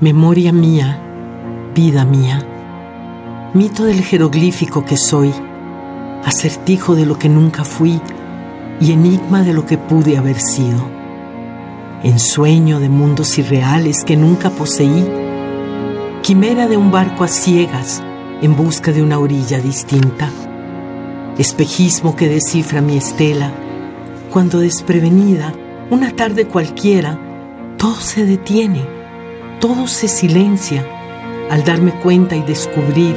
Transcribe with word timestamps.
Memoria 0.00 0.50
mía, 0.50 0.98
vida 1.74 2.06
mía, 2.06 2.42
mito 3.52 3.84
del 3.84 4.00
jeroglífico 4.00 4.82
que 4.82 4.96
soy, 4.96 5.30
acertijo 6.24 6.94
de 6.94 7.04
lo 7.04 7.18
que 7.18 7.28
nunca 7.28 7.64
fui 7.64 8.00
y 8.80 8.92
enigma 8.92 9.42
de 9.42 9.52
lo 9.52 9.66
que 9.66 9.76
pude 9.76 10.16
haber 10.16 10.40
sido, 10.40 10.80
ensueño 12.02 12.80
de 12.80 12.88
mundos 12.88 13.36
irreales 13.36 14.02
que 14.02 14.16
nunca 14.16 14.48
poseí, 14.48 15.06
quimera 16.22 16.66
de 16.66 16.78
un 16.78 16.90
barco 16.90 17.22
a 17.22 17.28
ciegas 17.28 18.02
en 18.40 18.56
busca 18.56 18.92
de 18.92 19.02
una 19.02 19.18
orilla 19.18 19.60
distinta, 19.60 20.30
espejismo 21.36 22.16
que 22.16 22.26
descifra 22.26 22.80
mi 22.80 22.96
estela, 22.96 23.52
cuando 24.30 24.60
desprevenida, 24.60 25.52
una 25.90 26.10
tarde 26.12 26.46
cualquiera, 26.46 27.18
todo 27.76 27.96
se 27.96 28.24
detiene 28.24 28.99
todo 29.60 29.86
se 29.86 30.08
silencia 30.08 30.86
al 31.50 31.64
darme 31.64 31.92
cuenta 31.92 32.34
y 32.34 32.42
descubrir 32.42 33.14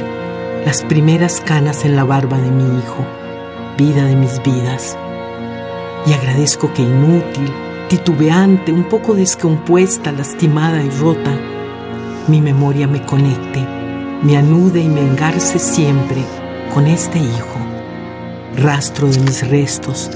las 0.66 0.82
primeras 0.82 1.40
canas 1.40 1.86
en 1.86 1.96
la 1.96 2.04
barba 2.04 2.36
de 2.38 2.50
mi 2.50 2.78
hijo, 2.78 3.04
vida 3.78 4.04
de 4.04 4.14
mis 4.14 4.42
vidas. 4.42 4.96
Y 6.06 6.12
agradezco 6.12 6.70
que 6.74 6.82
inútil, 6.82 7.50
titubeante, 7.88 8.72
un 8.72 8.84
poco 8.84 9.14
descompuesta, 9.14 10.12
lastimada 10.12 10.82
y 10.82 10.90
rota, 10.90 11.34
mi 12.28 12.42
memoria 12.42 12.86
me 12.86 13.02
conecte, 13.02 13.66
me 14.22 14.36
anude 14.36 14.80
y 14.80 14.88
me 14.88 15.00
engarce 15.00 15.58
siempre 15.58 16.22
con 16.74 16.86
este 16.86 17.18
hijo, 17.18 17.58
rastro 18.56 19.08
de 19.08 19.18
mis 19.20 19.48
restos, 19.48 20.10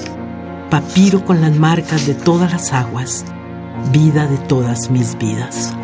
papiro 0.69 1.25
con 1.25 1.41
las 1.41 1.56
marcas 1.56 2.06
de 2.06 2.15
todas 2.15 2.53
las 2.53 2.75
aguas, 2.75 3.25
vida 3.93 4.27
de 4.27 4.37
todas 4.37 4.91
mis 4.91 5.17
vidas. 5.17 5.75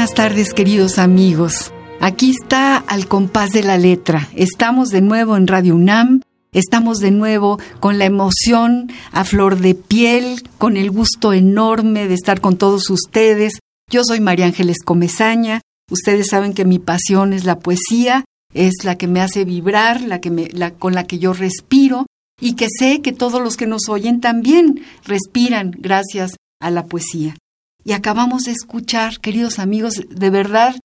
Buenas 0.00 0.14
tardes, 0.14 0.54
queridos 0.54 0.98
amigos. 0.98 1.74
Aquí 2.00 2.30
está 2.30 2.78
Al 2.78 3.06
compás 3.06 3.50
de 3.50 3.62
la 3.62 3.76
letra. 3.76 4.30
Estamos 4.34 4.88
de 4.88 5.02
nuevo 5.02 5.36
en 5.36 5.46
Radio 5.46 5.74
UNAM. 5.76 6.22
Estamos 6.52 7.00
de 7.00 7.10
nuevo 7.10 7.58
con 7.80 7.98
la 7.98 8.06
emoción 8.06 8.90
a 9.12 9.24
flor 9.24 9.58
de 9.58 9.74
piel, 9.74 10.48
con 10.56 10.78
el 10.78 10.90
gusto 10.90 11.34
enorme 11.34 12.08
de 12.08 12.14
estar 12.14 12.40
con 12.40 12.56
todos 12.56 12.88
ustedes. 12.88 13.58
Yo 13.90 14.02
soy 14.02 14.20
María 14.20 14.46
Ángeles 14.46 14.78
Comezaña. 14.82 15.60
Ustedes 15.90 16.28
saben 16.28 16.54
que 16.54 16.64
mi 16.64 16.78
pasión 16.78 17.34
es 17.34 17.44
la 17.44 17.58
poesía, 17.58 18.24
es 18.54 18.84
la 18.84 18.96
que 18.96 19.06
me 19.06 19.20
hace 19.20 19.44
vibrar, 19.44 20.00
la 20.00 20.18
que 20.18 20.30
me, 20.30 20.48
la, 20.48 20.70
con 20.70 20.94
la 20.94 21.04
que 21.04 21.18
yo 21.18 21.34
respiro 21.34 22.06
y 22.40 22.54
que 22.54 22.68
sé 22.70 23.02
que 23.02 23.12
todos 23.12 23.42
los 23.42 23.58
que 23.58 23.66
nos 23.66 23.90
oyen 23.90 24.22
también 24.22 24.80
respiran 25.04 25.76
gracias 25.78 26.36
a 26.58 26.70
la 26.70 26.86
poesía. 26.86 27.36
Y 27.84 27.92
acabamos 27.92 28.44
de 28.44 28.52
escuchar, 28.52 29.20
queridos 29.20 29.58
amigos, 29.58 29.94
de 30.08 30.30
verdad, 30.30 30.76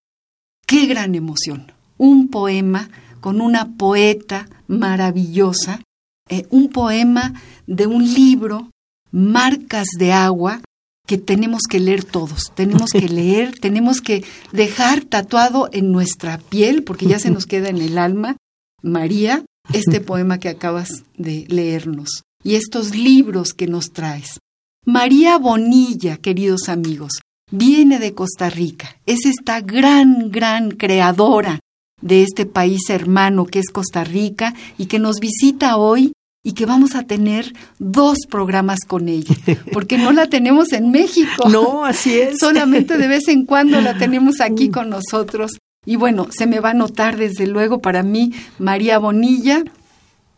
qué 0.66 0.86
gran 0.86 1.16
emoción. 1.16 1.72
Un 1.98 2.30
poema 2.30 2.90
con 3.22 3.42
una 3.42 3.76
poeta 3.76 4.48
maravillosa, 4.68 5.82
eh, 6.30 6.46
un 6.50 6.70
poema 6.70 7.34
de 7.68 7.88
un 7.88 8.14
libro, 8.14 8.72
Marcas 9.12 9.88
de 9.98 10.14
Agua, 10.14 10.62
que 11.08 11.18
tenemos 11.18 11.62
que 11.70 11.80
leer 11.80 12.04
todos, 12.04 12.52
tenemos 12.56 12.92
que 12.92 13.08
leer, 13.10 13.58
tenemos 13.60 14.02
que 14.02 14.24
dejar 14.52 15.04
tatuado 15.04 15.70
en 15.72 15.92
nuestra 15.92 16.38
piel, 16.38 16.84
porque 16.84 17.06
ya 17.06 17.20
se 17.20 17.30
nos 17.30 17.46
queda 17.46 17.70
en 17.70 17.78
el 17.78 17.98
alma, 17.98 18.38
María, 18.82 19.44
este 19.74 20.02
poema 20.02 20.40
que 20.40 20.50
acabas 20.50 21.04
de 21.18 21.46
leernos 21.50 22.24
y 22.44 22.56
estos 22.56 22.96
libros 22.96 23.54
que 23.54 23.68
nos 23.68 23.92
traes. 23.92 24.40
María 24.88 25.40
Bonilla, 25.40 26.18
queridos 26.18 26.70
amigos, 26.70 27.14
viene 27.50 27.98
de 27.98 28.14
Costa 28.14 28.52
Rica. 28.52 28.98
Es 29.08 29.26
esta 29.26 29.60
gran, 29.60 30.30
gran 30.30 30.70
creadora 30.70 31.60
de 32.04 32.22
este 32.22 32.46
país 32.46 32.92
hermano 32.92 33.48
que 33.48 33.58
es 33.58 33.72
Costa 33.72 34.04
Rica 34.04 34.54
y 34.78 34.86
que 34.86 35.00
nos 35.00 35.16
visita 35.20 35.78
hoy 35.78 36.14
y 36.44 36.54
que 36.54 36.68
vamos 36.68 36.94
a 36.94 37.02
tener 37.02 37.52
dos 37.80 38.28
programas 38.30 38.82
con 38.88 39.10
ella, 39.10 39.34
porque 39.74 39.98
no 39.98 40.12
la 40.12 40.28
tenemos 40.28 40.72
en 40.72 40.92
México. 40.92 41.50
No, 41.50 41.84
así 41.84 42.20
es. 42.20 42.38
Solamente 42.38 43.00
de 43.00 43.08
vez 43.08 43.28
en 43.28 43.48
cuando 43.48 43.82
la 43.82 43.98
tenemos 43.98 44.40
aquí 44.40 44.70
con 44.70 44.92
nosotros. 44.92 45.58
Y 45.84 45.96
bueno, 45.96 46.28
se 46.30 46.46
me 46.46 46.60
va 46.60 46.70
a 46.70 46.76
notar 46.76 47.18
desde 47.18 47.48
luego 47.48 47.80
para 47.80 48.04
mí 48.04 48.34
María 48.60 49.00
Bonilla, 49.00 49.64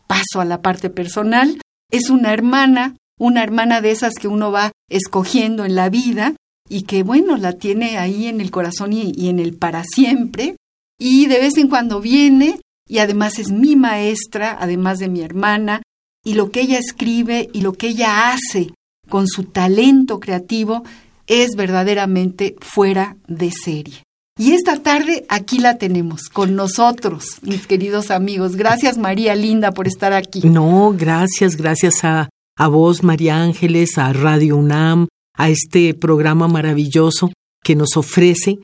paso 0.06 0.40
a 0.40 0.46
la 0.46 0.62
parte 0.62 0.88
personal, 0.88 1.60
es 1.90 2.08
una 2.08 2.32
hermana 2.32 2.94
una 3.18 3.42
hermana 3.42 3.80
de 3.80 3.90
esas 3.90 4.14
que 4.14 4.28
uno 4.28 4.50
va 4.50 4.72
escogiendo 4.88 5.64
en 5.64 5.74
la 5.74 5.88
vida 5.90 6.34
y 6.68 6.82
que, 6.82 7.02
bueno, 7.02 7.36
la 7.36 7.54
tiene 7.54 7.98
ahí 7.98 8.26
en 8.26 8.40
el 8.40 8.50
corazón 8.50 8.92
y, 8.92 9.28
en 9.28 9.38
el 9.38 9.54
para 9.54 9.84
siempre. 9.84 10.56
Y 10.98 11.26
de 11.26 11.38
vez 11.38 11.56
en 11.56 11.68
cuando 11.68 12.00
viene 12.00 12.60
y 12.88 12.98
además 12.98 13.38
es 13.38 13.50
mi 13.50 13.76
maestra, 13.76 14.56
además 14.58 14.98
de 14.98 15.08
mi 15.08 15.20
hermana, 15.20 15.82
y 16.24 16.34
lo 16.34 16.50
que 16.50 16.62
ella 16.62 16.78
escribe 16.78 17.48
y 17.52 17.60
lo 17.60 17.74
que 17.74 17.88
ella 17.88 18.32
hace 18.32 18.72
con 19.08 19.26
su 19.26 19.44
talento 19.44 20.20
creativo 20.20 20.84
es 21.26 21.50
verdaderamente 21.56 22.56
fuera 22.60 23.16
de 23.26 23.50
serie. 23.50 24.02
Y 24.38 24.52
esta 24.52 24.78
tarde 24.78 25.26
aquí 25.28 25.58
la 25.58 25.78
tenemos 25.78 26.28
con 26.28 26.54
nosotros, 26.54 27.38
mis 27.42 27.66
queridos 27.66 28.10
amigos. 28.10 28.56
Gracias 28.56 28.96
María 28.96 29.34
Linda 29.34 29.72
por 29.72 29.88
estar 29.88 30.12
aquí. 30.12 30.42
No, 30.44 30.94
gracias, 30.96 31.56
gracias 31.56 32.04
a 32.04 32.28
a 32.58 32.66
vos, 32.66 33.04
María 33.04 33.40
Ángeles, 33.40 33.98
a 33.98 34.12
Radio 34.12 34.56
UNAM, 34.56 35.06
a 35.36 35.48
este 35.48 35.94
programa 35.94 36.48
maravilloso 36.48 37.30
que 37.62 37.76
nos 37.76 37.96
ofrece 37.96 38.58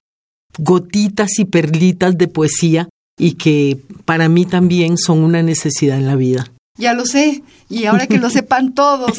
gotitas 0.59 1.38
y 1.38 1.44
perlitas 1.44 2.19
de 2.19 2.27
poesía 2.27 2.88
y 3.16 3.34
que 3.34 3.78
para 4.05 4.28
mí 4.28 4.47
también 4.47 4.99
son 4.99 5.21
una 5.21 5.43
necesidad 5.43 5.97
en 5.97 6.06
la 6.06 6.16
vida. 6.16 6.50
Ya 6.77 6.93
lo 6.93 7.06
sé, 7.06 7.44
y 7.69 7.84
ahora 7.84 8.09
que 8.09 8.19
lo 8.19 8.31
sepan 8.38 8.75
todos, 8.75 9.16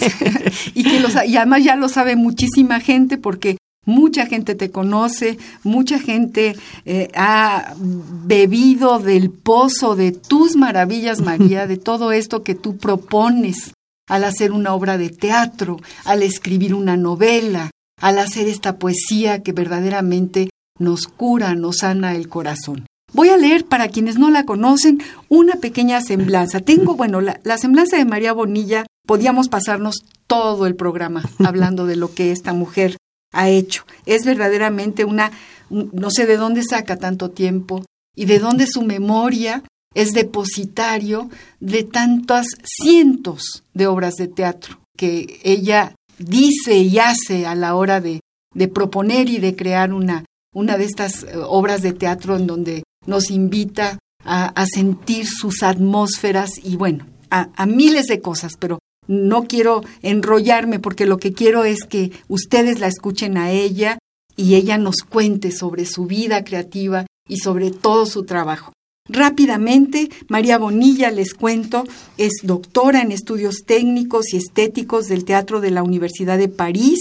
y, 0.74 0.84
que 0.84 1.00
los, 1.00 1.14
y 1.26 1.38
además 1.38 1.64
ya 1.64 1.78
lo 1.78 1.88
sabe 1.88 2.18
muchísima 2.18 2.82
gente 2.82 3.18
porque 3.18 3.56
mucha 3.86 4.26
gente 4.26 4.56
te 4.56 4.72
conoce, 4.72 5.38
mucha 5.64 6.00
gente 6.00 6.58
eh, 6.86 7.08
ha 7.16 7.76
bebido 7.80 9.00
del 9.00 9.30
pozo 9.30 9.96
de 9.96 10.12
tus 10.12 10.58
maravillas, 10.58 11.22
María, 11.22 11.66
de 11.66 11.78
todo 11.78 12.12
esto 12.12 12.44
que 12.44 12.56
tú 12.56 12.76
propones 12.76 13.72
al 14.08 14.24
hacer 14.24 14.52
una 14.52 14.74
obra 14.74 14.98
de 14.98 15.10
teatro, 15.10 15.78
al 16.04 16.24
escribir 16.24 16.74
una 16.74 16.98
novela, 16.98 17.72
al 18.00 18.20
hacer 18.20 18.48
esta 18.48 18.78
poesía 18.78 19.42
que 19.42 19.54
verdaderamente 19.54 20.50
nos 20.80 21.08
cura, 21.08 21.56
nos 21.56 21.78
sana 21.78 22.16
el 22.16 22.28
corazón. 22.28 22.86
Voy 23.14 23.30
a 23.30 23.38
leer 23.38 23.66
para 23.66 23.88
quienes 23.88 24.18
no 24.18 24.30
la 24.30 24.44
conocen 24.44 25.02
una 25.30 25.56
pequeña 25.56 26.02
semblanza. 26.02 26.60
Tengo, 26.60 26.96
bueno, 26.96 27.22
la, 27.22 27.58
semblanza 27.58 27.98
de 27.98 28.04
María 28.04 28.34
Bonilla, 28.34 28.86
podíamos 29.08 29.48
pasarnos 29.48 30.04
todo 30.28 30.68
el 30.68 30.76
programa 30.76 31.24
hablando 31.46 31.86
de 31.86 31.96
lo 31.96 32.14
que 32.14 32.32
esta 32.32 32.52
mujer 32.52 32.98
ha 33.32 33.50
hecho. 33.50 33.86
Es 34.06 34.26
verdaderamente 34.26 35.06
una, 35.06 35.32
no 35.70 36.10
sé 36.12 36.26
de 36.26 36.36
dónde 36.36 36.64
saca 36.64 36.98
tanto 36.98 37.30
tiempo 37.30 37.86
y 38.16 38.26
de 38.26 38.40
dónde 38.40 38.68
su 38.68 38.82
memoria 38.82 39.64
es 39.96 40.12
depositario 40.12 41.30
de 41.60 41.84
tantas 41.84 42.46
cientos 42.64 43.64
de 43.74 43.88
obras 43.88 44.16
de 44.16 44.28
teatro 44.28 44.78
que 44.96 45.40
ella 45.44 45.96
dice 46.20 46.78
y 46.78 47.00
hace 47.00 47.48
a 47.48 47.56
la 47.56 47.76
hora 47.76 48.02
de, 48.02 48.20
de 48.54 48.68
proponer 48.68 49.30
y 49.30 49.40
de 49.40 49.56
crear 49.56 49.94
una, 49.94 50.26
una 50.54 50.78
de 50.78 50.86
estas 50.86 51.24
eh, 51.24 51.38
obras 51.38 51.82
de 51.82 51.94
teatro 51.94 52.36
en 52.36 52.46
donde 52.46 52.84
nos 53.08 53.32
invita 53.32 53.98
a, 54.24 54.48
a 54.48 54.66
sentir 54.66 55.28
sus 55.28 55.64
atmósferas 55.64 56.52
y 56.64 56.76
bueno, 56.76 57.08
a, 57.30 57.50
a, 57.56 57.66
miles 57.66 58.08
de 58.08 58.22
cosas, 58.22 58.54
pero 58.60 58.80
no 59.08 59.44
quiero 59.44 59.84
enrollarme 60.02 60.80
porque 60.80 61.06
lo 61.06 61.18
que 61.18 61.34
quiero 61.34 61.64
es 61.64 61.84
que 61.88 62.12
ustedes 62.28 62.80
la 62.80 62.88
escuchen 62.88 63.38
a 63.38 63.52
ella 63.52 63.98
y 64.36 64.56
ella 64.56 64.78
nos 64.78 64.98
cuente 65.08 65.52
sobre 65.52 65.86
su 65.86 66.06
vida 66.06 66.44
creativa 66.44 67.06
y 67.28 67.38
sobre 67.38 67.72
todo 67.72 68.06
su 68.06 68.24
trabajo. 68.24 68.74
Rápidamente, 69.08 70.10
María 70.30 70.58
Bonilla, 70.58 71.12
les 71.12 71.34
cuento, 71.36 71.84
es 72.18 72.34
doctora 72.44 73.02
en 73.02 73.12
estudios 73.12 73.64
técnicos 73.66 74.34
y 74.34 74.38
estéticos 74.38 75.08
del 75.08 75.26
Teatro 75.26 75.62
de 75.62 75.70
la 75.70 75.84
Universidad 75.84 76.40
de 76.40 76.50
París, 76.50 77.00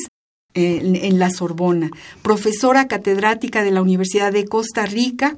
eh, 0.57 1.01
en 1.03 1.19
la 1.19 1.31
Sorbona, 1.31 1.91
profesora 2.23 2.87
catedrática 2.87 3.65
de 3.65 3.71
la 3.71 3.83
Universidad 3.83 4.33
de 4.33 4.45
Costa 4.45 4.87
Rica, 4.87 5.37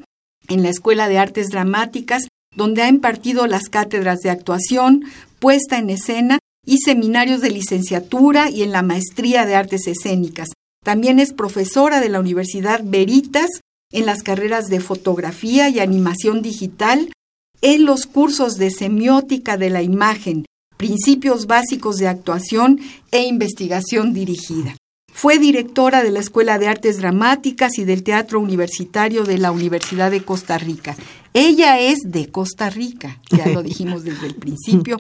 en 0.49 0.63
la 0.63 0.69
Escuela 0.69 1.09
de 1.09 1.19
Artes 1.19 1.49
Dramáticas, 1.49 2.29
donde 2.55 2.83
ha 2.83 2.89
impartido 2.89 3.47
las 3.47 3.69
cátedras 3.69 4.19
de 4.21 4.31
actuación, 4.31 5.05
puesta 5.39 5.79
en 5.79 5.91
escena 5.91 6.39
y 6.67 6.79
seminarios 6.79 7.41
de 7.41 7.51
licenciatura 7.51 8.51
y 8.51 8.63
en 8.63 8.73
la 8.73 8.83
maestría 8.83 9.47
de 9.47 9.55
artes 9.55 9.87
escénicas. 9.87 10.49
También 10.85 11.21
es 11.21 11.33
profesora 11.33 12.01
de 12.01 12.09
la 12.09 12.21
Universidad 12.21 12.81
Veritas 12.85 13.49
en 13.93 14.07
las 14.07 14.23
carreras 14.23 14.67
de 14.67 14.81
fotografía 14.81 15.69
y 15.69 15.81
animación 15.81 16.43
digital, 16.43 17.13
en 17.63 17.85
los 17.85 18.07
cursos 18.07 18.57
de 18.57 18.71
semiótica 18.71 19.57
de 19.57 19.71
la 19.71 19.83
imagen, 19.83 20.45
principios 20.77 21.47
básicos 21.47 21.97
de 21.97 22.09
actuación 22.09 22.81
e 23.11 23.25
investigación 23.25 24.13
dirigida. 24.13 24.77
Fue 25.13 25.39
directora 25.39 26.03
de 26.03 26.11
la 26.11 26.21
Escuela 26.21 26.59
de 26.59 26.69
Artes 26.69 26.99
Dramáticas 26.99 27.79
y 27.79 27.85
del 27.85 28.03
Teatro 28.03 28.39
Universitario 28.39 29.25
de 29.25 29.39
la 29.39 29.51
Universidad 29.51 30.11
de 30.11 30.23
Costa 30.23 30.59
Rica. 30.59 30.95
Ella 31.33 31.81
es 31.81 32.01
de 32.05 32.31
Costa 32.31 32.69
Rica, 32.69 33.21
ya 33.31 33.47
lo 33.47 33.63
dijimos 33.65 34.05
desde 34.05 34.27
el 34.27 34.35
principio, 34.35 34.99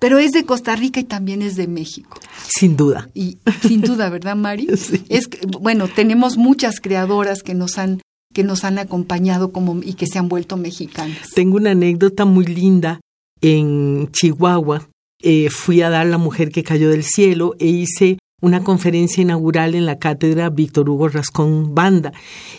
pero 0.00 0.18
es 0.18 0.32
de 0.32 0.44
Costa 0.44 0.74
Rica 0.74 0.98
y 0.98 1.04
también 1.04 1.42
es 1.42 1.54
de 1.54 1.68
México. 1.68 2.18
Sin 2.48 2.76
duda. 2.76 3.08
Y 3.14 3.38
sin 3.60 3.82
duda, 3.82 4.10
¿verdad, 4.10 4.34
Mari? 4.34 4.66
Sí. 4.76 5.04
Es 5.08 5.28
que, 5.28 5.46
bueno, 5.46 5.86
tenemos 5.86 6.36
muchas 6.36 6.80
creadoras 6.80 7.44
que 7.44 7.54
nos 7.54 7.78
han 7.78 8.00
que 8.32 8.44
nos 8.44 8.64
han 8.64 8.78
acompañado 8.78 9.52
como 9.52 9.80
y 9.82 9.94
que 9.94 10.06
se 10.06 10.18
han 10.18 10.28
vuelto 10.28 10.56
mexicanas. 10.56 11.30
Tengo 11.34 11.56
una 11.56 11.72
anécdota 11.72 12.24
muy 12.24 12.46
linda 12.46 13.00
en 13.40 14.10
Chihuahua. 14.12 14.88
Eh, 15.22 15.50
fui 15.50 15.82
a 15.82 15.90
dar 15.90 16.06
La 16.06 16.18
Mujer 16.18 16.50
que 16.50 16.62
cayó 16.62 16.90
del 16.90 17.04
cielo 17.04 17.54
e 17.58 17.66
hice 17.66 18.18
una 18.40 18.64
conferencia 18.64 19.22
inaugural 19.22 19.74
en 19.74 19.86
la 19.86 19.98
cátedra 19.98 20.50
Víctor 20.50 20.90
Hugo 20.90 21.08
Rascón 21.08 21.74
Banda. 21.74 22.12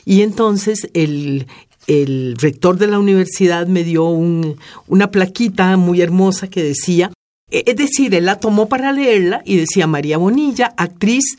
Y 0.06 0.22
entonces 0.22 0.90
el, 0.94 1.48
el 1.88 2.36
rector 2.38 2.78
de 2.78 2.88
la 2.88 3.00
universidad 3.00 3.68
me 3.68 3.84
dio 3.84 4.06
un, 4.06 4.58
una 4.88 5.12
plaquita 5.12 5.76
muy 5.78 6.02
hermosa 6.02 6.48
que 6.48 6.64
decía, 6.64 7.12
e, 7.52 7.64
es 7.68 7.76
decir, 7.76 8.16
él 8.16 8.26
la 8.26 8.40
tomó 8.40 8.70
para 8.70 8.94
leerla 8.94 9.42
y 9.46 9.58
decía 9.58 9.88
María 9.88 10.18
Bonilla, 10.18 10.74
actriz, 10.78 11.38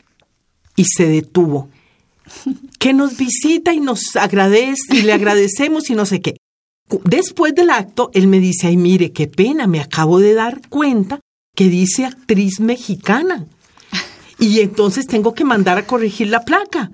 y 0.76 0.84
se 0.84 1.06
detuvo 1.06 1.68
que 2.78 2.92
nos 2.92 3.16
visita 3.16 3.72
y 3.72 3.80
nos 3.80 4.16
agradece 4.16 4.94
y 4.94 5.02
le 5.02 5.12
agradecemos 5.12 5.90
y 5.90 5.94
no 5.94 6.06
sé 6.06 6.20
qué. 6.20 6.36
Después 7.04 7.54
del 7.54 7.70
acto, 7.70 8.10
él 8.12 8.26
me 8.26 8.40
dice, 8.40 8.66
ay, 8.66 8.76
mire, 8.76 9.12
qué 9.12 9.26
pena, 9.26 9.66
me 9.66 9.80
acabo 9.80 10.20
de 10.20 10.34
dar 10.34 10.68
cuenta 10.68 11.20
que 11.56 11.68
dice 11.68 12.04
actriz 12.04 12.60
mexicana. 12.60 13.46
Y 14.38 14.60
entonces 14.60 15.06
tengo 15.06 15.32
que 15.34 15.44
mandar 15.44 15.78
a 15.78 15.86
corregir 15.86 16.28
la 16.28 16.44
placa. 16.44 16.90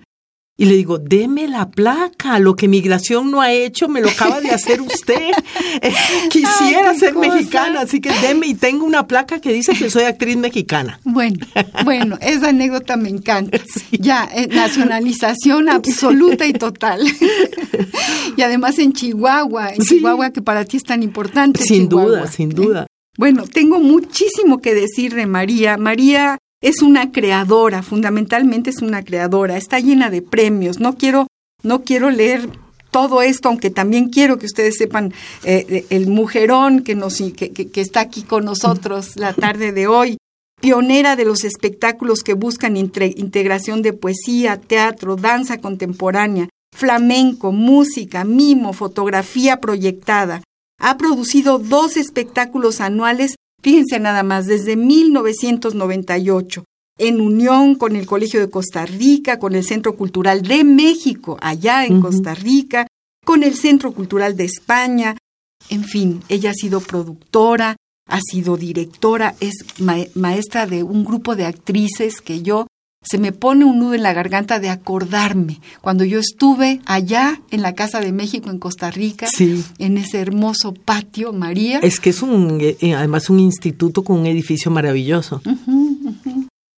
Y 0.60 0.66
le 0.66 0.74
digo, 0.76 0.98
deme 0.98 1.48
la 1.48 1.70
placa, 1.70 2.38
lo 2.38 2.54
que 2.54 2.68
migración 2.68 3.30
no 3.30 3.40
ha 3.40 3.50
hecho 3.50 3.88
me 3.88 4.02
lo 4.02 4.10
acaba 4.10 4.42
de 4.42 4.50
hacer 4.50 4.82
usted. 4.82 5.30
Quisiera 6.30 6.90
Ay, 6.90 6.98
ser 6.98 7.14
cosa. 7.14 7.28
mexicana, 7.34 7.80
así 7.80 8.02
que 8.02 8.10
deme 8.20 8.46
y 8.46 8.52
tengo 8.54 8.84
una 8.84 9.06
placa 9.06 9.40
que 9.40 9.54
dice 9.54 9.72
que 9.72 9.88
soy 9.88 10.02
actriz 10.04 10.36
mexicana. 10.36 11.00
Bueno, 11.04 11.38
bueno, 11.82 12.18
esa 12.20 12.50
anécdota 12.50 12.98
me 12.98 13.08
encanta. 13.08 13.58
Ya, 13.92 14.28
eh, 14.34 14.48
nacionalización 14.48 15.68
absoluta 15.70 16.46
y 16.46 16.52
total. 16.52 17.00
y 18.36 18.42
además 18.42 18.78
en 18.78 18.92
Chihuahua, 18.92 19.70
en 19.74 19.82
Sí. 19.82 19.96
Chihuahua 19.96 20.30
que 20.30 20.42
para 20.42 20.64
ti 20.66 20.76
es 20.76 20.84
tan 20.84 21.02
importante. 21.02 21.62
Sin 21.62 21.88
Chihuahua. 21.88 22.08
duda, 22.18 22.26
sin 22.30 22.50
duda. 22.50 22.86
Bueno, 23.18 23.44
tengo 23.50 23.78
muchísimo 23.80 24.60
que 24.60 24.74
decir 24.74 25.14
de 25.14 25.26
María. 25.26 25.76
María 25.78 26.38
es 26.60 26.82
una 26.82 27.10
creadora, 27.10 27.82
fundamentalmente 27.82 28.70
es 28.70 28.82
una 28.82 29.02
creadora, 29.02 29.56
está 29.56 29.80
llena 29.80 30.10
de 30.10 30.22
premios. 30.22 30.78
No 30.78 30.96
quiero, 30.96 31.26
no 31.62 31.82
quiero 31.84 32.10
leer 32.10 32.48
todo 32.90 33.22
esto, 33.22 33.48
aunque 33.48 33.70
también 33.70 34.10
quiero 34.10 34.38
que 34.38 34.46
ustedes 34.46 34.76
sepan 34.76 35.14
eh, 35.44 35.86
el 35.90 36.08
mujerón 36.08 36.82
que, 36.82 36.94
nos, 36.94 37.16
que, 37.16 37.70
está 37.76 38.00
aquí 38.00 38.22
con 38.22 38.44
nosotros 38.44 39.16
la 39.16 39.32
tarde 39.32 39.72
de 39.72 39.86
hoy. 39.86 40.18
Pionera 40.60 41.16
de 41.16 41.24
los 41.24 41.44
espectáculos 41.44 42.22
que 42.22 42.34
buscan 42.34 42.76
integración 42.76 43.80
de 43.80 43.94
poesía, 43.94 44.60
teatro, 44.60 45.16
danza 45.16 45.56
contemporánea, 45.58 46.50
flamenco, 46.76 47.50
música, 47.50 48.24
mimo, 48.24 48.74
fotografía 48.74 49.60
proyectada. 49.60 50.42
Ha 50.78 50.98
producido 50.98 51.58
dos 51.58 51.96
espectáculos 51.96 52.82
anuales, 52.82 53.36
fíjense 53.62 53.98
nada 54.00 54.22
más, 54.22 54.46
desde 54.46 54.76
1998, 54.76 56.64
en 56.98 57.20
unión 57.20 57.74
con 57.76 57.96
el 57.96 58.06
Colegio 58.06 58.40
de 58.40 58.50
Costa 58.50 58.84
Rica, 58.86 59.38
con 59.38 59.54
el 59.54 59.64
Centro 59.64 59.96
Cultural 59.96 60.42
de 60.42 60.64
México, 60.64 61.38
allá 61.40 61.86
en. 61.86 62.00
Costa 62.00 62.34
Rica, 62.34 62.86
con 63.24 63.42
el 63.42 63.54
Centro 63.54 63.92
Cultural 63.92 64.36
de 64.36 64.44
España. 64.44 65.16
En 65.68 65.84
fin, 65.84 66.22
ella 66.28 66.50
ha 66.50 66.54
sido 66.54 66.80
productora, 66.80 67.76
ha 68.08 68.20
sido 68.20 68.56
directora, 68.56 69.34
es 69.40 69.54
ma- 69.78 69.96
maestra 70.14 70.66
de 70.66 70.82
un 70.82 71.04
grupo 71.04 71.36
de 71.36 71.46
actrices 71.46 72.20
que 72.20 72.42
yo 72.42 72.66
se 73.02 73.18
me 73.18 73.32
pone 73.32 73.64
un 73.64 73.78
nudo 73.78 73.94
en 73.94 74.02
la 74.02 74.12
garganta 74.12 74.60
de 74.60 74.68
acordarme 74.68 75.60
cuando 75.80 76.04
yo 76.04 76.18
estuve 76.18 76.80
allá 76.84 77.40
en 77.50 77.62
la 77.62 77.74
Casa 77.74 78.00
de 78.00 78.12
México 78.12 78.50
en 78.50 78.58
Costa 78.58 78.90
Rica, 78.90 79.26
Sí. 79.34 79.64
en 79.78 79.96
ese 79.96 80.18
hermoso 80.20 80.74
patio, 80.74 81.32
María. 81.32 81.78
Es 81.78 81.98
que 81.98 82.10
es 82.10 82.20
un, 82.22 82.58
eh, 82.60 82.94
además 82.94 83.30
un 83.30 83.40
instituto 83.40 84.04
con 84.04 84.18
un 84.20 84.26
edificio 84.26 84.70
maravilloso. 84.70 85.40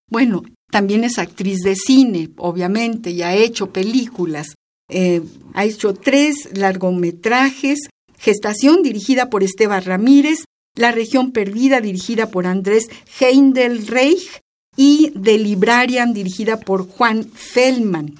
Bueno, 0.08 0.42
también 0.70 1.04
es 1.04 1.18
actriz 1.18 1.58
de 1.60 1.74
cine, 1.74 2.30
obviamente, 2.36 3.10
y 3.10 3.22
ha 3.22 3.34
hecho 3.34 3.70
películas. 3.70 4.54
Eh, 4.90 5.22
ha 5.54 5.64
hecho 5.64 5.94
tres 5.94 6.50
largometrajes, 6.56 7.88
Gestación, 8.18 8.82
dirigida 8.82 9.28
por 9.30 9.42
Esteban 9.42 9.82
Ramírez, 9.84 10.44
La 10.76 10.92
región 10.92 11.32
perdida, 11.32 11.80
dirigida 11.80 12.30
por 12.30 12.46
Andrés 12.46 12.84
Heindelreich, 13.20 14.40
y 14.76 15.10
The 15.10 15.38
Librarian, 15.38 16.12
dirigida 16.12 16.60
por 16.60 16.88
Juan 16.88 17.24
Feldman. 17.24 18.18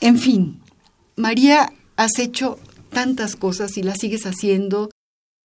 En 0.00 0.18
fin, 0.18 0.60
María, 1.16 1.72
has 1.96 2.18
hecho 2.18 2.58
tantas 2.90 3.36
cosas 3.36 3.76
y 3.78 3.82
las 3.82 3.98
sigues 3.98 4.26
haciendo. 4.26 4.90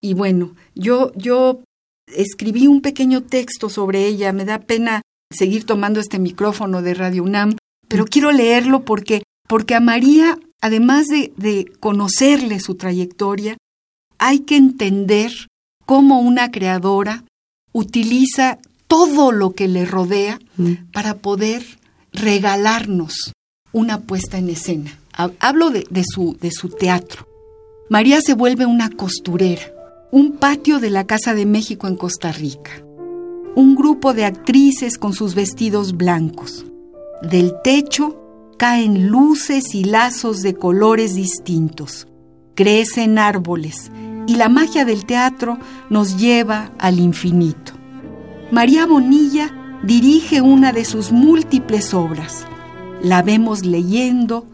Y 0.01 0.13
bueno, 0.13 0.55
yo, 0.75 1.11
yo 1.15 1.63
escribí 2.07 2.67
un 2.67 2.81
pequeño 2.81 3.23
texto 3.23 3.69
sobre 3.69 4.07
ella. 4.07 4.33
Me 4.33 4.45
da 4.45 4.59
pena 4.59 5.01
seguir 5.31 5.65
tomando 5.65 5.99
este 5.99 6.19
micrófono 6.19 6.81
de 6.81 6.93
Radio 6.93 7.23
UNAM, 7.23 7.55
pero 7.87 8.05
quiero 8.05 8.31
leerlo 8.31 8.83
porque, 8.83 9.23
porque 9.47 9.75
a 9.75 9.79
María, 9.79 10.37
además 10.59 11.07
de, 11.07 11.33
de 11.37 11.71
conocerle 11.79 12.59
su 12.59 12.75
trayectoria, 12.75 13.57
hay 14.17 14.39
que 14.39 14.57
entender 14.57 15.31
cómo 15.85 16.19
una 16.19 16.51
creadora 16.51 17.23
utiliza 17.73 18.59
todo 18.91 19.31
lo 19.31 19.51
que 19.51 19.67
le 19.69 19.85
rodea 19.85 20.37
Mm. 20.57 20.73
para 20.91 21.13
poder 21.15 21.63
regalarnos 22.11 23.31
una 23.71 24.01
puesta 24.01 24.37
en 24.37 24.49
escena. 24.49 24.91
Ha- 25.13 25.31
Hablo 25.39 25.69
de, 25.69 25.85
de 25.89 26.03
su, 26.03 26.37
de 26.41 26.51
su 26.51 26.67
teatro. 26.69 27.25
María 27.89 28.19
se 28.21 28.33
vuelve 28.33 28.65
una 28.65 28.89
costurera, 28.89 29.63
un 30.11 30.33
patio 30.33 30.79
de 30.79 30.89
la 30.89 31.05
Casa 31.05 31.33
de 31.33 31.45
México 31.45 31.87
en 31.87 31.95
Costa 31.95 32.31
Rica, 32.33 32.71
un 33.55 33.75
grupo 33.75 34.13
de 34.13 34.25
actrices 34.25 34.97
con 34.97 35.13
sus 35.13 35.35
vestidos 35.35 35.95
blancos. 35.95 36.65
Del 37.21 37.53
techo 37.63 38.17
caen 38.57 39.07
luces 39.07 39.73
y 39.73 39.83
lazos 39.85 40.41
de 40.41 40.53
colores 40.55 41.13
distintos. 41.15 42.07
Crecen 42.55 43.17
árboles 43.19 43.89
y 44.27 44.35
la 44.35 44.49
magia 44.49 44.83
del 44.85 45.05
teatro 45.05 45.57
nos 45.89 46.17
lleva 46.17 46.71
al 46.77 46.99
infinito. 46.99 47.73
María 48.51 48.85
Bonilla 48.85 49.49
dirige 49.81 50.41
una 50.41 50.73
de 50.73 50.83
sus 50.83 51.13
múltiples 51.13 51.93
obras. 51.93 52.45
La 53.01 53.21
vemos 53.21 53.65
leyendo, 53.65 54.45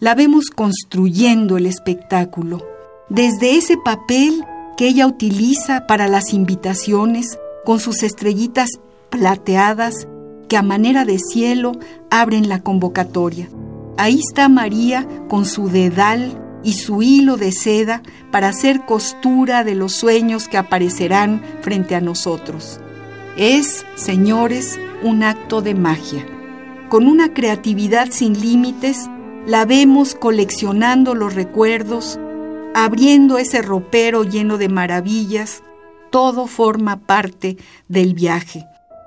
la 0.00 0.14
vemos 0.14 0.50
construyendo 0.50 1.56
el 1.56 1.64
espectáculo, 1.64 2.62
desde 3.08 3.56
ese 3.56 3.78
papel 3.78 4.44
que 4.76 4.88
ella 4.88 5.06
utiliza 5.06 5.86
para 5.86 6.08
las 6.08 6.34
invitaciones 6.34 7.38
con 7.64 7.80
sus 7.80 8.02
estrellitas 8.02 8.68
plateadas 9.08 10.06
que 10.50 10.58
a 10.58 10.62
manera 10.62 11.06
de 11.06 11.18
cielo 11.18 11.72
abren 12.10 12.50
la 12.50 12.62
convocatoria. 12.62 13.48
Ahí 13.96 14.20
está 14.20 14.50
María 14.50 15.08
con 15.30 15.46
su 15.46 15.70
dedal 15.70 16.38
y 16.62 16.74
su 16.74 17.00
hilo 17.00 17.38
de 17.38 17.52
seda 17.52 18.02
para 18.30 18.48
hacer 18.48 18.84
costura 18.84 19.64
de 19.64 19.74
los 19.74 19.94
sueños 19.94 20.48
que 20.48 20.58
aparecerán 20.58 21.42
frente 21.62 21.94
a 21.94 22.02
nosotros. 22.02 22.78
Es, 23.38 23.86
señores, 23.94 24.80
un 25.04 25.22
acto 25.22 25.62
de 25.62 25.76
magia. 25.76 26.26
Con 26.88 27.06
una 27.06 27.34
creatividad 27.34 28.08
sin 28.10 28.40
límites, 28.40 29.08
la 29.46 29.64
vemos 29.64 30.16
coleccionando 30.16 31.14
los 31.14 31.36
recuerdos, 31.36 32.18
abriendo 32.74 33.38
ese 33.38 33.62
ropero 33.62 34.24
lleno 34.24 34.58
de 34.58 34.68
maravillas, 34.68 35.62
todo 36.10 36.48
forma 36.48 37.06
parte 37.06 37.58
del 37.86 38.12
viaje. 38.12 38.66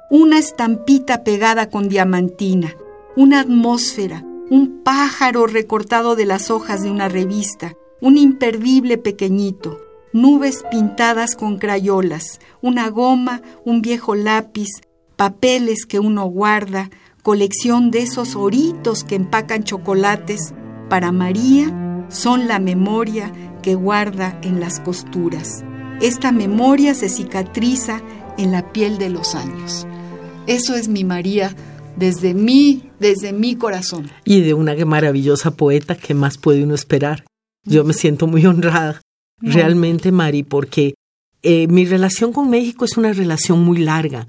Una 0.09 0.37
estampita 0.37 1.25
pegada 1.25 1.69
con 1.69 1.89
diamantina, 1.89 2.73
una 3.17 3.41
atmósfera, 3.41 4.23
un 4.49 4.81
pájaro 4.81 5.45
recortado 5.45 6.15
de 6.15 6.25
las 6.25 6.51
hojas 6.51 6.83
de 6.83 6.89
una 6.89 7.09
revista, 7.09 7.73
un 7.99 8.17
imperdible 8.17 8.97
pequeñito, 8.97 9.77
nubes 10.13 10.63
pintadas 10.69 11.35
con 11.35 11.57
crayolas, 11.57 12.39
una 12.61 12.89
goma, 12.89 13.41
un 13.65 13.81
viejo 13.81 14.15
lápiz, 14.15 14.69
papeles 15.15 15.85
que 15.85 15.99
uno 15.99 16.25
guarda, 16.25 16.89
colección 17.23 17.91
de 17.91 17.99
esos 17.99 18.35
oritos 18.35 19.03
que 19.03 19.15
empacan 19.15 19.63
chocolates, 19.63 20.53
para 20.89 21.11
María 21.11 22.05
son 22.09 22.47
la 22.47 22.59
memoria 22.59 23.31
que 23.61 23.75
guarda 23.75 24.39
en 24.41 24.59
las 24.59 24.79
costuras. 24.79 25.63
Esta 26.01 26.31
memoria 26.31 26.93
se 26.95 27.09
cicatriza 27.09 28.01
en 28.37 28.51
la 28.51 28.73
piel 28.73 28.97
de 28.97 29.09
los 29.09 29.35
años. 29.35 29.87
Eso 30.47 30.75
es 30.75 30.87
mi 30.87 31.03
María 31.03 31.55
desde 31.95 32.33
mí, 32.33 32.89
desde 32.99 33.33
mi 33.33 33.55
corazón. 33.55 34.09
Y 34.25 34.41
de 34.41 34.53
una 34.53 34.73
maravillosa 34.85 35.51
poeta, 35.51 35.95
¿qué 35.95 36.13
más 36.13 36.37
puede 36.37 36.63
uno 36.63 36.73
esperar? 36.73 37.23
Yo 37.63 37.83
me 37.83 37.93
siento 37.93 38.25
muy 38.25 38.45
honrada, 38.45 39.01
realmente, 39.41 40.11
Mari, 40.11 40.43
porque 40.43 40.93
eh, 41.43 41.67
mi 41.67 41.85
relación 41.85 42.33
con 42.33 42.49
México 42.49 42.85
es 42.85 42.97
una 42.97 43.13
relación 43.13 43.63
muy 43.63 43.79
larga. 43.79 44.27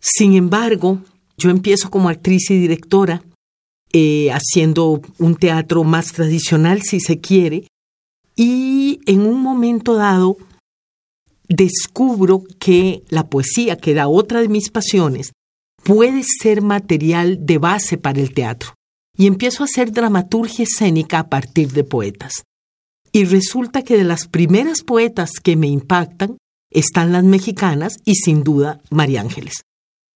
Sin 0.00 0.34
embargo, 0.34 1.00
yo 1.36 1.50
empiezo 1.50 1.90
como 1.90 2.08
actriz 2.08 2.50
y 2.50 2.58
directora, 2.58 3.22
eh, 3.92 4.30
haciendo 4.32 5.00
un 5.18 5.36
teatro 5.36 5.84
más 5.84 6.12
tradicional, 6.12 6.82
si 6.82 7.00
se 7.00 7.20
quiere, 7.20 7.68
y 8.36 9.00
en 9.06 9.20
un 9.20 9.40
momento 9.40 9.94
dado 9.94 10.36
descubro 11.48 12.42
que 12.58 13.04
la 13.08 13.28
poesía, 13.28 13.76
que 13.76 13.92
era 13.92 14.08
otra 14.08 14.40
de 14.40 14.48
mis 14.48 14.70
pasiones, 14.70 15.32
puede 15.84 16.22
ser 16.24 16.62
material 16.62 17.44
de 17.44 17.58
base 17.58 17.98
para 17.98 18.20
el 18.20 18.32
teatro. 18.32 18.74
Y 19.16 19.26
empiezo 19.26 19.62
a 19.62 19.66
hacer 19.66 19.92
dramaturgia 19.92 20.64
escénica 20.64 21.20
a 21.20 21.28
partir 21.28 21.70
de 21.72 21.84
poetas. 21.84 22.44
Y 23.14 23.26
resulta 23.26 23.82
que 23.82 23.96
de 23.96 24.02
las 24.02 24.26
primeras 24.26 24.82
poetas 24.82 25.30
que 25.40 25.54
me 25.54 25.68
impactan 25.68 26.36
están 26.68 27.12
las 27.12 27.22
mexicanas 27.22 27.98
y 28.04 28.16
sin 28.16 28.42
duda 28.42 28.80
María 28.90 29.20
Ángeles. 29.20 29.62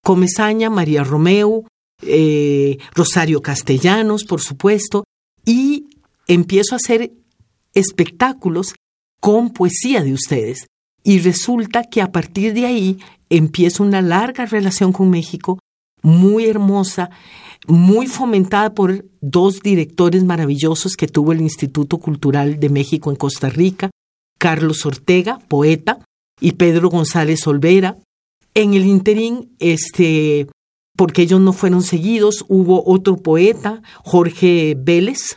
Comezaña, 0.03 0.69
María 0.69 1.05
Romeo, 1.05 1.63
eh, 2.03 2.79
Rosario 2.97 3.41
Castellanos, 3.41 4.25
por 4.25 4.41
supuesto, 4.41 5.05
y 5.45 5.91
empiezo 6.27 6.75
a 6.75 6.79
hacer 6.83 7.13
espectáculos 7.73 8.75
con 9.21 9.51
poesía 9.51 10.03
de 10.03 10.13
ustedes. 10.13 10.67
Y 11.05 11.21
resulta 11.21 11.85
que 11.85 12.03
a 12.03 12.11
partir 12.11 12.53
de 12.53 12.67
ahí 12.67 12.99
empiezo 13.31 13.85
una 13.85 14.03
larga 14.03 14.45
relación 14.45 14.93
con 14.93 15.09
México, 15.09 15.61
muy 16.03 16.47
hermosa, 16.47 17.11
muy 17.69 18.07
fomentada 18.07 18.75
por 18.75 19.05
dos 19.21 19.61
directores 19.61 20.25
maravillosos 20.25 20.97
que 20.97 21.07
tuvo 21.07 21.33
el 21.33 21.41
Instituto 21.41 21.99
Cultural 21.99 22.59
de 22.59 22.71
México 22.71 23.11
en 23.11 23.17
Costa 23.17 23.49
Rica, 23.51 23.91
Carlos 24.39 24.85
Ortega, 24.87 25.39
poeta, 25.49 26.01
y 26.41 26.53
Pedro 26.53 26.89
González 26.89 27.47
Olvera. 27.47 27.99
En 28.55 28.75
el 28.75 28.87
interín, 28.87 29.55
este, 29.59 30.49
porque 30.97 31.23
ellos 31.23 31.41
no 31.41 31.53
fueron 31.53 31.83
seguidos, 31.83 32.45
hubo 32.49 32.83
otro 32.87 33.17
poeta, 33.17 33.83
Jorge 34.03 34.77
Vélez, 34.77 35.37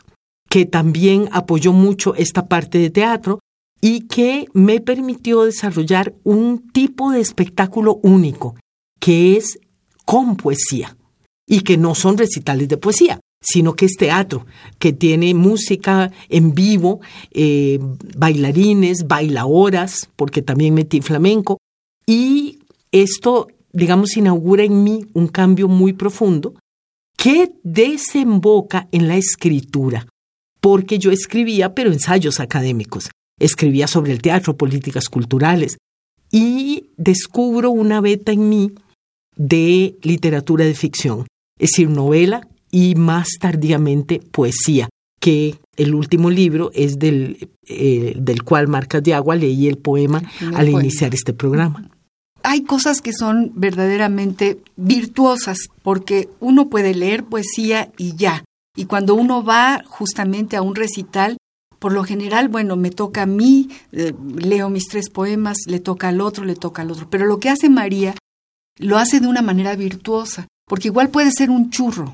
que 0.49 0.65
también 0.65 1.29
apoyó 1.31 1.73
mucho 1.73 2.15
esta 2.15 2.47
parte 2.47 2.77
de 2.77 2.89
teatro 2.89 3.39
y 3.81 4.07
que 4.07 4.47
me 4.53 4.79
permitió 4.79 5.43
desarrollar 5.43 6.13
un 6.23 6.69
tipo 6.71 7.11
de 7.11 7.19
espectáculo 7.19 7.99
único, 8.03 8.55
que 8.99 9.37
es 9.37 9.59
con 10.05 10.35
poesía, 10.35 10.97
y 11.51 11.63
que 11.63 11.77
no 11.77 11.95
son 11.95 12.17
recitales 12.17 12.69
de 12.69 12.77
poesía, 12.77 13.19
sino 13.41 13.75
que 13.75 13.85
es 13.85 13.97
teatro, 13.97 14.45
que 14.79 14.93
tiene 14.93 15.33
música 15.33 16.09
en 16.29 16.55
vivo, 16.55 17.01
eh, 17.31 17.77
bailarines, 18.15 19.05
bailadoras, 19.05 20.07
porque 20.15 20.41
también 20.41 20.73
metí 20.73 21.01
flamenco, 21.01 21.57
y 22.07 22.59
esto, 22.93 23.47
digamos, 23.73 24.15
inaugura 24.15 24.63
en 24.63 24.81
mí 24.81 25.05
un 25.11 25.27
cambio 25.27 25.67
muy 25.67 25.91
profundo 25.91 26.55
que 27.17 27.51
desemboca 27.63 28.87
en 28.93 29.09
la 29.09 29.17
escritura, 29.17 30.07
porque 30.61 30.99
yo 30.99 31.11
escribía, 31.11 31.75
pero 31.75 31.91
ensayos 31.91 32.39
académicos. 32.39 33.09
Escribía 33.41 33.87
sobre 33.87 34.13
el 34.13 34.21
teatro, 34.21 34.55
políticas 34.55 35.09
culturales, 35.09 35.77
y 36.31 36.91
descubro 36.95 37.71
una 37.71 37.99
beta 37.99 38.31
en 38.31 38.47
mí 38.47 38.71
de 39.35 39.97
literatura 40.01 40.63
de 40.63 40.75
ficción, 40.75 41.25
es 41.61 41.69
decir, 41.69 41.89
novela 41.89 42.47
y 42.71 42.95
más 42.95 43.37
tardíamente 43.39 44.19
poesía, 44.31 44.89
que 45.19 45.59
el 45.77 45.93
último 45.93 46.31
libro 46.31 46.71
es 46.73 46.97
del, 46.97 47.51
eh, 47.67 48.15
del 48.17 48.43
cual 48.43 48.67
Marcas 48.67 49.03
de 49.03 49.13
Agua 49.13 49.35
leí 49.35 49.67
el 49.67 49.77
poema 49.77 50.23
al 50.55 50.69
iniciar 50.69 51.13
este 51.13 51.33
programa. 51.33 51.87
Hay 52.41 52.63
cosas 52.63 53.01
que 53.01 53.13
son 53.13 53.51
verdaderamente 53.53 54.57
virtuosas, 54.75 55.59
porque 55.83 56.29
uno 56.39 56.67
puede 56.69 56.95
leer 56.95 57.23
poesía 57.23 57.91
y 57.95 58.15
ya. 58.15 58.43
Y 58.75 58.85
cuando 58.85 59.13
uno 59.13 59.43
va 59.43 59.83
justamente 59.85 60.57
a 60.57 60.63
un 60.63 60.73
recital, 60.73 61.37
por 61.77 61.93
lo 61.93 62.03
general, 62.03 62.47
bueno, 62.47 62.75
me 62.75 62.89
toca 62.89 63.23
a 63.23 63.27
mí, 63.27 63.69
eh, 63.91 64.13
leo 64.35 64.71
mis 64.71 64.87
tres 64.87 65.11
poemas, 65.11 65.59
le 65.67 65.79
toca 65.79 66.07
al 66.07 66.21
otro, 66.21 66.43
le 66.43 66.55
toca 66.55 66.81
al 66.81 66.89
otro. 66.89 67.07
Pero 67.11 67.27
lo 67.27 67.39
que 67.39 67.49
hace 67.49 67.69
María 67.69 68.15
lo 68.79 68.97
hace 68.97 69.19
de 69.19 69.27
una 69.27 69.43
manera 69.43 69.75
virtuosa, 69.75 70.47
porque 70.71 70.87
igual 70.87 71.09
puede 71.09 71.31
ser 71.31 71.49
un 71.49 71.69
churro. 71.69 72.13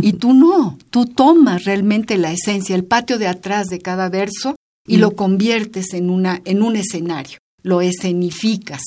Y 0.00 0.14
tú 0.14 0.32
no, 0.32 0.78
tú 0.88 1.04
tomas 1.04 1.64
realmente 1.64 2.16
la 2.16 2.32
esencia, 2.32 2.74
el 2.74 2.86
patio 2.86 3.18
de 3.18 3.26
atrás 3.26 3.66
de 3.66 3.78
cada 3.78 4.08
verso 4.08 4.56
y 4.88 4.96
lo 4.96 5.10
conviertes 5.10 5.92
en, 5.92 6.08
una, 6.08 6.40
en 6.46 6.62
un 6.62 6.76
escenario, 6.76 7.40
lo 7.62 7.82
escenificas. 7.82 8.80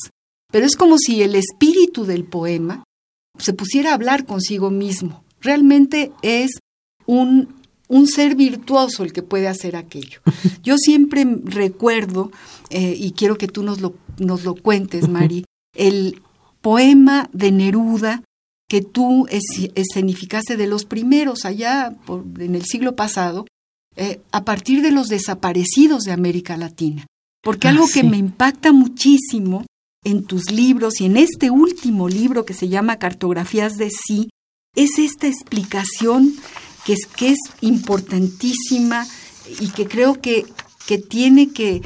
Pero 0.51 0.65
es 0.65 0.75
como 0.75 0.97
si 0.97 1.21
el 1.21 1.35
espíritu 1.35 2.05
del 2.05 2.23
poema 2.23 2.85
se 3.37 3.53
pusiera 3.53 3.91
a 3.91 3.93
hablar 3.93 4.25
consigo 4.25 4.71
mismo. 4.71 5.23
Realmente 5.41 6.11
es 6.23 6.53
un 7.05 7.49
un 7.87 8.07
ser 8.07 8.33
virtuoso 8.33 9.03
el 9.03 9.13
que 9.13 9.21
puede 9.21 9.47
hacer 9.47 9.75
aquello. 9.75 10.21
Yo 10.63 10.77
siempre 10.79 11.27
recuerdo, 11.43 12.31
eh, 12.71 12.95
y 12.97 13.11
quiero 13.11 13.37
que 13.37 13.47
tú 13.47 13.61
nos 13.61 13.79
lo, 13.79 13.93
nos 14.17 14.43
lo 14.43 14.55
cuentes, 14.55 15.07
Mari, 15.07 15.45
el 15.75 16.19
poema 16.61 17.29
de 17.33 17.51
Neruda 17.51 18.23
que 18.73 18.81
tú 18.81 19.27
escenificaste 19.29 20.57
de 20.57 20.65
los 20.65 20.85
primeros 20.85 21.45
allá 21.45 21.95
en 22.39 22.55
el 22.55 22.65
siglo 22.65 22.95
pasado, 22.95 23.45
eh, 23.95 24.19
a 24.31 24.45
partir 24.45 24.81
de 24.81 24.89
los 24.89 25.09
desaparecidos 25.09 26.05
de 26.05 26.11
América 26.11 26.57
Latina. 26.57 27.05
Porque 27.43 27.67
algo 27.67 27.85
ah, 27.85 27.91
que 27.93 28.01
me 28.01 28.17
impacta 28.17 28.71
muchísimo 28.71 29.63
en 30.03 30.23
tus 30.23 30.49
libros 30.49 31.01
y 31.01 31.05
en 31.05 31.17
este 31.17 31.51
último 31.51 32.09
libro 32.09 32.45
que 32.45 32.55
se 32.55 32.67
llama 32.67 32.97
Cartografías 32.97 33.77
de 33.77 33.91
Sí, 33.91 34.31
es 34.75 34.97
esta 34.97 35.27
explicación 35.27 36.33
que 36.83 36.93
es, 36.93 37.05
que 37.05 37.29
es 37.29 37.39
importantísima 37.61 39.05
y 39.59 39.67
que 39.67 39.85
creo 39.85 40.19
que, 40.19 40.47
que 40.87 40.97
tiene 40.97 41.51
que, 41.51 41.83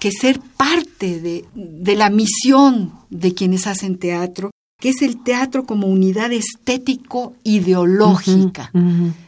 que 0.00 0.10
ser 0.10 0.40
parte 0.40 1.20
de, 1.20 1.44
de, 1.54 1.94
la 1.94 2.10
misión 2.10 2.94
de 3.10 3.32
quienes 3.32 3.68
hacen 3.68 3.96
teatro, 3.96 4.50
que 4.80 4.88
es 4.90 5.02
el 5.02 5.22
teatro 5.22 5.64
como 5.64 5.86
unidad 5.86 6.32
estético-ideológica. 6.32 8.70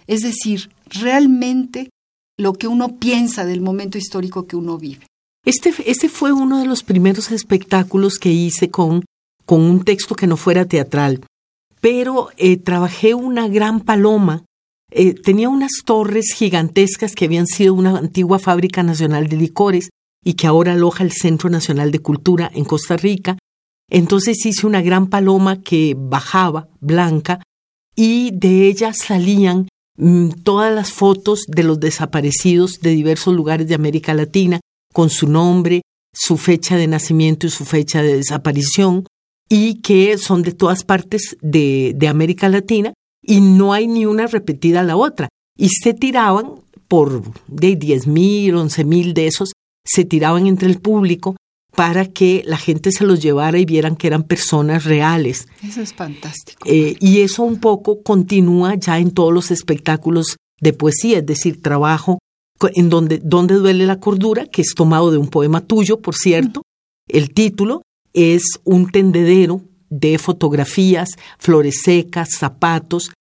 Es 0.07 0.21
decir, 0.21 0.71
realmente 0.91 1.91
lo 2.39 2.53
que 2.53 2.69
uno 2.69 2.97
piensa 2.97 3.45
del 3.45 3.61
momento 3.61 3.99
histórico 3.99 4.47
que 4.47 4.57
uno 4.57 4.79
vive. 4.79 5.07
Este, 5.45 5.75
este 5.87 6.09
fue 6.09 6.33
uno 6.33 6.59
de 6.59 6.67
los 6.67 6.83
primeros 6.83 7.31
espectáculos 7.31 8.19
que 8.19 8.31
hice 8.31 8.71
con, 8.71 9.05
con 9.47 9.61
un 9.63 9.85
texto 9.85 10.15
que 10.15 10.27
no 10.27 10.37
fuera 10.37 10.67
teatral, 10.67 11.25
pero 11.81 12.29
eh, 12.37 12.59
trabajé 12.59 13.15
una 13.15 13.49
gran 13.49 13.81
paloma 13.81 14.45
eh, 14.91 15.15
tenía 15.15 15.51
unas 15.51 15.71
torres 15.85 16.33
gigantescas 16.35 17.15
que 17.15 17.27
habían 17.27 17.47
sido 17.47 17.75
una 17.75 17.99
antigua 17.99 18.39
fábrica 18.39 18.83
nacional 18.83 19.29
de 19.29 19.37
licores 19.37 19.91
y 20.25 20.35
que 20.35 20.47
ahora 20.47 20.73
aloja 20.73 21.05
el 21.05 21.13
Centro 21.13 21.51
Nacional 21.51 21.91
de 21.91 21.99
Cultura 21.99 22.51
en 22.55 22.65
Costa 22.65 22.97
Rica. 22.97 23.37
Entonces 23.91 24.45
hice 24.45 24.67
una 24.67 24.83
gran 24.83 25.09
paloma 25.09 25.63
que 25.63 25.95
bajaba, 25.97 26.69
blanca, 26.81 27.43
y 27.97 28.31
de 28.33 28.69
ella 28.69 28.93
salían 28.93 29.69
mm, 29.97 30.29
todas 30.43 30.75
las 30.75 30.93
fotos 30.93 31.45
de 31.49 31.65
los 31.65 31.81
desaparecidos 31.81 32.81
de 32.81 32.91
diversos 32.91 33.35
lugares 33.35 33.67
de 33.67 33.75
América 33.75 34.15
Latina, 34.15 34.61
con 34.93 35.11
su 35.11 35.29
nombre, 35.29 35.83
su 36.15 36.37
fecha 36.37 36.77
de 36.77 36.87
nacimiento 36.87 37.47
y 37.47 37.51
su 37.51 37.65
fecha 37.65 38.03
de 38.03 38.17
desaparición, 38.17 39.07
y 39.49 39.81
que 39.81 40.19
son 40.19 40.43
de 40.43 40.53
todas 40.53 40.85
partes 40.85 41.37
de, 41.41 41.93
de 41.97 42.09
América 42.09 42.49
Latina, 42.49 42.93
y 43.23 43.41
no 43.41 43.73
hay 43.73 43.87
ni 43.87 44.07
una 44.07 44.27
repetida 44.27 44.81
a 44.81 44.85
la 44.85 44.97
otra. 44.97 45.29
Y 45.57 45.71
se 45.71 45.95
tiraban 45.95 46.53
por 46.87 47.23
de 47.47 47.77
10 47.77 48.07
mil, 48.07 48.55
11 48.55 48.85
mil 48.85 49.15
de 49.15 49.27
esos, 49.27 49.53
se 49.85 50.05
tiraban 50.05 50.47
entre 50.47 50.69
el 50.69 50.81
público 50.81 51.37
para 51.79 52.07
que 52.07 52.43
la 52.45 52.57
gente 52.57 52.91
se 52.91 53.05
los 53.05 53.23
llevara 53.23 53.57
y 53.57 53.65
vieran 53.65 53.95
que 53.95 54.09
eran 54.09 54.25
personas 54.25 54.83
reales. 54.83 55.47
Eso 55.63 55.81
es 55.81 55.95
fantástico. 55.95 56.61
Eh, 56.67 56.97
y 56.99 57.21
eso 57.21 57.45
un 57.45 57.61
poco 57.61 58.03
continúa 58.03 58.75
ya 58.75 58.99
en 58.99 59.13
todos 59.13 59.33
los 59.33 59.53
espectáculos 59.53 60.39
de 60.61 60.73
poesía, 60.73 61.19
es 61.19 61.27
decir, 61.27 61.63
trabajo 61.63 62.19
en 62.75 62.89
donde, 62.89 63.19
donde 63.19 63.55
duele 63.55 63.87
la 63.87 64.01
cordura, 64.01 64.47
que 64.47 64.61
es 64.61 64.75
tomado 64.75 65.13
de 65.13 65.19
un 65.19 65.29
poema 65.29 65.61
tuyo, 65.61 66.01
por 66.01 66.17
cierto. 66.17 66.63
El 67.07 67.33
título 67.33 67.83
es 68.13 68.43
un 68.65 68.91
tendedero 68.91 69.63
de 69.89 70.19
fotografías, 70.19 71.11
flores 71.39 71.83
secas, 71.85 72.31
zapatos, 72.37 73.13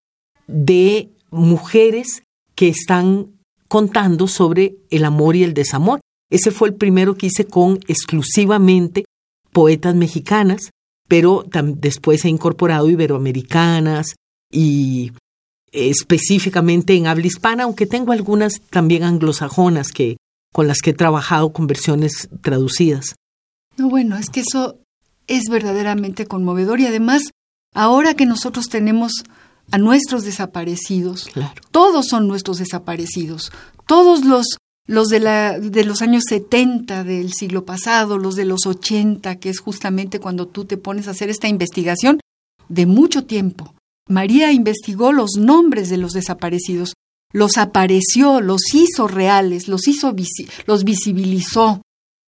de 0.47 1.11
mujeres 1.29 2.23
que 2.55 2.69
están 2.69 3.27
contando 3.67 4.27
sobre 4.27 4.77
el 4.89 5.05
amor 5.05 5.35
y 5.35 5.43
el 5.43 5.53
desamor. 5.53 5.99
Ese 6.29 6.51
fue 6.51 6.69
el 6.69 6.75
primero 6.75 7.15
que 7.15 7.27
hice 7.27 7.45
con 7.45 7.79
exclusivamente 7.87 9.05
poetas 9.51 9.95
mexicanas, 9.95 10.71
pero 11.07 11.45
después 11.75 12.25
he 12.25 12.29
incorporado 12.29 12.89
iberoamericanas 12.89 14.15
y 14.51 15.13
específicamente 15.71 16.95
en 16.95 17.07
habla 17.07 17.27
hispana, 17.27 17.63
aunque 17.63 17.85
tengo 17.85 18.11
algunas 18.11 18.61
también 18.69 19.03
anglosajonas 19.03 19.89
que 19.89 20.17
con 20.53 20.67
las 20.67 20.79
que 20.79 20.91
he 20.91 20.93
trabajado 20.93 21.53
con 21.53 21.67
versiones 21.67 22.29
traducidas. 22.41 23.15
No, 23.77 23.89
bueno, 23.89 24.17
es 24.17 24.29
que 24.29 24.39
eso 24.41 24.79
es 25.27 25.49
verdaderamente 25.49 26.25
conmovedor 26.25 26.79
y 26.79 26.87
además, 26.87 27.31
ahora 27.73 28.15
que 28.15 28.25
nosotros 28.25 28.69
tenemos 28.69 29.11
a 29.71 29.77
nuestros 29.77 30.23
desaparecidos, 30.23 31.29
todos 31.71 32.07
son 32.07 32.27
nuestros 32.27 32.57
desaparecidos, 32.57 33.51
todos 33.85 34.25
los 34.25 34.57
los 34.87 35.09
de, 35.09 35.19
la, 35.19 35.59
de 35.59 35.83
los 35.83 36.01
años 36.01 36.23
70 36.29 37.03
del 37.03 37.33
siglo 37.33 37.65
pasado, 37.65 38.17
los 38.17 38.35
de 38.35 38.45
los 38.45 38.65
80, 38.65 39.35
que 39.35 39.49
es 39.49 39.59
justamente 39.59 40.19
cuando 40.19 40.47
tú 40.47 40.65
te 40.65 40.77
pones 40.77 41.07
a 41.07 41.11
hacer 41.11 41.29
esta 41.29 41.49
investigación 41.49 42.19
de 42.69 42.85
mucho 42.85 43.25
tiempo. 43.25 43.75
María 44.07 44.53
investigó 44.53 45.11
los 45.11 45.31
nombres 45.37 45.89
de 45.89 45.97
los 45.97 46.13
desaparecidos, 46.13 46.93
los 47.33 47.57
apareció, 47.57 48.39
los 48.39 48.73
hizo 48.73 49.09
reales, 49.09 49.67
los 49.67 49.87
hizo 49.89 50.15
los 50.65 50.83
visibilizó. 50.85 51.81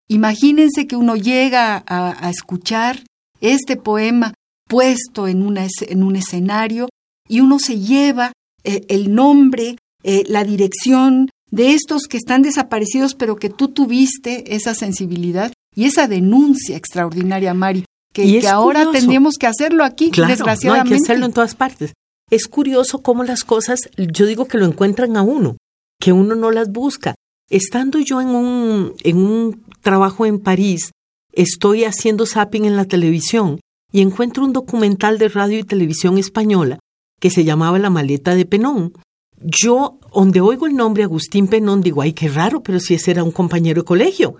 Imagínense 0.09 0.85
que 0.87 0.97
uno 0.97 1.15
llega 1.15 1.83
a, 1.87 2.29
escuchar 2.29 3.03
este 3.39 3.77
poema 3.77 4.33
puesto 4.67 5.27
en, 5.27 5.43
una, 5.43 5.65
en, 5.87 6.03
un 6.03 6.17
escenario 6.17 6.89
y 7.27 7.39
uno 7.39 7.59
se 7.59 7.79
lleva 7.79 8.33
eh, 8.63 8.85
el 8.89 9.15
nombre, 9.15 9.77
eh, 10.03 10.23
la 10.27 10.43
dirección, 10.43 11.29
de 11.51 11.73
estos 11.73 12.03
que 12.03 12.17
están 12.17 12.41
desaparecidos, 12.41 13.15
pero 13.15 13.35
que 13.35 13.49
tú 13.49 13.69
tuviste 13.69 14.55
esa 14.55 14.75
sensibilidad 14.75 15.51
y 15.75 15.85
esa 15.85 16.07
denuncia 16.07 16.77
extraordinaria, 16.77 17.53
Mari, 17.53 17.85
que, 18.13 18.47
ahora 18.47 18.91
tendríamos 18.91 19.37
que 19.37 19.47
hacerlo 19.47 19.83
aquí, 19.83 20.11
desgraciadamente. 20.11 20.67
No, 20.67 20.73
hay 20.73 20.89
que 20.89 21.03
hacerlo 21.03 21.25
en 21.25 21.33
todas 21.33 21.55
partes. 21.55 21.93
Es 22.29 22.47
curioso 22.47 23.01
cómo 23.01 23.23
las 23.23 23.43
cosas, 23.43 23.79
yo 23.97 24.25
digo 24.25 24.45
que 24.45 24.57
lo 24.57 24.65
encuentran 24.65 25.17
a 25.17 25.21
uno, 25.21 25.57
que 25.99 26.11
uno 26.11 26.35
no 26.35 26.51
las 26.51 26.71
busca. 26.71 27.15
Estando 27.49 27.99
yo 27.99 28.21
en 28.21 28.29
un, 28.29 28.93
en 29.03 29.17
un 29.17 29.63
trabajo 29.81 30.25
en 30.25 30.39
París, 30.39 30.91
estoy 31.33 31.83
haciendo 31.85 32.25
zapping 32.25 32.65
en 32.65 32.75
la 32.75 32.85
televisión 32.85 33.59
y 33.91 34.01
encuentro 34.01 34.43
un 34.43 34.53
documental 34.53 35.17
de 35.17 35.29
radio 35.29 35.57
y 35.57 35.63
televisión 35.63 36.17
española 36.17 36.79
que 37.19 37.31
se 37.31 37.43
llamaba 37.43 37.79
La 37.79 37.89
maleta 37.89 38.35
de 38.35 38.45
Penón 38.45 38.93
yo, 39.41 39.99
donde 40.13 40.41
oigo 40.41 40.67
el 40.67 40.75
nombre 40.75 41.03
Agustín 41.03 41.47
Penón, 41.47 41.81
digo, 41.81 42.01
ay, 42.01 42.13
qué 42.13 42.27
raro, 42.27 42.61
pero 42.61 42.79
si 42.79 42.93
ese 42.93 43.11
era 43.11 43.23
un 43.23 43.31
compañero 43.31 43.81
de 43.81 43.85
colegio. 43.85 44.35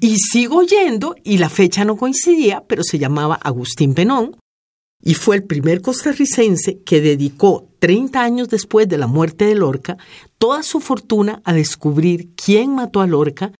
Y 0.00 0.16
sigo 0.18 0.58
oyendo, 0.58 1.16
y 1.22 1.38
la 1.38 1.48
fecha 1.48 1.84
no 1.84 1.96
coincidía, 1.96 2.64
pero 2.66 2.82
se 2.82 2.98
llamaba 2.98 3.34
Agustín 3.34 3.94
Penón, 3.94 4.36
y 5.02 5.14
fue 5.14 5.36
el 5.36 5.44
primer 5.44 5.82
costarricense 5.82 6.78
que 6.80 7.00
dedicó 7.00 7.68
30 7.80 8.22
años 8.22 8.48
después 8.48 8.88
de 8.88 8.98
la 8.98 9.06
muerte 9.06 9.44
de 9.44 9.54
Lorca 9.54 9.98
toda 10.38 10.62
su 10.62 10.80
fortuna 10.80 11.42
a 11.44 11.52
descubrir 11.52 12.30
quién 12.34 12.74
mató 12.74 13.00
a 13.00 13.06
Lorca 13.06 13.52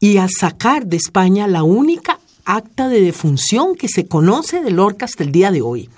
y 0.00 0.18
a 0.18 0.28
sacar 0.28 0.86
de 0.86 0.96
España 0.96 1.48
la 1.48 1.64
única 1.64 2.20
acta 2.44 2.88
de 2.88 3.00
defunción 3.00 3.74
que 3.74 3.88
se 3.88 4.06
conoce 4.06 4.62
de 4.62 4.70
Lorca 4.70 5.04
hasta 5.04 5.24
el 5.24 5.32
día 5.32 5.50
de 5.50 5.60
hoy. 5.60 5.90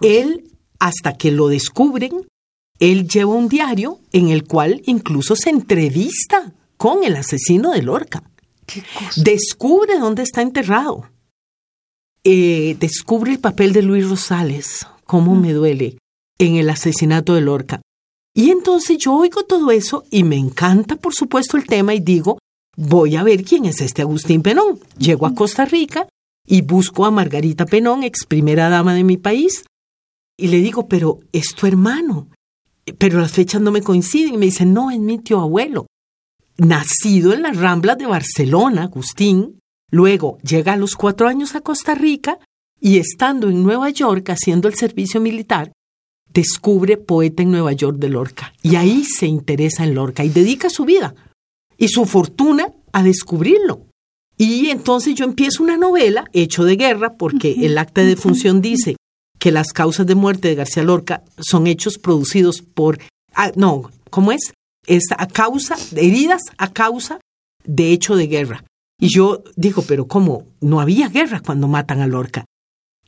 Él, 0.00 0.50
hasta 0.80 1.16
que 1.16 1.30
lo 1.30 1.48
descubren, 1.48 2.26
él 2.82 3.06
lleva 3.06 3.32
un 3.32 3.48
diario 3.48 4.00
en 4.10 4.30
el 4.30 4.44
cual 4.44 4.82
incluso 4.86 5.36
se 5.36 5.50
entrevista 5.50 6.52
con 6.76 7.04
el 7.04 7.14
asesino 7.14 7.70
de 7.70 7.80
Lorca. 7.80 8.24
Descubre 9.14 10.00
dónde 10.00 10.24
está 10.24 10.42
enterrado. 10.42 11.08
Eh, 12.24 12.76
descubre 12.80 13.30
el 13.30 13.38
papel 13.38 13.72
de 13.72 13.82
Luis 13.82 14.08
Rosales, 14.08 14.84
cómo 15.04 15.36
me 15.36 15.52
duele, 15.52 15.96
en 16.38 16.56
el 16.56 16.68
asesinato 16.68 17.34
de 17.34 17.42
Lorca. 17.42 17.80
Y 18.34 18.50
entonces 18.50 18.98
yo 18.98 19.14
oigo 19.14 19.44
todo 19.44 19.70
eso 19.70 20.02
y 20.10 20.24
me 20.24 20.36
encanta, 20.36 20.96
por 20.96 21.14
supuesto, 21.14 21.56
el 21.56 21.66
tema 21.66 21.94
y 21.94 22.00
digo, 22.00 22.38
voy 22.76 23.14
a 23.14 23.22
ver 23.22 23.44
quién 23.44 23.64
es 23.64 23.80
este 23.80 24.02
Agustín 24.02 24.42
Penón. 24.42 24.80
Llego 24.98 25.26
a 25.26 25.34
Costa 25.36 25.66
Rica 25.66 26.08
y 26.44 26.62
busco 26.62 27.04
a 27.04 27.12
Margarita 27.12 27.64
Penón, 27.64 28.02
ex 28.02 28.26
primera 28.26 28.68
dama 28.70 28.92
de 28.92 29.04
mi 29.04 29.18
país, 29.18 29.66
y 30.36 30.48
le 30.48 30.56
digo, 30.56 30.88
pero 30.88 31.20
es 31.32 31.54
tu 31.54 31.68
hermano 31.68 32.26
pero 32.98 33.20
las 33.20 33.32
fechas 33.32 33.60
no 33.60 33.70
me 33.70 33.82
coinciden. 33.82 34.34
Y 34.34 34.38
me 34.38 34.46
dicen, 34.46 34.72
no, 34.72 34.90
es 34.90 34.98
mi 34.98 35.18
tío 35.18 35.40
abuelo. 35.40 35.86
Nacido 36.58 37.32
en 37.32 37.42
las 37.42 37.56
Ramblas 37.56 37.98
de 37.98 38.06
Barcelona, 38.06 38.84
Agustín, 38.84 39.58
luego 39.90 40.38
llega 40.38 40.74
a 40.74 40.76
los 40.76 40.96
cuatro 40.96 41.28
años 41.28 41.54
a 41.54 41.60
Costa 41.60 41.94
Rica 41.94 42.38
y 42.80 42.98
estando 42.98 43.48
en 43.48 43.62
Nueva 43.62 43.90
York 43.90 44.28
haciendo 44.30 44.68
el 44.68 44.74
servicio 44.74 45.20
militar, 45.20 45.72
descubre 46.32 46.96
Poeta 46.96 47.42
en 47.42 47.52
Nueva 47.52 47.72
York 47.72 47.98
de 47.98 48.08
Lorca. 48.08 48.52
Y 48.62 48.76
ahí 48.76 49.04
se 49.04 49.26
interesa 49.26 49.84
en 49.84 49.94
Lorca 49.94 50.24
y 50.24 50.28
dedica 50.28 50.68
su 50.68 50.84
vida 50.84 51.14
y 51.78 51.88
su 51.88 52.04
fortuna 52.04 52.68
a 52.92 53.02
descubrirlo. 53.02 53.86
Y 54.36 54.70
entonces 54.70 55.14
yo 55.14 55.24
empiezo 55.24 55.62
una 55.62 55.76
novela, 55.76 56.28
hecho 56.32 56.64
de 56.64 56.76
guerra, 56.76 57.16
porque 57.16 57.64
el 57.64 57.78
acta 57.78 58.02
de 58.02 58.16
función 58.16 58.60
dice 58.60 58.96
que 59.42 59.50
las 59.50 59.72
causas 59.72 60.06
de 60.06 60.14
muerte 60.14 60.46
de 60.46 60.54
García 60.54 60.84
Lorca 60.84 61.24
son 61.36 61.66
hechos 61.66 61.98
producidos 61.98 62.62
por, 62.62 63.00
ah, 63.34 63.50
no, 63.56 63.90
¿cómo 64.08 64.30
es? 64.30 64.54
Es 64.86 65.06
a 65.18 65.26
causa, 65.26 65.74
heridas 65.96 66.42
a 66.58 66.72
causa 66.72 67.18
de 67.64 67.90
hecho 67.90 68.14
de 68.14 68.28
guerra. 68.28 68.62
Y 69.00 69.12
yo 69.12 69.42
digo, 69.56 69.82
pero 69.82 70.06
¿cómo? 70.06 70.46
No 70.60 70.80
había 70.80 71.08
guerra 71.08 71.40
cuando 71.44 71.66
matan 71.66 72.02
a 72.02 72.06
Lorca. 72.06 72.44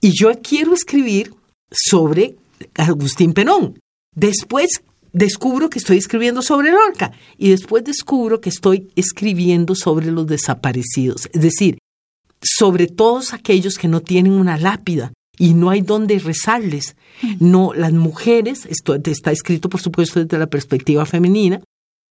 Y 0.00 0.10
yo 0.12 0.32
quiero 0.42 0.74
escribir 0.74 1.32
sobre 1.70 2.34
Agustín 2.74 3.32
Penón. 3.32 3.78
Después 4.16 4.82
descubro 5.12 5.70
que 5.70 5.78
estoy 5.78 5.98
escribiendo 5.98 6.42
sobre 6.42 6.72
Lorca 6.72 7.12
y 7.38 7.50
después 7.50 7.84
descubro 7.84 8.40
que 8.40 8.48
estoy 8.48 8.90
escribiendo 8.96 9.76
sobre 9.76 10.10
los 10.10 10.26
desaparecidos, 10.26 11.28
es 11.32 11.42
decir, 11.42 11.78
sobre 12.42 12.88
todos 12.88 13.34
aquellos 13.34 13.78
que 13.78 13.86
no 13.86 14.00
tienen 14.00 14.32
una 14.32 14.58
lápida, 14.58 15.12
y 15.38 15.54
no 15.54 15.70
hay 15.70 15.80
dónde 15.80 16.18
rezarles. 16.18 16.96
No, 17.40 17.72
las 17.74 17.92
mujeres, 17.92 18.66
esto 18.66 18.94
está 18.94 19.32
escrito 19.32 19.68
por 19.68 19.80
supuesto 19.80 20.22
desde 20.22 20.38
la 20.38 20.46
perspectiva 20.46 21.04
femenina, 21.06 21.60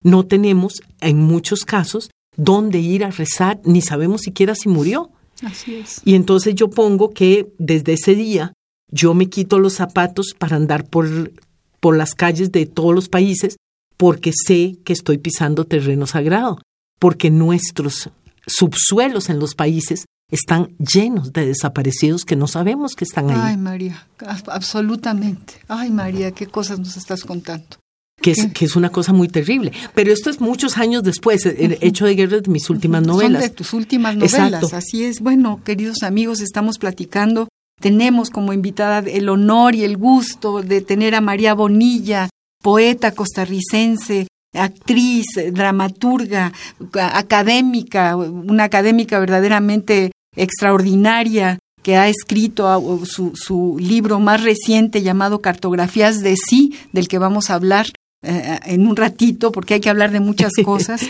no 0.02 0.24
tenemos 0.26 0.82
en 1.00 1.18
muchos 1.18 1.64
casos 1.64 2.10
dónde 2.36 2.78
ir 2.78 3.04
a 3.04 3.10
rezar, 3.10 3.60
ni 3.64 3.80
sabemos 3.80 4.22
siquiera 4.22 4.54
si 4.54 4.68
murió. 4.68 5.10
Así 5.42 5.76
es. 5.76 6.00
Y 6.04 6.14
entonces 6.14 6.54
yo 6.54 6.70
pongo 6.70 7.10
que 7.10 7.52
desde 7.58 7.94
ese 7.94 8.14
día 8.14 8.52
yo 8.90 9.14
me 9.14 9.28
quito 9.28 9.58
los 9.58 9.74
zapatos 9.74 10.34
para 10.38 10.56
andar 10.56 10.86
por, 10.88 11.32
por 11.80 11.96
las 11.96 12.14
calles 12.14 12.52
de 12.52 12.66
todos 12.66 12.94
los 12.94 13.08
países 13.08 13.56
porque 13.96 14.32
sé 14.32 14.76
que 14.84 14.92
estoy 14.92 15.18
pisando 15.18 15.64
terreno 15.64 16.06
sagrado, 16.06 16.58
porque 16.98 17.30
nuestros 17.30 18.10
subsuelos 18.46 19.30
en 19.30 19.38
los 19.38 19.54
países 19.54 20.04
están 20.34 20.76
llenos 20.78 21.32
de 21.32 21.46
desaparecidos 21.46 22.24
que 22.24 22.36
no 22.36 22.46
sabemos 22.46 22.94
que 22.94 23.04
están 23.04 23.30
ahí. 23.30 23.38
Ay, 23.40 23.56
María, 23.56 24.06
absolutamente. 24.48 25.54
Ay, 25.68 25.90
María, 25.90 26.32
qué 26.32 26.46
cosas 26.46 26.78
nos 26.78 26.96
estás 26.96 27.24
contando. 27.24 27.76
que 28.20 28.32
es, 28.32 28.46
que 28.52 28.64
es 28.64 28.74
una 28.74 28.90
cosa 28.90 29.12
muy 29.12 29.28
terrible. 29.28 29.72
Pero 29.94 30.12
esto 30.12 30.30
es 30.30 30.40
muchos 30.40 30.76
años 30.78 31.02
después, 31.02 31.46
el 31.46 31.78
hecho 31.80 32.06
de 32.06 32.14
guerra 32.16 32.40
de 32.40 32.50
mis 32.50 32.68
últimas 32.68 33.02
novelas. 33.06 33.42
Son 33.42 33.50
de 33.50 33.54
tus 33.54 33.72
últimas 33.72 34.16
novelas, 34.16 34.72
así 34.72 35.04
es. 35.04 35.20
Bueno, 35.20 35.60
queridos 35.64 36.02
amigos, 36.02 36.40
estamos 36.40 36.78
platicando. 36.78 37.48
Tenemos 37.80 38.30
como 38.30 38.52
invitada 38.52 38.98
el 39.00 39.28
honor 39.28 39.74
y 39.74 39.84
el 39.84 39.96
gusto 39.96 40.62
de 40.62 40.80
tener 40.80 41.14
a 41.14 41.20
María 41.20 41.54
Bonilla, 41.54 42.28
poeta 42.62 43.12
costarricense, 43.12 44.26
actriz, 44.52 45.26
dramaturga, 45.52 46.52
académica, 46.92 48.16
una 48.16 48.64
académica 48.64 49.18
verdaderamente 49.18 50.12
extraordinaria 50.36 51.58
que 51.82 51.96
ha 51.96 52.08
escrito 52.08 53.04
su, 53.04 53.32
su, 53.34 53.76
libro 53.78 54.18
más 54.18 54.42
reciente 54.42 55.02
llamado 55.02 55.42
Cartografías 55.42 56.20
de 56.20 56.34
sí, 56.36 56.74
del 56.92 57.08
que 57.08 57.18
vamos 57.18 57.50
a 57.50 57.54
hablar 57.54 57.86
eh, 58.22 58.58
en 58.64 58.86
un 58.86 58.96
ratito, 58.96 59.52
porque 59.52 59.74
hay 59.74 59.80
que 59.80 59.90
hablar 59.90 60.10
de 60.10 60.20
muchas 60.20 60.52
cosas, 60.64 61.02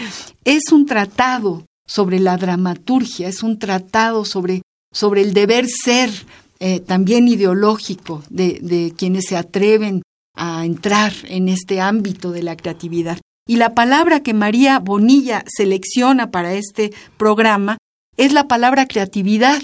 es 0.44 0.72
un 0.72 0.84
tratado 0.84 1.64
sobre 1.86 2.18
la 2.18 2.36
dramaturgia, 2.36 3.28
es 3.28 3.44
un 3.44 3.58
tratado 3.58 4.24
sobre, 4.24 4.62
sobre 4.92 5.22
el 5.22 5.32
deber 5.32 5.68
ser 5.68 6.10
eh, 6.58 6.80
también 6.80 7.28
ideológico 7.28 8.24
de, 8.28 8.58
de 8.60 8.92
quienes 8.96 9.26
se 9.26 9.36
atreven 9.36 10.02
a 10.36 10.64
entrar 10.64 11.12
en 11.28 11.48
este 11.48 11.80
ámbito 11.80 12.32
de 12.32 12.42
la 12.42 12.56
creatividad. 12.56 13.18
Y 13.46 13.56
la 13.56 13.74
palabra 13.74 14.24
que 14.24 14.34
María 14.34 14.78
Bonilla 14.78 15.44
selecciona 15.46 16.30
para 16.30 16.54
este 16.54 16.92
programa 17.16 17.76
es 18.16 18.32
la 18.32 18.48
palabra 18.48 18.86
creatividad. 18.86 19.62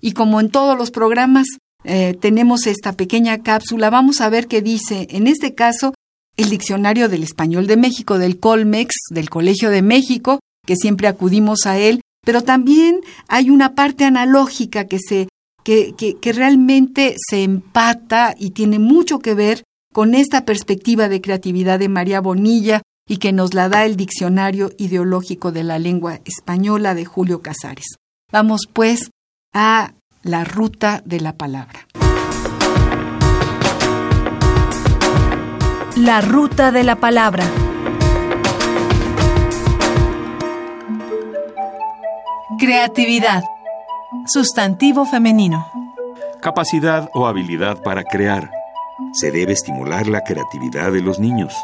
Y 0.00 0.12
como 0.12 0.40
en 0.40 0.50
todos 0.50 0.76
los 0.76 0.90
programas 0.90 1.46
eh, 1.84 2.16
tenemos 2.20 2.66
esta 2.66 2.92
pequeña 2.92 3.42
cápsula, 3.42 3.90
vamos 3.90 4.20
a 4.20 4.28
ver 4.28 4.46
qué 4.46 4.62
dice, 4.62 5.06
en 5.10 5.26
este 5.26 5.54
caso, 5.54 5.94
el 6.36 6.50
Diccionario 6.50 7.08
del 7.08 7.22
Español 7.22 7.66
de 7.66 7.76
México, 7.76 8.18
del 8.18 8.38
Colmex, 8.40 8.94
del 9.10 9.30
Colegio 9.30 9.70
de 9.70 9.82
México, 9.82 10.40
que 10.66 10.76
siempre 10.76 11.08
acudimos 11.08 11.66
a 11.66 11.78
él, 11.78 12.00
pero 12.24 12.42
también 12.42 13.00
hay 13.28 13.50
una 13.50 13.74
parte 13.74 14.04
analógica 14.04 14.86
que, 14.86 14.98
se, 14.98 15.28
que, 15.62 15.94
que 15.94 16.32
realmente 16.32 17.14
se 17.18 17.42
empata 17.42 18.34
y 18.38 18.50
tiene 18.50 18.78
mucho 18.78 19.18
que 19.18 19.34
ver 19.34 19.62
con 19.92 20.14
esta 20.14 20.44
perspectiva 20.44 21.08
de 21.08 21.20
creatividad 21.20 21.78
de 21.78 21.88
María 21.88 22.20
Bonilla 22.20 22.82
y 23.06 23.18
que 23.18 23.32
nos 23.32 23.54
la 23.54 23.68
da 23.68 23.84
el 23.84 23.96
Diccionario 23.96 24.70
Ideológico 24.78 25.52
de 25.52 25.64
la 25.64 25.78
Lengua 25.78 26.20
Española 26.24 26.94
de 26.94 27.04
Julio 27.04 27.42
Casares. 27.42 27.96
Vamos 28.32 28.62
pues 28.72 29.10
a 29.52 29.92
la 30.22 30.44
ruta 30.44 31.02
de 31.04 31.20
la 31.20 31.34
palabra. 31.34 31.86
La 35.96 36.20
ruta 36.20 36.72
de 36.72 36.82
la 36.82 36.96
palabra. 36.96 37.44
Creatividad. 42.58 43.44
Sustantivo 44.26 45.04
femenino. 45.04 45.66
Capacidad 46.40 47.10
o 47.12 47.26
habilidad 47.26 47.82
para 47.82 48.02
crear. 48.04 48.50
Se 49.12 49.30
debe 49.30 49.52
estimular 49.52 50.06
la 50.06 50.22
creatividad 50.22 50.90
de 50.90 51.02
los 51.02 51.18
niños. 51.18 51.54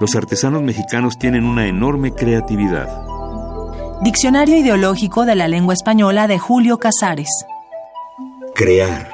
Los 0.00 0.14
artesanos 0.14 0.62
mexicanos 0.62 1.18
tienen 1.18 1.44
una 1.44 1.66
enorme 1.66 2.12
creatividad. 2.12 2.88
Diccionario 4.02 4.56
ideológico 4.56 5.24
de 5.24 5.34
la 5.34 5.48
lengua 5.48 5.74
española 5.74 6.28
de 6.28 6.38
Julio 6.38 6.78
Casares. 6.78 7.28
Crear. 8.54 9.08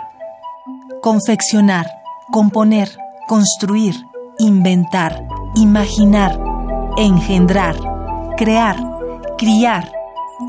Confeccionar, 1.00 1.86
componer, 2.30 2.90
construir, 3.26 3.94
inventar, 4.38 5.24
imaginar, 5.54 6.38
engendrar, 6.98 7.76
crear, 8.36 8.76
criar, 9.38 9.90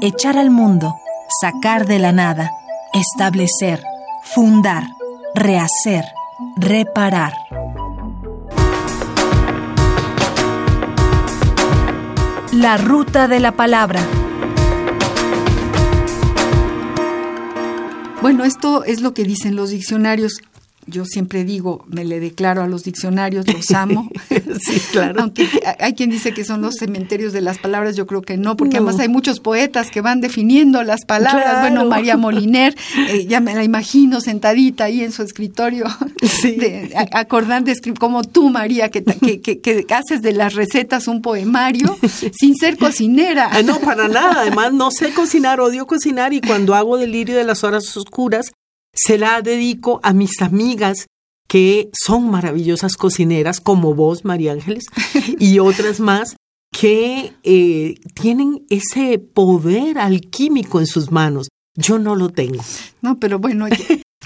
echar 0.01 0.37
al 0.37 0.49
mundo, 0.49 0.95
sacar 1.41 1.85
de 1.85 1.99
la 1.99 2.11
nada, 2.11 2.51
establecer, 2.93 3.81
fundar, 4.21 4.83
rehacer, 5.33 6.03
reparar. 6.57 7.44
La 12.55 12.77
ruta 12.77 13.27
de 13.27 13.41
la 13.41 13.51
palabra. 13.51 13.99
Bueno, 18.21 18.45
esto 18.45 18.85
es 18.85 19.01
lo 19.01 19.13
que 19.13 19.25
dicen 19.25 19.57
los 19.57 19.71
diccionarios 19.71 20.39
yo 20.87 21.05
siempre 21.05 21.43
digo, 21.43 21.83
me 21.87 22.05
le 22.05 22.19
declaro 22.19 22.61
a 22.61 22.67
los 22.67 22.83
diccionarios, 22.83 23.51
los 23.51 23.71
amo. 23.71 24.09
sí, 24.29 24.81
claro. 24.91 25.21
Aunque 25.21 25.47
hay 25.79 25.93
quien 25.93 26.09
dice 26.09 26.33
que 26.33 26.45
son 26.45 26.61
los 26.61 26.75
cementerios 26.75 27.33
de 27.33 27.41
las 27.41 27.57
palabras, 27.57 27.95
yo 27.95 28.05
creo 28.05 28.21
que 28.21 28.37
no, 28.37 28.55
porque 28.55 28.77
además 28.77 28.99
hay 28.99 29.09
muchos 29.09 29.39
poetas 29.39 29.89
que 29.89 30.01
van 30.01 30.21
definiendo 30.21 30.83
las 30.83 31.05
palabras. 31.05 31.61
Bueno, 31.61 31.85
María 31.85 32.17
Moliner, 32.17 32.75
eh, 33.09 33.25
ya 33.25 33.39
me 33.39 33.55
la 33.55 33.63
imagino 33.63 34.21
sentadita 34.21 34.85
ahí 34.85 35.01
en 35.01 35.11
su 35.11 35.23
escritorio, 35.23 35.85
sí. 36.21 36.57
acordando, 37.11 37.71
como 37.99 38.23
tú, 38.23 38.49
María, 38.49 38.89
que, 38.89 39.03
que, 39.03 39.41
que, 39.41 39.85
haces 39.93 40.21
de 40.21 40.33
las 40.33 40.53
recetas 40.53 41.07
un 41.07 41.21
poemario 41.21 41.97
sin 42.39 42.55
ser 42.55 42.77
cocinera. 42.77 43.49
Ah, 43.51 43.61
no, 43.63 43.79
para 43.79 44.07
nada. 44.07 44.41
Además, 44.41 44.73
no 44.73 44.91
sé 44.91 45.13
cocinar, 45.13 45.59
odio 45.59 45.87
cocinar 45.87 46.33
y 46.33 46.41
cuando 46.41 46.75
hago 46.75 46.97
delirio 46.97 47.35
de 47.37 47.43
las 47.43 47.63
horas 47.63 47.95
oscuras, 47.97 48.51
se 48.95 49.17
la 49.17 49.41
dedico 49.41 49.99
a 50.03 50.13
mis 50.13 50.41
amigas 50.41 51.07
que 51.47 51.89
son 51.93 52.29
maravillosas 52.31 52.97
cocineras, 52.97 53.61
como 53.61 53.93
vos, 53.93 54.25
María 54.25 54.53
Ángeles, 54.53 54.85
y 55.39 55.59
otras 55.59 55.99
más 55.99 56.35
que 56.71 57.33
eh, 57.43 57.95
tienen 58.13 58.65
ese 58.69 59.19
poder 59.19 59.97
alquímico 59.97 60.79
en 60.79 60.87
sus 60.87 61.11
manos. 61.11 61.47
Yo 61.75 61.99
no 61.99 62.15
lo 62.15 62.29
tengo. 62.29 62.63
No, 63.01 63.19
pero 63.19 63.39
bueno, 63.39 63.67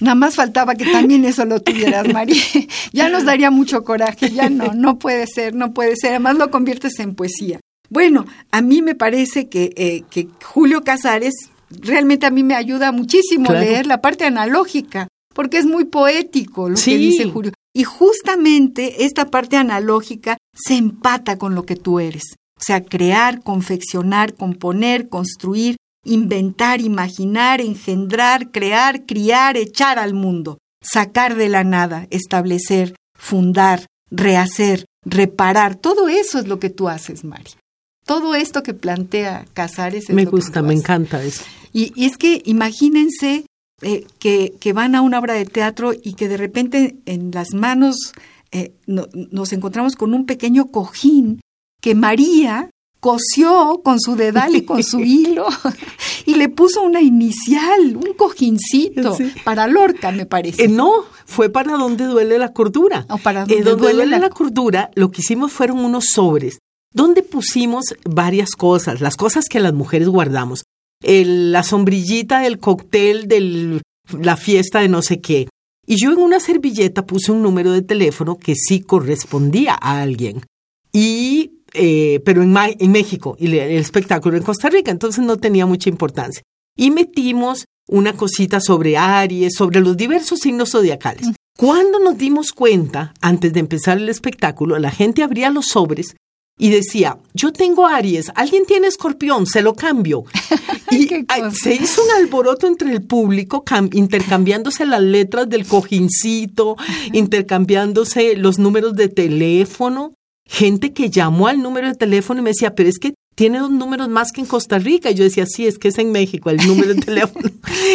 nada 0.01 0.15
más 0.15 0.35
faltaba 0.35 0.75
que 0.75 0.85
también 0.85 1.25
eso 1.25 1.45
lo 1.45 1.61
tuvieras, 1.61 2.11
María. 2.13 2.41
Ya 2.93 3.09
nos 3.09 3.25
daría 3.25 3.51
mucho 3.51 3.83
coraje, 3.83 4.31
ya 4.31 4.49
no, 4.49 4.73
no 4.73 4.97
puede 4.97 5.27
ser, 5.27 5.53
no 5.53 5.73
puede 5.73 5.95
ser. 5.95 6.11
Además 6.11 6.37
lo 6.37 6.49
conviertes 6.49 6.99
en 6.99 7.15
poesía. 7.15 7.59
Bueno, 7.89 8.25
a 8.51 8.61
mí 8.61 8.81
me 8.81 8.95
parece 8.95 9.47
que, 9.47 9.73
eh, 9.75 10.03
que 10.09 10.27
Julio 10.43 10.83
Casares 10.83 11.33
realmente 11.69 12.25
a 12.25 12.31
mí 12.31 12.43
me 12.43 12.55
ayuda 12.55 12.91
muchísimo 12.91 13.51
leer 13.51 13.85
la 13.85 14.01
parte 14.01 14.25
analógica, 14.25 15.07
porque 15.33 15.57
es 15.57 15.65
muy 15.65 15.85
poético 15.85 16.69
lo 16.69 16.75
que 16.75 16.97
dice 16.97 17.29
Julio. 17.29 17.53
Y 17.73 17.83
justamente 17.83 19.05
esta 19.05 19.29
parte 19.29 19.55
analógica 19.57 20.37
se 20.53 20.75
empata 20.75 21.37
con 21.37 21.55
lo 21.55 21.63
que 21.63 21.75
tú 21.75 21.99
eres. 21.99 22.35
O 22.57 22.61
sea, 22.61 22.83
crear, 22.83 23.41
confeccionar, 23.41 24.33
componer, 24.33 25.07
construir, 25.07 25.77
inventar, 26.03 26.81
imaginar, 26.81 27.61
engendrar, 27.61 28.51
crear, 28.51 29.05
criar, 29.05 29.55
echar 29.55 29.99
al 29.99 30.13
mundo, 30.13 30.57
sacar 30.81 31.35
de 31.35 31.47
la 31.47 31.63
nada, 31.63 32.07
establecer, 32.09 32.95
fundar, 33.17 33.85
rehacer, 34.11 34.85
reparar. 35.05 35.75
Todo 35.75 36.09
eso 36.09 36.39
es 36.39 36.47
lo 36.47 36.59
que 36.59 36.69
tú 36.69 36.89
haces, 36.89 37.23
Mari. 37.23 37.51
Todo 38.09 38.33
esto 38.33 38.63
que 38.63 38.73
plantea 38.73 39.45
Casares. 39.53 40.09
Es 40.09 40.15
me 40.15 40.25
gusta, 40.25 40.63
me 40.63 40.73
encanta 40.73 41.23
eso. 41.23 41.43
Y, 41.73 41.93
es 42.03 42.17
que 42.17 42.41
imagínense 42.43 43.45
eh, 43.83 44.07
que, 44.17 44.55
que, 44.59 44.73
van 44.73 44.95
a 44.95 45.01
una 45.01 45.19
obra 45.19 45.35
de 45.35 45.45
teatro 45.45 45.91
y 45.93 46.13
que 46.13 46.27
de 46.27 46.37
repente 46.37 46.97
en 47.05 47.29
las 47.29 47.53
manos 47.53 48.13
eh, 48.51 48.73
nos 48.87 49.53
encontramos 49.53 49.95
con 49.95 50.15
un 50.15 50.25
pequeño 50.25 50.71
cojín 50.71 51.39
que 51.83 51.93
María 51.93 52.71
cosió 52.99 53.81
con 53.83 53.99
su 53.99 54.15
dedal 54.15 54.55
y 54.55 54.63
con 54.63 54.83
su 54.83 54.99
hilo 55.05 55.45
y 56.25 56.33
le 56.33 56.49
puso 56.49 56.81
una 56.81 57.01
inicial, 57.01 57.95
un 57.95 58.15
cojincito 58.15 59.15
para 59.43 59.67
Lorca, 59.67 60.11
me 60.11 60.25
parece. 60.25 60.63
Eh, 60.63 60.67
no, 60.67 61.05
fue 61.27 61.49
para 61.49 61.73
donde 61.73 62.05
duele 62.05 62.39
la 62.39 62.53
cordura. 62.53 63.05
O 63.07 63.19
para 63.19 63.45
donde, 63.45 63.61
duele, 63.75 64.07
la... 64.07 64.17
la 64.17 64.29
cordura, 64.31 64.89
lo 64.95 65.11
que 65.11 65.21
hicimos 65.21 65.51
fueron 65.51 65.85
unos 65.85 66.05
sobres 66.11 66.57
donde 66.93 67.23
pusimos 67.23 67.85
varias 68.03 68.51
cosas, 68.51 69.01
las 69.01 69.15
cosas 69.15 69.45
que 69.49 69.59
las 69.59 69.73
mujeres 69.73 70.07
guardamos 70.07 70.63
la 71.01 71.63
sombrillita 71.63 72.41
del 72.41 72.59
cóctel 72.59 73.27
de 73.27 73.81
la 74.19 74.37
fiesta 74.37 74.79
de 74.79 74.89
no 74.89 75.01
sé 75.01 75.21
qué. 75.21 75.47
Y 75.85 75.95
yo 75.95 76.11
en 76.11 76.19
una 76.19 76.39
servilleta 76.39 77.05
puse 77.05 77.31
un 77.31 77.41
número 77.41 77.71
de 77.71 77.81
teléfono 77.81 78.37
que 78.37 78.55
sí 78.55 78.81
correspondía 78.81 79.73
a 79.73 80.01
alguien. 80.01 80.43
Y, 80.91 81.63
eh, 81.73 82.21
pero 82.25 82.43
en, 82.43 82.55
en 82.57 82.91
México, 82.91 83.35
y 83.39 83.47
el 83.47 83.71
espectáculo 83.71 84.37
en 84.37 84.43
Costa 84.43 84.69
Rica, 84.69 84.91
entonces 84.91 85.23
no 85.23 85.37
tenía 85.37 85.65
mucha 85.65 85.89
importancia. 85.89 86.43
Y 86.75 86.91
metimos 86.91 87.65
una 87.87 88.13
cosita 88.13 88.59
sobre 88.61 88.97
Aries, 88.97 89.55
sobre 89.55 89.81
los 89.81 89.97
diversos 89.97 90.39
signos 90.39 90.71
zodiacales. 90.71 91.27
Mm. 91.27 91.33
Cuando 91.57 91.99
nos 91.99 92.17
dimos 92.17 92.51
cuenta, 92.53 93.13
antes 93.19 93.51
de 93.51 93.59
empezar 93.59 93.97
el 93.97 94.09
espectáculo, 94.09 94.77
la 94.79 94.91
gente 94.91 95.23
abría 95.23 95.49
los 95.49 95.65
sobres 95.67 96.15
y 96.61 96.69
decía, 96.69 97.17
yo 97.33 97.53
tengo 97.53 97.87
Aries, 97.87 98.31
alguien 98.35 98.65
tiene 98.65 98.87
escorpión, 98.87 99.47
se 99.47 99.61
lo 99.61 99.73
cambio. 99.73 100.25
y 100.91 101.07
se 101.53 101.73
hizo 101.73 102.03
un 102.03 102.11
alboroto 102.21 102.67
entre 102.67 102.91
el 102.91 103.01
público, 103.01 103.63
intercambiándose 103.93 104.85
las 104.85 105.01
letras 105.01 105.49
del 105.49 105.65
cojincito, 105.65 106.75
intercambiándose 107.13 108.35
los 108.35 108.59
números 108.59 108.93
de 108.95 109.07
teléfono. 109.07 110.13
gente 110.45 110.91
que 110.91 111.09
llamó 111.09 111.47
al 111.47 111.61
número 111.61 111.87
de 111.87 111.95
teléfono 111.95 112.41
y 112.41 112.43
me 112.43 112.49
decía, 112.49 112.75
pero 112.75 112.89
es 112.89 112.99
que 112.99 113.13
tiene 113.35 113.59
dos 113.59 113.71
números 113.71 114.09
más 114.09 114.33
que 114.33 114.41
en 114.41 114.47
Costa 114.47 114.79
Rica. 114.79 115.09
Y 115.09 115.15
yo 115.15 115.23
decía, 115.23 115.45
sí, 115.45 115.65
es 115.65 115.79
que 115.79 115.87
es 115.87 115.97
en 115.97 116.11
México 116.11 116.49
el 116.49 116.57
número 116.67 116.93
de 116.93 117.01
teléfono. 117.05 117.49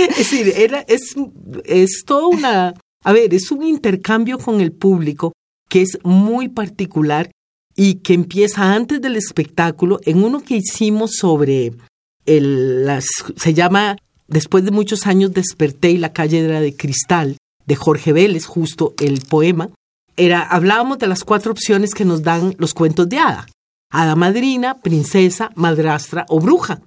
es 0.09 0.17
decir, 0.17 0.55
era, 0.57 0.81
es, 0.89 1.15
es 1.67 2.05
toda 2.07 2.29
una, 2.29 2.75
a 3.05 3.13
ver, 3.13 3.35
es 3.35 3.51
un 3.51 3.63
intercambio 3.63 4.39
con 4.39 4.63
el 4.63 4.73
público 4.73 5.35
que 5.69 5.83
es 5.83 5.99
muy 6.03 6.49
particular 6.49 7.31
y 7.77 7.97
que 7.97 8.15
empieza 8.15 8.73
antes 8.73 9.01
del 9.01 9.17
espectáculo 9.17 10.01
en 10.05 10.23
uno 10.23 10.41
que 10.43 10.57
hicimos 10.57 11.17
sobre 11.17 11.73
el, 12.27 12.87
las, 12.87 13.07
se 13.37 13.55
llama 13.55 13.97
Después 14.27 14.65
de 14.65 14.71
muchos 14.71 15.07
años 15.07 15.33
desperté 15.33 15.91
y 15.91 15.99
la 15.99 16.13
calle 16.13 16.41
era 16.41 16.61
de 16.61 16.75
cristal 16.75 17.37
de 17.67 17.77
Jorge 17.77 18.13
Vélez, 18.13 18.47
justo 18.47 18.95
el 18.99 19.21
poema 19.21 19.71
era, 20.17 20.43
hablábamos 20.43 20.99
de 20.99 21.07
las 21.07 21.25
cuatro 21.25 21.53
opciones 21.53 21.93
que 21.93 22.05
nos 22.05 22.23
dan 22.23 22.55
los 22.59 22.73
cuentos 22.73 23.09
de 23.09 23.19
hada. 23.19 23.47
Hada 23.91 24.17
madrina, 24.17 24.81
princesa, 24.81 25.51
madrastra 25.57 26.25
o 26.29 26.41
bruja. 26.41 26.81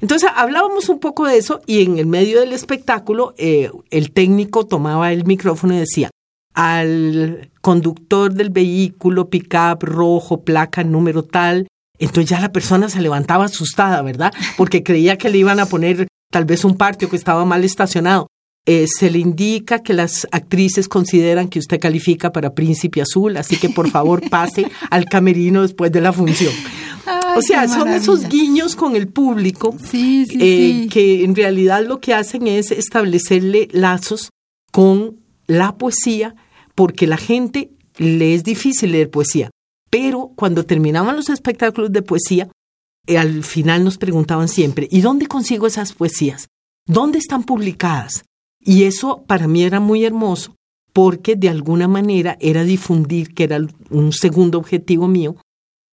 Entonces 0.00 0.30
hablábamos 0.34 0.88
un 0.88 0.98
poco 0.98 1.26
de 1.26 1.36
eso 1.36 1.60
y 1.66 1.82
en 1.82 1.98
el 1.98 2.06
medio 2.06 2.40
del 2.40 2.52
espectáculo 2.52 3.34
eh, 3.36 3.70
el 3.90 4.10
técnico 4.12 4.66
tomaba 4.66 5.12
el 5.12 5.24
micrófono 5.24 5.74
y 5.74 5.78
decía, 5.78 6.10
al 6.54 7.50
conductor 7.60 8.32
del 8.32 8.50
vehículo, 8.50 9.30
pick-up, 9.30 9.78
rojo, 9.82 10.42
placa, 10.42 10.84
número 10.84 11.22
tal. 11.22 11.68
Entonces 11.98 12.30
ya 12.30 12.40
la 12.40 12.52
persona 12.52 12.88
se 12.88 13.00
levantaba 13.00 13.44
asustada, 13.44 14.02
¿verdad? 14.02 14.32
Porque 14.56 14.82
creía 14.82 15.16
que 15.16 15.30
le 15.30 15.38
iban 15.38 15.60
a 15.60 15.66
poner 15.66 16.08
tal 16.30 16.44
vez 16.44 16.64
un 16.64 16.76
patio 16.76 17.08
que 17.08 17.16
estaba 17.16 17.44
mal 17.44 17.64
estacionado. 17.64 18.26
Eh, 18.64 18.86
se 18.86 19.10
le 19.10 19.18
indica 19.18 19.82
que 19.82 19.92
las 19.92 20.26
actrices 20.30 20.88
consideran 20.88 21.48
que 21.48 21.58
usted 21.58 21.80
califica 21.80 22.30
para 22.30 22.54
Príncipe 22.54 23.02
Azul, 23.02 23.36
así 23.36 23.56
que 23.56 23.68
por 23.68 23.90
favor 23.90 24.20
pase 24.30 24.66
al 24.88 25.06
camerino 25.06 25.62
después 25.62 25.90
de 25.90 26.00
la 26.00 26.12
función. 26.12 26.52
o 27.36 27.42
sea, 27.42 27.66
son 27.66 27.88
esos 27.88 28.28
guiños 28.28 28.76
con 28.76 28.94
el 28.94 29.08
público 29.08 29.74
eh, 29.92 30.86
que 30.88 31.24
en 31.24 31.34
realidad 31.34 31.84
lo 31.84 31.98
que 31.98 32.14
hacen 32.14 32.46
es 32.46 32.70
establecerle 32.70 33.66
lazos 33.72 34.30
con 34.70 35.21
la 35.46 35.76
poesía, 35.76 36.34
porque 36.74 37.06
la 37.06 37.16
gente 37.16 37.70
le 37.96 38.34
es 38.34 38.44
difícil 38.44 38.92
leer 38.92 39.10
poesía. 39.10 39.50
Pero 39.90 40.32
cuando 40.36 40.64
terminaban 40.64 41.16
los 41.16 41.28
espectáculos 41.28 41.92
de 41.92 42.02
poesía, 42.02 42.48
eh, 43.06 43.18
al 43.18 43.44
final 43.44 43.84
nos 43.84 43.98
preguntaban 43.98 44.48
siempre, 44.48 44.88
¿y 44.90 45.00
dónde 45.00 45.26
consigo 45.26 45.66
esas 45.66 45.92
poesías? 45.92 46.48
¿Dónde 46.86 47.18
están 47.18 47.44
publicadas? 47.44 48.24
Y 48.60 48.84
eso 48.84 49.24
para 49.26 49.48
mí 49.48 49.64
era 49.64 49.80
muy 49.80 50.04
hermoso 50.04 50.54
porque 50.92 51.36
de 51.36 51.48
alguna 51.48 51.88
manera 51.88 52.36
era 52.40 52.64
difundir, 52.64 53.34
que 53.34 53.44
era 53.44 53.58
un 53.90 54.12
segundo 54.12 54.58
objetivo 54.58 55.08
mío, 55.08 55.36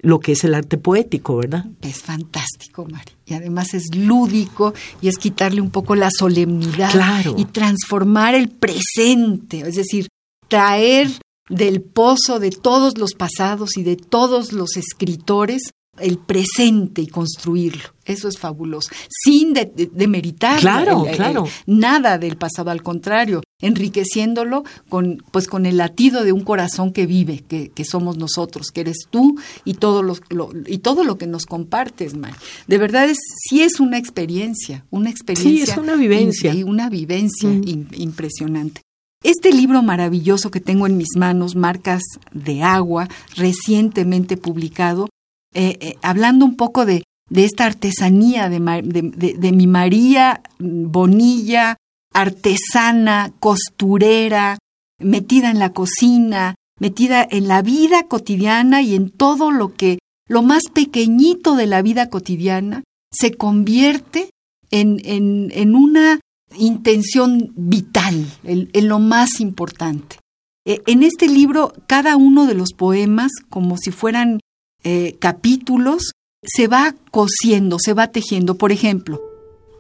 lo 0.02 0.20
que 0.20 0.32
es 0.32 0.44
el 0.44 0.56
arte 0.56 0.78
poético, 0.78 1.38
¿verdad? 1.38 1.66
Es 1.82 2.02
fantástico, 2.02 2.86
Mari. 2.86 3.12
Y 3.26 3.34
además 3.34 3.74
es 3.74 3.96
lúdico 3.96 4.74
y 5.02 5.10
es 5.10 5.18
quitarle 5.18 5.62
un 5.62 5.72
poco 5.72 5.96
la 5.96 6.10
solemnidad 6.10 6.92
claro. 6.92 7.36
y 7.38 7.46
transformar 7.46 8.34
el 8.34 8.50
presente, 8.50 9.62
es 9.62 9.76
decir, 9.76 10.08
traer 10.48 11.10
del 11.50 11.82
pozo 11.82 12.40
de 12.40 12.52
todos 12.52 12.98
los 12.98 13.14
pasados 13.14 13.76
y 13.78 13.84
de 13.84 13.98
todos 13.98 14.54
los 14.54 14.78
escritores 14.78 15.72
el 16.02 16.18
presente 16.18 17.02
y 17.02 17.08
construirlo. 17.08 17.84
Eso 18.06 18.28
es 18.28 18.40
fabuloso. 18.40 18.90
Sin 19.08 19.54
demeritar 19.54 20.60
claro, 20.60 21.06
claro. 21.14 21.46
nada 21.68 22.18
del 22.18 22.38
pasado, 22.38 22.72
al 22.72 22.82
contrario, 22.82 23.44
enriqueciéndolo 23.62 24.64
con, 24.90 25.24
pues, 25.32 25.48
con 25.48 25.66
el 25.66 25.78
latido 25.78 26.24
de 26.24 26.32
un 26.32 26.44
corazón 26.44 26.92
que 26.92 27.06
vive, 27.06 27.44
que, 27.48 27.70
que 27.70 27.86
somos 27.86 28.18
nosotros, 28.18 28.72
que 28.72 28.82
eres 28.82 29.08
tú 29.10 29.38
y 29.64 29.76
todo 29.76 30.02
lo, 30.02 30.18
y 30.66 30.80
todo 30.80 31.04
lo 31.04 31.18
que 31.18 31.28
nos 31.28 31.46
compartes, 31.46 32.16
Mari. 32.16 32.36
De 32.68 32.78
verdad, 32.80 33.10
es, 33.10 33.20
sí 33.48 33.62
es 33.62 33.80
una 33.80 33.98
experiencia, 33.98 34.86
una 34.90 35.10
experiencia. 35.10 35.66
Sí, 35.66 35.72
es 35.72 35.78
una 35.78 35.96
vivencia. 35.96 36.54
Y 36.54 36.64
una 36.64 36.90
vivencia 36.90 37.50
mm. 37.50 37.90
impresionante. 37.94 38.82
Este 39.22 39.52
libro 39.52 39.84
maravilloso 39.84 40.50
que 40.50 40.62
tengo 40.62 40.88
en 40.88 40.96
mis 40.96 41.18
manos, 41.18 41.58
Marcas 41.58 42.04
de 42.32 42.64
Agua, 42.64 43.10
recientemente 43.36 44.38
publicado, 44.38 45.09
eh, 45.54 45.78
eh, 45.80 45.96
hablando 46.02 46.46
un 46.46 46.56
poco 46.56 46.86
de, 46.86 47.04
de 47.30 47.46
esta 47.46 47.66
artesanía 47.66 48.50
de, 48.50 48.60
mi 48.60 49.68
María 49.68 50.42
Bonilla, 50.60 51.78
artesana, 52.14 53.32
costurera, 53.40 54.58
metida 55.00 55.52
en 55.52 55.60
la 55.60 55.74
cocina, 55.74 56.56
metida 56.80 57.28
en 57.30 57.48
la 57.48 57.62
vida 57.62 58.04
cotidiana 58.04 58.82
y 58.82 58.96
en 58.96 59.10
todo 59.10 59.52
lo 59.52 59.74
que, 59.74 60.00
lo 60.28 60.42
más 60.42 60.64
pequeñito 60.74 61.56
de 61.56 61.68
la 61.68 61.82
vida 61.82 62.10
cotidiana, 62.10 62.84
se 63.12 63.34
convierte 63.34 64.30
en, 64.72 65.02
en, 65.04 65.52
en 65.54 65.76
una 65.76 66.20
intención 66.58 67.54
vital, 67.56 68.26
en, 68.44 68.70
en, 68.74 68.88
lo 68.88 69.00
más 69.00 69.40
importante. 69.40 70.18
Eh, 70.66 70.82
en 70.88 71.04
este 71.04 71.28
libro, 71.28 71.74
cada 71.88 72.16
uno 72.16 72.46
de 72.46 72.54
los 72.54 72.74
poemas, 72.74 73.32
como 73.50 73.78
si 73.78 73.92
fueran 73.92 74.40
eh, 74.84 75.15
capítulos, 75.20 76.12
se 76.44 76.68
va 76.68 76.96
cosiendo, 77.12 77.78
se 77.80 77.94
va 77.94 78.08
tejiendo. 78.08 78.56
Por 78.56 78.72
ejemplo, 78.72 79.22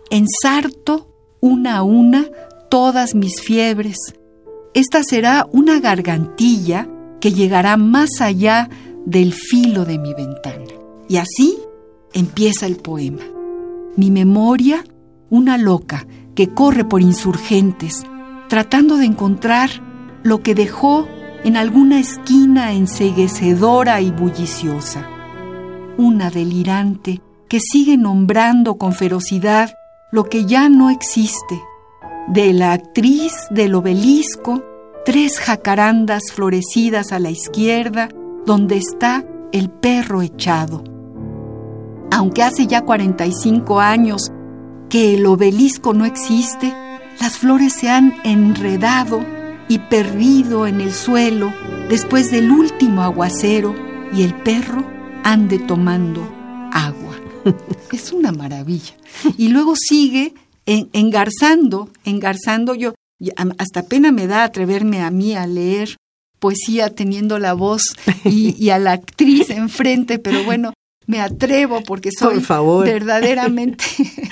ensarto 0.09 1.07
una 1.41 1.77
a 1.77 1.83
una 1.83 2.25
todas 2.69 3.15
mis 3.15 3.41
fiebres. 3.41 3.97
Esta 4.73 5.03
será 5.03 5.47
una 5.51 5.79
gargantilla 5.79 6.87
que 7.19 7.33
llegará 7.33 7.77
más 7.77 8.09
allá 8.19 8.69
del 9.05 9.33
filo 9.33 9.85
de 9.85 9.97
mi 9.97 10.13
ventana. 10.13 10.65
Y 11.07 11.17
así 11.17 11.57
empieza 12.13 12.65
el 12.65 12.77
poema. 12.77 13.23
Mi 13.95 14.11
memoria, 14.11 14.83
una 15.29 15.57
loca 15.57 16.05
que 16.35 16.49
corre 16.49 16.85
por 16.85 17.01
insurgentes, 17.01 18.03
tratando 18.47 18.97
de 18.97 19.05
encontrar 19.05 19.69
lo 20.23 20.41
que 20.43 20.55
dejó 20.55 21.07
en 21.43 21.57
alguna 21.57 21.99
esquina 21.99 22.73
enseguecedora 22.73 24.01
y 24.01 24.11
bulliciosa. 24.11 25.07
Una 25.97 26.29
delirante 26.29 27.21
que 27.47 27.59
sigue 27.59 27.97
nombrando 27.97 28.77
con 28.77 28.93
ferocidad 28.93 29.71
lo 30.11 30.25
que 30.25 30.45
ya 30.45 30.69
no 30.69 30.89
existe. 30.89 31.61
De 32.27 32.53
la 32.53 32.73
actriz 32.73 33.33
del 33.49 33.75
obelisco, 33.75 34.63
tres 35.05 35.39
jacarandas 35.39 36.31
florecidas 36.33 37.11
a 37.11 37.19
la 37.19 37.31
izquierda, 37.31 38.09
donde 38.45 38.77
está 38.77 39.25
el 39.51 39.69
perro 39.69 40.21
echado. 40.21 40.83
Aunque 42.11 42.43
hace 42.43 42.67
ya 42.67 42.81
45 42.81 43.79
años 43.79 44.31
que 44.89 45.15
el 45.15 45.25
obelisco 45.25 45.93
no 45.93 46.05
existe, 46.05 46.73
las 47.19 47.37
flores 47.37 47.73
se 47.73 47.89
han 47.89 48.15
enredado 48.23 49.38
y 49.69 49.79
perdido 49.79 50.67
en 50.67 50.81
el 50.81 50.93
suelo 50.93 51.53
después 51.87 52.31
del 52.31 52.51
último 52.51 53.03
aguacero 53.03 53.73
y 54.11 54.23
el 54.23 54.33
perro 54.33 54.85
ande 55.23 55.59
tomando 55.59 56.21
agua. 56.73 57.15
es 57.93 58.11
una 58.11 58.33
maravilla. 58.33 58.95
Y 59.37 59.49
luego 59.49 59.75
sigue 59.77 60.33
engarzando, 60.65 61.89
engarzando 62.03 62.75
yo, 62.75 62.93
hasta 63.57 63.83
pena 63.83 64.11
me 64.11 64.27
da 64.27 64.43
atreverme 64.43 65.01
a 65.01 65.11
mí 65.11 65.35
a 65.35 65.47
leer 65.47 65.95
poesía 66.39 66.93
teniendo 66.93 67.37
la 67.37 67.53
voz 67.53 67.81
y, 68.23 68.69
a 68.69 68.79
la 68.79 68.93
actriz 68.93 69.49
enfrente, 69.49 70.19
pero 70.19 70.43
bueno, 70.43 70.73
me 71.05 71.19
atrevo 71.19 71.81
porque 71.81 72.11
soy 72.17 72.43
verdaderamente 72.83 73.83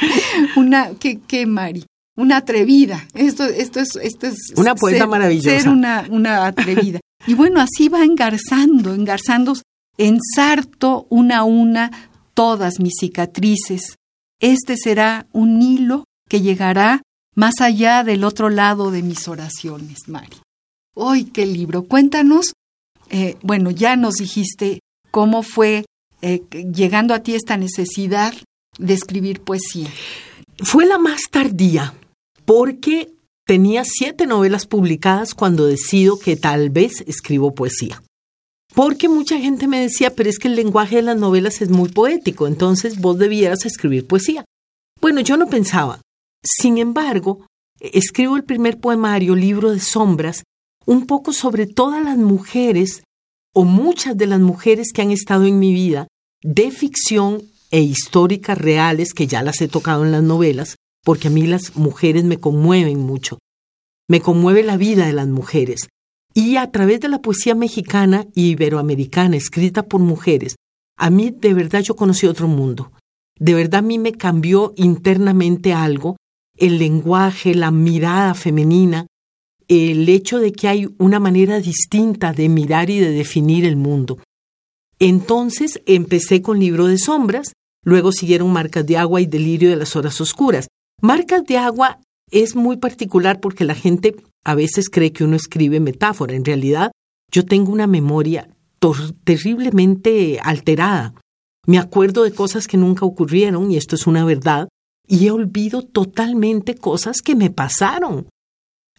una, 0.55 0.91
¿qué, 0.99 1.19
qué 1.27 1.45
Mari? 1.45 1.85
Una 2.17 2.37
atrevida. 2.37 3.07
Esto, 3.13 3.45
esto 3.45 3.79
es, 3.79 3.95
esto 3.95 4.27
es 4.27 4.37
una 4.57 4.75
poeta 4.75 5.07
maravillosa. 5.07 5.59
Ser 5.59 5.69
una, 5.69 6.05
una 6.09 6.47
atrevida. 6.47 6.99
y 7.25 7.35
bueno, 7.35 7.61
así 7.61 7.87
va 7.87 8.03
engarzando, 8.03 8.93
engarzando, 8.93 9.53
ensarto 9.97 11.07
una 11.09 11.39
a 11.39 11.43
una 11.43 12.09
todas 12.33 12.79
mis 12.79 12.95
cicatrices. 12.99 13.95
Este 14.41 14.75
será 14.77 15.27
un 15.31 15.61
hilo 15.61 16.03
que 16.27 16.41
llegará 16.41 17.01
más 17.35 17.61
allá 17.61 18.03
del 18.03 18.23
otro 18.23 18.49
lado 18.49 18.91
de 18.91 19.03
mis 19.03 19.27
oraciones, 19.27 20.07
Mari. 20.07 20.37
¡Ay, 20.95 21.25
qué 21.25 21.45
libro! 21.45 21.83
Cuéntanos, 21.83 22.53
eh, 23.09 23.37
bueno, 23.43 23.69
ya 23.69 23.95
nos 23.95 24.15
dijiste 24.15 24.79
cómo 25.11 25.43
fue 25.43 25.85
eh, 26.23 26.41
llegando 26.51 27.13
a 27.13 27.19
ti 27.19 27.35
esta 27.35 27.57
necesidad 27.57 28.33
de 28.79 28.93
escribir 28.93 29.41
poesía. 29.41 29.89
Fue 30.63 30.87
la 30.87 30.97
más 30.97 31.21
tardía 31.29 31.93
porque 32.47 33.13
tenía 33.45 33.83
siete 33.83 34.25
novelas 34.25 34.67
publicadas 34.67 35.33
cuando 35.33 35.67
decido 35.67 36.17
que 36.17 36.37
tal 36.37 36.69
vez 36.69 37.03
escribo 37.05 37.53
poesía. 37.53 38.01
Porque 38.73 39.09
mucha 39.09 39.37
gente 39.37 39.67
me 39.67 39.81
decía, 39.81 40.15
pero 40.15 40.29
es 40.29 40.39
que 40.39 40.47
el 40.47 40.55
lenguaje 40.55 40.95
de 40.95 41.01
las 41.01 41.17
novelas 41.17 41.61
es 41.61 41.69
muy 41.69 41.89
poético, 41.89 42.47
entonces 42.47 43.01
vos 43.01 43.17
debieras 43.17 43.65
escribir 43.65 44.07
poesía. 44.07 44.45
Bueno, 45.01 45.19
yo 45.19 45.35
no 45.35 45.47
pensaba. 45.47 45.99
Sin 46.41 46.77
embargo, 46.77 47.45
escribo 47.81 48.37
el 48.37 48.45
primer 48.45 48.79
poemario, 48.79 49.35
Libro 49.35 49.71
de 49.71 49.81
Sombras, 49.81 50.43
un 50.85 51.05
poco 51.05 51.33
sobre 51.33 51.67
todas 51.67 52.01
las 52.01 52.17
mujeres 52.17 53.03
o 53.53 53.65
muchas 53.65 54.15
de 54.15 54.27
las 54.27 54.39
mujeres 54.39 54.93
que 54.93 55.01
han 55.01 55.11
estado 55.11 55.43
en 55.43 55.59
mi 55.59 55.73
vida, 55.73 56.07
de 56.41 56.71
ficción 56.71 57.41
e 57.71 57.81
históricas 57.81 58.57
reales, 58.57 59.13
que 59.13 59.27
ya 59.27 59.43
las 59.43 59.59
he 59.59 59.67
tocado 59.67 60.05
en 60.05 60.13
las 60.13 60.23
novelas, 60.23 60.77
porque 61.07 61.29
a 61.29 61.31
mí 61.31 61.47
las 61.47 61.77
mujeres 61.77 62.25
me 62.25 62.37
conmueven 62.37 62.99
mucho. 62.99 63.39
Me 64.09 64.19
conmueve 64.19 64.61
la 64.61 64.75
vida 64.75 65.05
de 65.05 65.13
las 65.13 65.29
mujeres. 65.29 65.87
Y 66.33 66.57
a 66.57 66.69
través 66.69 66.99
de 66.99 67.07
la 67.07 67.21
poesía 67.21 67.55
mexicana 67.55 68.27
y 68.35 68.49
iberoamericana 68.49 69.37
escrita 69.37 69.83
por 69.83 70.01
mujeres, 70.01 70.57
a 70.97 71.09
mí 71.09 71.31
de 71.31 71.53
verdad 71.53 71.79
yo 71.79 71.95
conocí 71.95 72.27
otro 72.27 72.49
mundo. 72.49 72.91
De 73.39 73.53
verdad 73.53 73.79
a 73.79 73.83
mí 73.83 73.97
me 73.99 74.11
cambió 74.11 74.73
internamente 74.75 75.71
algo, 75.71 76.17
el 76.57 76.77
lenguaje, 76.77 77.55
la 77.55 77.71
mirada 77.71 78.33
femenina, 78.33 79.07
el 79.69 80.09
hecho 80.09 80.39
de 80.39 80.51
que 80.51 80.67
hay 80.67 80.89
una 80.97 81.21
manera 81.21 81.61
distinta 81.61 82.33
de 82.33 82.49
mirar 82.49 82.89
y 82.89 82.99
de 82.99 83.11
definir 83.11 83.63
el 83.63 83.77
mundo. 83.77 84.17
Entonces 84.99 85.81
empecé 85.85 86.41
con 86.41 86.59
Libro 86.59 86.85
de 86.85 86.97
Sombras, 86.97 87.53
luego 87.85 88.11
siguieron 88.11 88.51
Marcas 88.51 88.85
de 88.85 88.97
Agua 88.97 89.21
y 89.21 89.25
Delirio 89.25 89.69
de 89.69 89.77
las 89.77 89.95
Horas 89.95 90.19
Oscuras. 90.19 90.67
Marcas 91.01 91.43
de 91.45 91.57
Agua 91.57 91.99
es 92.31 92.55
muy 92.55 92.77
particular 92.77 93.39
porque 93.39 93.65
la 93.65 93.75
gente 93.75 94.15
a 94.43 94.55
veces 94.55 94.89
cree 94.89 95.11
que 95.11 95.23
uno 95.23 95.35
escribe 95.35 95.79
metáfora. 95.79 96.35
En 96.35 96.43
realidad, 96.43 96.91
yo 97.31 97.45
tengo 97.45 97.71
una 97.71 97.85
memoria 97.85 98.49
terriblemente 99.23 100.39
alterada. 100.41 101.13
Me 101.67 101.77
acuerdo 101.77 102.23
de 102.23 102.31
cosas 102.31 102.67
que 102.67 102.77
nunca 102.77 103.05
ocurrieron, 103.05 103.69
y 103.69 103.77
esto 103.77 103.95
es 103.95 104.07
una 104.07 104.25
verdad, 104.25 104.69
y 105.07 105.27
he 105.27 105.31
olvido 105.31 105.83
totalmente 105.83 106.75
cosas 106.75 107.21
que 107.21 107.35
me 107.35 107.49
pasaron. 107.49 108.29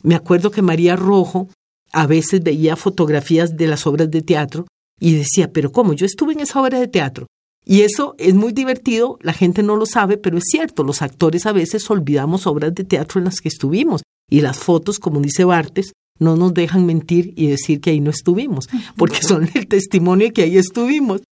Me 0.03 0.15
acuerdo 0.15 0.51
que 0.51 0.63
María 0.63 0.95
Rojo 0.95 1.49
a 1.93 2.07
veces 2.07 2.43
veía 2.43 2.77
fotografías 2.77 3.57
de 3.57 3.67
las 3.67 3.87
obras 3.87 4.11
de 4.11 4.23
teatro 4.23 4.67
y 5.01 5.15
decía, 5.15 5.51
pero 5.53 5.73
¿cómo? 5.73 5.95
Yo 5.95 6.07
estuve 6.07 6.35
en 6.35 6.41
esa 6.41 6.61
obra 6.61 6.79
de 6.79 6.89
teatro. 6.89 7.27
Y 7.65 7.83
eso 7.83 8.15
es 8.19 8.35
muy 8.35 8.53
divertido, 8.53 9.19
la 9.21 9.33
gente 9.33 9.63
no 9.63 9.77
lo 9.77 9.85
sabe, 9.85 10.17
pero 10.17 10.39
es 10.39 10.45
cierto, 10.51 10.85
los 10.85 11.03
actores 11.03 11.45
a 11.45 11.53
veces 11.53 11.91
olvidamos 11.91 12.47
obras 12.47 12.75
de 12.75 12.85
teatro 12.85 13.21
en 13.21 13.27
las 13.27 13.41
que 13.41 13.49
estuvimos. 13.49 14.03
Y 14.31 14.41
las 14.41 14.59
fotos, 14.59 14.99
como 14.99 15.21
dice 15.21 15.45
Bartes, 15.45 15.93
no 16.19 16.37
nos 16.37 16.55
dejan 16.55 16.87
mentir 16.87 17.33
y 17.37 17.49
decir 17.49 17.81
que 17.81 17.91
ahí 17.91 18.01
no 18.01 18.11
estuvimos, 18.11 18.69
porque 18.97 19.23
son 19.23 19.49
el 19.55 19.69
testimonio 19.69 20.29
de 20.29 20.33
que 20.33 20.43
ahí 20.43 20.57
estuvimos. 20.57 21.23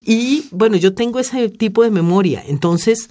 Y 0.00 0.44
bueno, 0.50 0.76
yo 0.76 0.94
tengo 0.94 1.18
ese 1.18 1.48
tipo 1.50 1.82
de 1.82 1.90
memoria, 1.90 2.42
entonces 2.46 3.10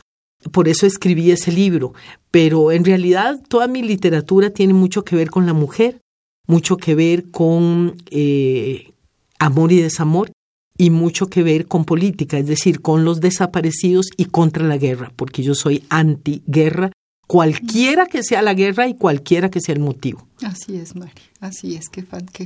por 0.52 0.70
eso 0.70 0.86
escribí 0.86 1.32
ese 1.32 1.52
libro, 1.52 1.94
pero 2.32 2.72
en 2.72 2.86
realidad 2.86 3.42
toda 3.48 3.68
mi 3.68 3.82
literatura 3.84 4.52
tiene 4.52 4.74
mucho 4.74 5.04
que 5.04 5.16
ver 5.16 5.30
con 5.30 5.46
la 5.46 5.54
mujer, 5.54 6.00
mucho 6.48 6.78
que 6.78 6.96
ver 6.96 7.30
con 7.30 7.98
eh, 8.10 8.92
amor 9.38 9.72
y 9.72 9.82
desamor 9.82 10.32
y 10.80 10.92
mucho 10.92 11.28
que 11.28 11.44
ver 11.44 11.68
con 11.68 11.84
política, 11.84 12.38
es 12.38 12.48
decir, 12.48 12.82
con 12.82 13.04
los 13.04 13.20
desaparecidos 13.20 14.08
y 14.15 14.26
contra 14.26 14.65
la 14.65 14.78
guerra, 14.78 15.12
porque 15.18 15.44
yo 15.44 15.54
soy 15.54 15.84
anti-guerra, 15.89 16.94
cualquiera 17.28 18.06
que 18.08 18.24
sea 18.24 18.42
la 18.42 18.54
guerra 18.54 18.88
y 18.88 18.96
cualquiera 18.96 19.50
que 19.52 19.60
sea 19.60 19.76
el 19.76 19.82
motivo. 19.82 20.26
Así 20.42 20.78
es, 20.78 20.96
Mari, 20.96 21.12
así 21.42 21.76
es, 21.76 21.89
qué, 21.89 22.06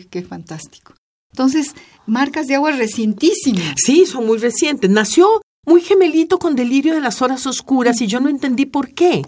qué 0.10 0.24
fantástico. 0.24 0.96
Entonces, 1.32 1.76
marcas 2.08 2.48
de 2.48 2.56
agua 2.56 2.72
recientísimas. 2.72 3.76
Sí, 3.78 4.08
son 4.08 4.26
muy 4.26 4.40
recientes. 4.40 4.90
Nació 4.90 5.28
muy 5.66 5.82
gemelito 5.82 6.40
con 6.40 6.56
delirio 6.56 6.96
de 6.96 7.02
las 7.02 7.22
horas 7.22 7.46
oscuras 7.46 8.02
y 8.02 8.08
yo 8.08 8.20
no 8.20 8.30
entendí 8.30 8.66
por 8.66 8.94
qué. 8.94 9.24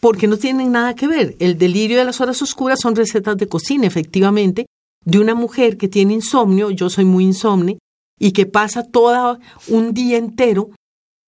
Porque 0.00 0.28
no 0.28 0.38
tienen 0.38 0.72
nada 0.72 0.94
que 0.94 1.08
ver. 1.08 1.36
El 1.40 1.58
delirio 1.58 1.98
de 1.98 2.04
las 2.04 2.20
horas 2.22 2.40
oscuras 2.40 2.80
son 2.80 2.96
recetas 2.96 3.36
de 3.36 3.48
cocina, 3.48 3.86
efectivamente, 3.86 4.66
de 5.04 5.18
una 5.18 5.34
mujer 5.34 5.76
que 5.76 5.88
tiene 5.88 6.14
insomnio, 6.14 6.70
yo 6.70 6.90
soy 6.90 7.04
muy 7.04 7.24
insomne, 7.24 7.78
y 8.18 8.32
que 8.32 8.46
pasa 8.46 8.82
todo 8.82 9.38
un 9.68 9.92
día 9.92 10.18
entero 10.18 10.70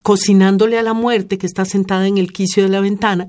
cocinándole 0.02 0.78
a 0.78 0.82
la 0.82 0.94
muerte 0.94 1.38
que 1.38 1.46
está 1.46 1.64
sentada 1.64 2.06
en 2.06 2.18
el 2.18 2.32
quicio 2.32 2.62
de 2.62 2.68
la 2.70 2.80
ventana 2.80 3.28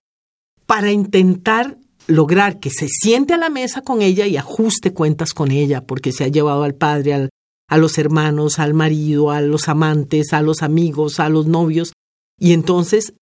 para 0.66 0.92
intentar 0.92 1.78
lograr 2.08 2.60
que 2.60 2.70
se 2.70 2.88
siente 2.88 3.34
a 3.34 3.38
la 3.38 3.50
mesa 3.50 3.82
con 3.82 4.02
ella 4.02 4.26
y 4.26 4.38
ajuste 4.38 4.94
cuentas 4.94 5.34
con 5.34 5.52
ella, 5.52 5.86
porque 5.86 6.12
se 6.12 6.24
ha 6.24 6.28
llevado 6.28 6.64
al 6.64 6.76
padre, 6.76 7.14
al, 7.14 7.30
a 7.68 7.78
los 7.78 7.98
hermanos, 7.98 8.60
al 8.60 8.74
marido, 8.74 9.32
a 9.32 9.42
los 9.42 9.68
amantes, 9.68 10.34
a 10.34 10.42
los 10.42 10.64
amigos, 10.64 11.20
a 11.20 11.30
los 11.30 11.46
novios, 11.46 11.94
y 12.40 12.54
entonces 12.54 13.14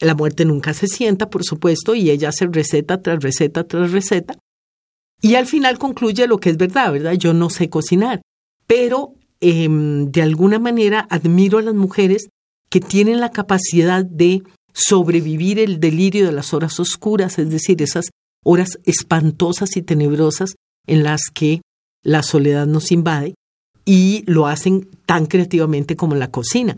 la 0.00 0.14
muerte 0.14 0.44
nunca 0.44 0.74
se 0.74 0.88
sienta, 0.88 1.30
por 1.30 1.44
supuesto, 1.44 1.94
y 1.94 2.10
ella 2.10 2.30
hace 2.30 2.46
receta 2.46 3.00
tras 3.00 3.22
receta 3.22 3.64
tras 3.64 3.92
receta, 3.92 4.36
y 5.22 5.36
al 5.36 5.46
final 5.46 5.78
concluye 5.78 6.26
lo 6.26 6.38
que 6.38 6.50
es 6.50 6.58
verdad, 6.58 6.92
¿verdad? 6.92 7.14
Yo 7.14 7.32
no 7.32 7.48
sé 7.48 7.70
cocinar, 7.70 8.20
pero 8.66 9.14
em, 9.40 10.10
de 10.10 10.22
alguna 10.22 10.58
manera 10.58 11.06
admiro 11.10 11.58
a 11.58 11.62
las 11.62 11.74
mujeres 11.74 12.28
que 12.70 12.80
tienen 12.80 13.20
la 13.20 13.30
capacidad 13.30 14.04
de 14.04 14.42
sobrevivir 14.72 15.58
el 15.58 15.78
delirio 15.80 16.26
de 16.26 16.32
las 16.32 16.52
horas 16.52 16.80
oscuras, 16.80 17.38
es 17.38 17.50
decir, 17.50 17.80
esas 17.82 18.10
horas 18.44 18.78
espantosas 18.84 19.76
y 19.76 19.82
tenebrosas 19.82 20.56
en 20.86 21.02
las 21.02 21.30
que 21.32 21.62
la 22.02 22.22
soledad 22.22 22.66
nos 22.66 22.92
invade 22.92 23.34
y 23.84 24.24
lo 24.26 24.46
hacen 24.46 24.88
tan 25.06 25.26
creativamente 25.26 25.96
como 25.96 26.14
la 26.14 26.30
cocina. 26.30 26.76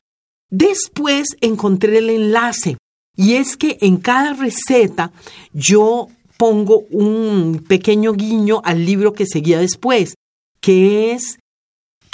Después 0.51 1.29
encontré 1.40 1.99
el 1.99 2.11
enlace 2.11 2.77
y 3.16 3.35
es 3.35 3.57
que 3.57 3.79
en 3.81 3.97
cada 3.97 4.35
receta 4.35 5.12
yo 5.53 6.09
pongo 6.37 6.81
un 6.90 7.64
pequeño 7.66 8.12
guiño 8.12 8.61
al 8.64 8.85
libro 8.85 9.12
que 9.12 9.27
seguía 9.27 9.59
después, 9.59 10.14
que 10.61 11.12
es 11.12 11.38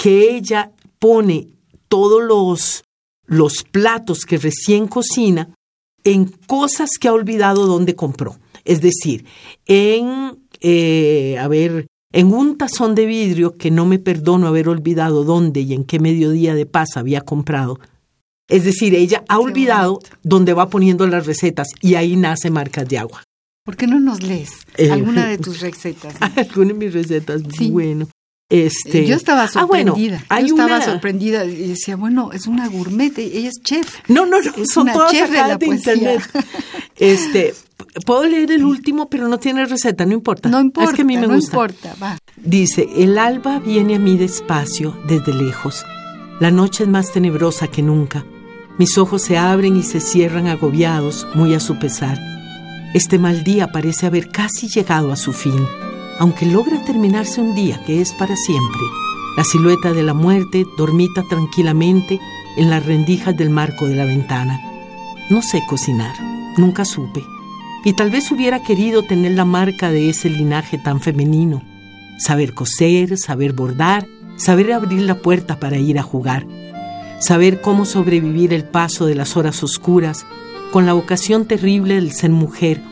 que 0.02 0.34
ella 0.34 0.72
pone 0.98 1.46
todos 1.86 2.20
los, 2.24 2.82
los 3.24 3.62
platos 3.62 4.24
que 4.26 4.36
recién 4.36 4.88
cocina 4.88 5.54
en 6.02 6.24
cosas 6.24 6.98
que 6.98 7.06
ha 7.06 7.12
olvidado 7.12 7.66
dónde 7.66 7.94
compró. 7.94 8.36
Es 8.64 8.80
decir, 8.80 9.24
en, 9.64 10.40
eh, 10.60 11.38
a 11.38 11.46
ver, 11.46 11.86
en 12.12 12.34
un 12.34 12.58
tazón 12.58 12.96
de 12.96 13.06
vidrio 13.06 13.56
que 13.56 13.70
no 13.70 13.86
me 13.86 14.00
perdono 14.00 14.48
haber 14.48 14.68
olvidado 14.68 15.22
dónde 15.22 15.60
y 15.60 15.72
en 15.72 15.84
qué 15.84 16.00
mediodía 16.00 16.56
de 16.56 16.66
paz 16.66 16.96
había 16.96 17.20
comprado. 17.20 17.78
Es 18.48 18.64
decir, 18.64 18.96
ella 18.96 19.22
ha 19.28 19.38
olvidado 19.38 20.00
dónde 20.24 20.52
va 20.52 20.68
poniendo 20.68 21.06
las 21.06 21.26
recetas 21.26 21.68
y 21.80 21.94
ahí 21.94 22.16
nace 22.16 22.50
marcas 22.50 22.88
de 22.88 22.98
agua. 22.98 23.22
¿Por 23.64 23.76
qué 23.76 23.86
no 23.86 24.00
nos 24.00 24.20
lees 24.20 24.50
eh, 24.78 24.90
alguna 24.90 25.28
de 25.28 25.38
tus 25.38 25.60
recetas? 25.60 26.16
alguna 26.36 26.72
de 26.72 26.74
mis 26.74 26.92
recetas, 26.92 27.42
sí. 27.56 27.70
bueno. 27.70 28.08
Este, 28.52 29.06
yo 29.06 29.16
estaba 29.16 29.48
sorprendida. 29.48 30.22
Ah, 30.28 30.34
bueno, 30.34 30.46
yo 30.46 30.62
estaba 30.62 30.84
sorprendida 30.84 31.46
y 31.46 31.68
decía, 31.68 31.96
bueno, 31.96 32.32
es 32.32 32.46
una 32.46 32.68
gourmet, 32.68 33.18
ella 33.18 33.48
es 33.48 33.62
chef. 33.62 34.00
No, 34.08 34.26
no, 34.26 34.42
no, 34.42 34.52
son 34.66 34.92
todas 34.92 35.10
chef 35.10 35.30
de, 35.30 35.38
la 35.38 35.58
internet. 35.58 36.22
Este, 36.98 37.54
puedo 38.04 38.24
leer 38.24 38.52
el 38.52 38.64
último, 38.64 39.08
pero 39.08 39.26
no 39.26 39.38
tiene 39.38 39.64
receta, 39.64 40.04
no 40.04 40.12
importa. 40.12 40.50
No 40.50 40.60
importa, 40.60 40.90
es 40.90 40.96
que 40.96 41.00
a 41.00 41.04
mí 41.06 41.16
me 41.16 41.26
no 41.26 41.34
gusta. 41.34 41.56
importa, 41.56 41.94
va. 42.00 42.18
Dice, 42.36 42.86
el 42.94 43.16
alba 43.16 43.58
viene 43.58 43.94
a 43.94 43.98
mí 43.98 44.18
despacio, 44.18 45.00
desde 45.08 45.32
lejos. 45.32 45.86
La 46.38 46.50
noche 46.50 46.84
es 46.84 46.90
más 46.90 47.10
tenebrosa 47.10 47.68
que 47.68 47.80
nunca. 47.80 48.26
Mis 48.78 48.98
ojos 48.98 49.22
se 49.22 49.38
abren 49.38 49.78
y 49.78 49.82
se 49.82 50.00
cierran 50.00 50.46
agobiados, 50.46 51.26
muy 51.34 51.54
a 51.54 51.60
su 51.60 51.78
pesar. 51.78 52.18
Este 52.92 53.18
mal 53.18 53.44
día 53.44 53.72
parece 53.72 54.04
haber 54.04 54.28
casi 54.28 54.68
llegado 54.68 55.10
a 55.10 55.16
su 55.16 55.32
fin 55.32 55.66
aunque 56.18 56.46
logra 56.46 56.84
terminarse 56.84 57.40
un 57.40 57.54
día 57.54 57.82
que 57.84 58.00
es 58.00 58.12
para 58.12 58.36
siempre. 58.36 58.80
La 59.36 59.44
silueta 59.44 59.92
de 59.92 60.02
la 60.02 60.14
muerte 60.14 60.66
dormita 60.76 61.22
tranquilamente 61.28 62.20
en 62.56 62.70
las 62.70 62.84
rendijas 62.84 63.36
del 63.36 63.50
marco 63.50 63.86
de 63.86 63.96
la 63.96 64.04
ventana. 64.04 64.60
No 65.30 65.40
sé 65.42 65.62
cocinar, 65.66 66.14
nunca 66.58 66.84
supe, 66.84 67.24
y 67.84 67.94
tal 67.94 68.10
vez 68.10 68.30
hubiera 68.30 68.62
querido 68.62 69.02
tener 69.02 69.32
la 69.32 69.44
marca 69.44 69.90
de 69.90 70.10
ese 70.10 70.28
linaje 70.28 70.78
tan 70.78 71.00
femenino. 71.00 71.62
Saber 72.18 72.54
coser, 72.54 73.16
saber 73.18 73.52
bordar, 73.52 74.06
saber 74.36 74.72
abrir 74.72 75.02
la 75.02 75.16
puerta 75.16 75.58
para 75.58 75.78
ir 75.78 75.98
a 75.98 76.02
jugar, 76.02 76.46
saber 77.20 77.60
cómo 77.60 77.84
sobrevivir 77.84 78.52
el 78.52 78.64
paso 78.64 79.06
de 79.06 79.14
las 79.14 79.36
horas 79.36 79.62
oscuras 79.62 80.26
con 80.72 80.86
la 80.86 80.92
vocación 80.92 81.46
terrible 81.46 81.94
del 81.94 82.12
ser 82.12 82.30
mujer, 82.30 82.82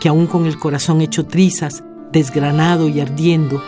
que 0.00 0.08
aún 0.08 0.26
con 0.26 0.46
el 0.46 0.58
corazón 0.58 1.00
hecho 1.00 1.26
trizas, 1.26 1.82
desgranado 2.12 2.88
y 2.88 3.00
ardiendo, 3.00 3.62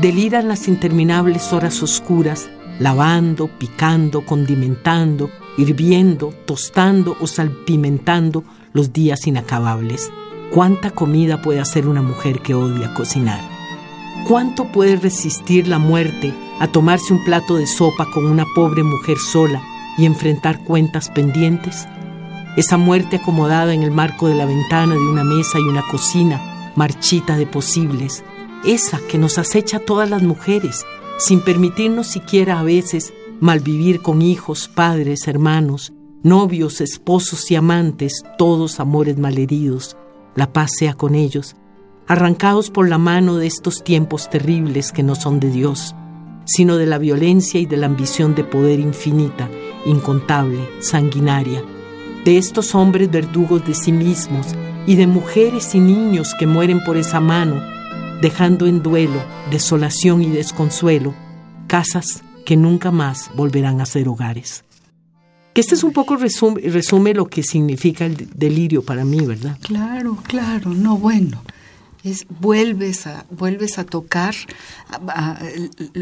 deliran 0.00 0.48
las 0.48 0.68
interminables 0.68 1.52
horas 1.52 1.82
oscuras, 1.82 2.48
lavando, 2.78 3.48
picando, 3.58 4.24
condimentando, 4.24 5.30
hirviendo, 5.56 6.34
tostando 6.46 7.16
o 7.20 7.26
salpimentando 7.26 8.44
los 8.72 8.92
días 8.92 9.26
inacabables. 9.26 10.10
¿Cuánta 10.50 10.90
comida 10.90 11.42
puede 11.42 11.60
hacer 11.60 11.88
una 11.88 12.02
mujer 12.02 12.40
que 12.40 12.54
odia 12.54 12.92
cocinar? 12.94 13.40
¿Cuánto 14.28 14.66
puede 14.72 14.96
resistir 14.96 15.68
la 15.68 15.78
muerte 15.78 16.32
a 16.60 16.68
tomarse 16.68 17.12
un 17.12 17.24
plato 17.24 17.56
de 17.56 17.66
sopa 17.66 18.06
con 18.10 18.26
una 18.26 18.44
pobre 18.54 18.82
mujer 18.82 19.18
sola 19.18 19.62
y 19.98 20.06
enfrentar 20.06 20.60
cuentas 20.64 21.10
pendientes? 21.10 21.86
Esa 22.56 22.76
muerte 22.76 23.16
acomodada 23.16 23.74
en 23.74 23.82
el 23.82 23.90
marco 23.90 24.28
de 24.28 24.34
la 24.34 24.46
ventana 24.46 24.94
de 24.94 25.08
una 25.08 25.24
mesa 25.24 25.58
y 25.58 25.62
una 25.62 25.82
cocina 25.90 26.53
marchita 26.74 27.36
de 27.36 27.46
posibles, 27.46 28.24
esa 28.64 28.98
que 29.10 29.18
nos 29.18 29.38
acecha 29.38 29.78
a 29.78 29.80
todas 29.80 30.08
las 30.08 30.22
mujeres, 30.22 30.84
sin 31.18 31.40
permitirnos 31.40 32.06
siquiera 32.06 32.58
a 32.58 32.62
veces 32.62 33.12
malvivir 33.40 34.00
con 34.02 34.22
hijos, 34.22 34.68
padres, 34.68 35.28
hermanos, 35.28 35.92
novios, 36.22 36.80
esposos 36.80 37.50
y 37.50 37.56
amantes, 37.56 38.24
todos 38.38 38.80
amores 38.80 39.18
malheridos, 39.18 39.96
la 40.34 40.52
paz 40.52 40.72
sea 40.78 40.94
con 40.94 41.14
ellos, 41.14 41.56
arrancados 42.06 42.70
por 42.70 42.88
la 42.88 42.98
mano 42.98 43.36
de 43.36 43.46
estos 43.46 43.84
tiempos 43.84 44.30
terribles 44.30 44.92
que 44.92 45.02
no 45.02 45.14
son 45.14 45.40
de 45.40 45.50
Dios, 45.50 45.94
sino 46.46 46.76
de 46.76 46.86
la 46.86 46.98
violencia 46.98 47.60
y 47.60 47.66
de 47.66 47.76
la 47.76 47.86
ambición 47.86 48.34
de 48.34 48.44
poder 48.44 48.80
infinita, 48.80 49.48
incontable, 49.86 50.58
sanguinaria, 50.80 51.62
de 52.24 52.38
estos 52.38 52.74
hombres 52.74 53.10
verdugos 53.10 53.66
de 53.66 53.74
sí 53.74 53.92
mismos 53.92 54.46
y 54.86 54.96
de 54.96 55.06
mujeres 55.06 55.74
y 55.74 55.80
niños 55.80 56.34
que 56.38 56.46
mueren 56.46 56.82
por 56.84 56.96
esa 56.96 57.20
mano, 57.20 57.62
dejando 58.20 58.66
en 58.66 58.82
duelo, 58.82 59.22
desolación 59.50 60.22
y 60.22 60.28
desconsuelo 60.28 61.14
casas 61.66 62.22
que 62.44 62.56
nunca 62.56 62.90
más 62.90 63.30
volverán 63.34 63.80
a 63.80 63.86
ser 63.86 64.08
hogares. 64.08 64.64
Que 65.54 65.60
este 65.60 65.76
es 65.76 65.84
un 65.84 65.92
poco 65.92 66.16
resume, 66.16 66.60
resume 66.62 67.14
lo 67.14 67.26
que 67.26 67.42
significa 67.42 68.04
el 68.04 68.28
delirio 68.34 68.82
para 68.82 69.04
mí, 69.04 69.20
¿verdad? 69.20 69.56
Claro, 69.62 70.18
claro, 70.24 70.74
no 70.74 70.98
bueno. 70.98 71.42
Es, 72.02 72.26
vuelves 72.28 73.06
a 73.06 73.24
vuelves 73.30 73.78
a 73.78 73.84
tocar 73.84 74.34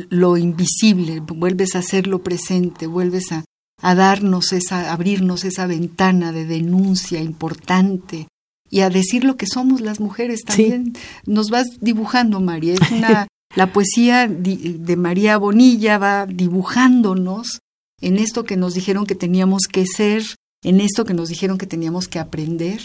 lo 0.08 0.36
invisible, 0.36 1.20
vuelves 1.20 1.76
a 1.76 1.78
hacerlo 1.78 2.22
presente, 2.22 2.88
vuelves 2.88 3.30
a, 3.30 3.44
a 3.80 3.94
darnos 3.94 4.52
esa, 4.52 4.92
abrirnos 4.92 5.44
esa 5.44 5.66
ventana 5.66 6.32
de 6.32 6.44
denuncia 6.44 7.20
importante 7.20 8.26
y 8.72 8.80
a 8.80 8.88
decir 8.88 9.22
lo 9.22 9.36
que 9.36 9.46
somos 9.46 9.82
las 9.82 10.00
mujeres 10.00 10.44
también. 10.44 10.94
Nos 11.26 11.50
vas 11.50 11.66
dibujando, 11.82 12.40
María. 12.40 12.72
Es 12.72 12.90
una, 12.90 13.28
la 13.54 13.70
poesía 13.70 14.26
de 14.26 14.96
María 14.96 15.36
Bonilla 15.36 15.98
va 15.98 16.24
dibujándonos 16.24 17.60
en 18.00 18.16
esto 18.16 18.44
que 18.44 18.56
nos 18.56 18.72
dijeron 18.72 19.04
que 19.04 19.14
teníamos 19.14 19.64
que 19.70 19.84
ser, 19.84 20.24
en 20.64 20.80
esto 20.80 21.04
que 21.04 21.12
nos 21.12 21.28
dijeron 21.28 21.58
que 21.58 21.66
teníamos 21.66 22.08
que 22.08 22.18
aprender, 22.18 22.80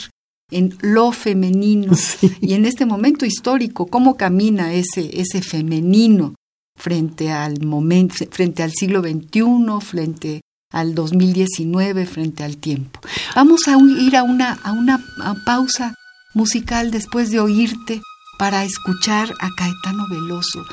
en 0.52 0.78
lo 0.82 1.14
femenino 1.14 1.94
y 2.42 2.54
en 2.54 2.66
este 2.66 2.86
momento 2.86 3.26
histórico, 3.26 3.88
cómo 3.88 4.18
camina 4.18 4.74
ese, 4.74 5.22
ese 5.22 5.42
femenino 5.42 6.36
frente 6.78 7.32
al 7.32 7.66
momento, 7.66 8.16
frente 8.30 8.62
al 8.62 8.74
siglo 8.74 9.02
XXI, 9.02 9.42
frente 9.80 10.42
al 10.72 10.96
2019 10.96 12.06
frente 12.06 12.44
al 12.44 12.58
tiempo. 12.58 13.00
Vamos 13.36 13.68
a 13.68 13.78
ir 13.78 14.16
a 14.16 14.24
una, 14.24 14.54
a 14.64 14.72
una 14.72 15.00
pausa 15.46 15.96
musical 16.34 16.92
después 16.92 17.32
de 17.32 17.40
oírte 17.40 18.02
para 18.38 18.64
escuchar 18.64 19.34
a 19.40 19.50
Caetano 19.58 20.08
Veloso. 20.10 20.66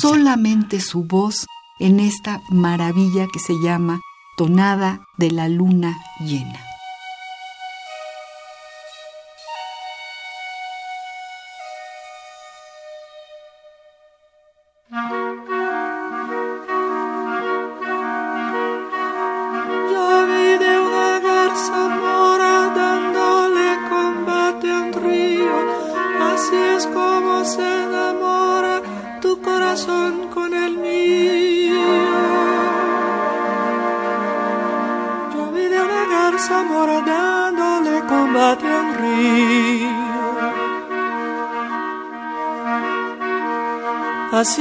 Solamente 0.00 0.80
su 0.80 1.04
voz 1.04 1.46
en 1.78 2.00
esta 2.00 2.40
maravilla 2.50 3.26
que 3.32 3.38
se 3.38 3.54
llama 3.62 4.00
Tonada 4.36 5.00
de 5.18 5.30
la 5.30 5.48
Luna 5.48 5.98
Llena. 6.20 6.69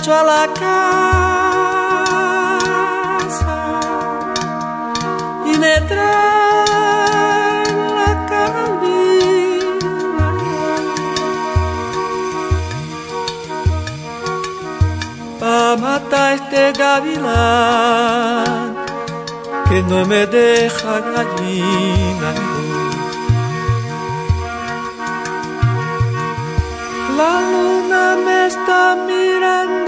muchacho 0.00 0.14
a 0.14 0.22
la 0.22 0.46
casa 0.54 1.80
y 5.44 5.58
me 5.58 5.80
trae 5.88 7.64
la 7.98 8.26
carabina. 8.30 9.88
Pa' 15.38 15.76
matar 15.76 16.34
este 16.34 16.72
gavilán 16.72 18.70
que 19.68 19.78
no 19.82 19.98
me 20.06 20.26
deja 20.26 21.00
gallina 21.14 22.30
La 27.20 27.32
luna 27.52 28.04
me 28.24 28.38
está 28.46 28.80
mirando, 29.06 29.79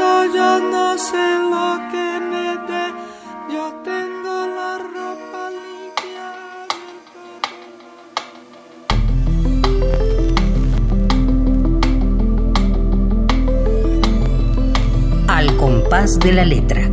compás 16.03 16.18
de 16.18 16.32
la 16.32 16.44
letra. 16.44 16.90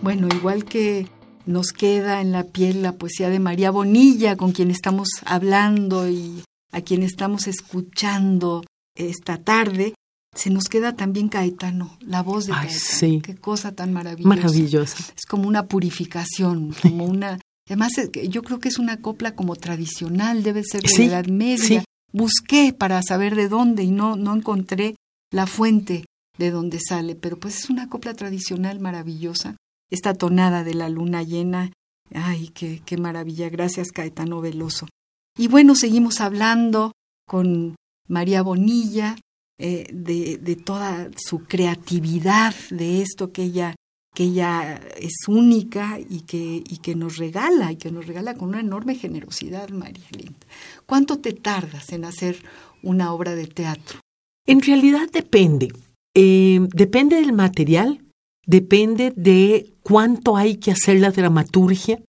Bueno, 0.00 0.28
igual 0.34 0.64
que 0.64 1.06
nos 1.44 1.72
queda 1.72 2.20
en 2.20 2.32
la 2.32 2.44
piel 2.44 2.82
la 2.82 2.92
poesía 2.92 3.28
de 3.28 3.40
María 3.40 3.70
Bonilla, 3.70 4.36
con 4.36 4.52
quien 4.52 4.70
estamos 4.70 5.08
hablando 5.24 6.08
y 6.08 6.42
a 6.72 6.80
quien 6.80 7.02
estamos 7.02 7.46
escuchando 7.46 8.64
esta 8.94 9.38
tarde. 9.38 9.94
Se 10.34 10.48
nos 10.48 10.64
queda 10.64 10.96
también 10.96 11.28
Caetano, 11.28 11.98
la 12.00 12.22
voz 12.22 12.46
de 12.46 12.52
Caetano. 12.52 12.80
Sí. 12.80 13.20
Qué 13.22 13.36
cosa 13.36 13.72
tan 13.72 13.92
maravillosa. 13.92 14.28
Maravillosa. 14.28 14.96
Es 15.14 15.26
como 15.28 15.46
una 15.46 15.66
purificación, 15.66 16.74
como 16.82 17.04
una... 17.04 17.38
Además, 17.68 17.92
yo 18.28 18.42
creo 18.42 18.58
que 18.58 18.68
es 18.68 18.78
una 18.78 19.00
copla 19.00 19.34
como 19.34 19.56
tradicional, 19.56 20.42
debe 20.42 20.62
ser 20.64 20.82
de 20.82 20.98
la 20.98 21.04
Edad 21.04 21.26
Media. 21.26 21.84
Busqué 22.12 22.72
para 22.72 23.02
saber 23.02 23.34
de 23.34 23.48
dónde 23.48 23.82
y 23.82 23.90
no, 23.90 24.16
no 24.16 24.34
encontré 24.34 24.96
la 25.32 25.46
fuente 25.46 26.04
de 26.38 26.50
dónde 26.50 26.78
sale, 26.80 27.14
pero 27.14 27.38
pues 27.38 27.58
es 27.58 27.70
una 27.70 27.88
copla 27.88 28.14
tradicional 28.14 28.80
maravillosa 28.80 29.56
esta 29.90 30.14
tonada 30.14 30.64
de 30.64 30.74
la 30.74 30.88
luna 30.88 31.22
llena. 31.22 31.70
Ay, 32.14 32.48
qué, 32.48 32.82
qué 32.84 32.96
maravilla. 32.96 33.50
Gracias, 33.50 33.92
Caetano 33.92 34.40
Veloso. 34.40 34.88
Y 35.36 35.48
bueno, 35.48 35.74
seguimos 35.74 36.20
hablando 36.20 36.92
con 37.26 37.76
María 38.08 38.42
Bonilla 38.42 39.16
eh, 39.58 39.86
de, 39.92 40.38
de, 40.38 40.56
toda 40.56 41.10
su 41.16 41.44
creatividad, 41.44 42.54
de 42.70 43.02
esto 43.02 43.32
que 43.32 43.44
ella, 43.44 43.74
que 44.14 44.24
ella 44.24 44.80
es 44.98 45.26
única 45.26 45.98
y 45.98 46.20
que, 46.22 46.62
y 46.68 46.78
que 46.78 46.94
nos 46.94 47.16
regala, 47.16 47.72
y 47.72 47.76
que 47.76 47.90
nos 47.90 48.06
regala 48.06 48.34
con 48.34 48.50
una 48.50 48.60
enorme 48.60 48.94
generosidad, 48.94 49.70
María 49.70 50.06
Linda. 50.10 50.46
¿Cuánto 50.86 51.18
te 51.18 51.32
tardas 51.32 51.92
en 51.92 52.04
hacer 52.04 52.36
una 52.82 53.12
obra 53.12 53.34
de 53.34 53.46
teatro? 53.46 54.00
En 54.46 54.60
realidad 54.60 55.08
depende. 55.10 55.72
Eh, 56.14 56.60
depende 56.74 57.16
del 57.16 57.32
material, 57.32 58.02
depende 58.46 59.12
de 59.16 59.72
cuánto 59.82 60.36
hay 60.36 60.56
que 60.56 60.72
hacer 60.72 61.00
la 61.00 61.10
dramaturgia, 61.10 62.02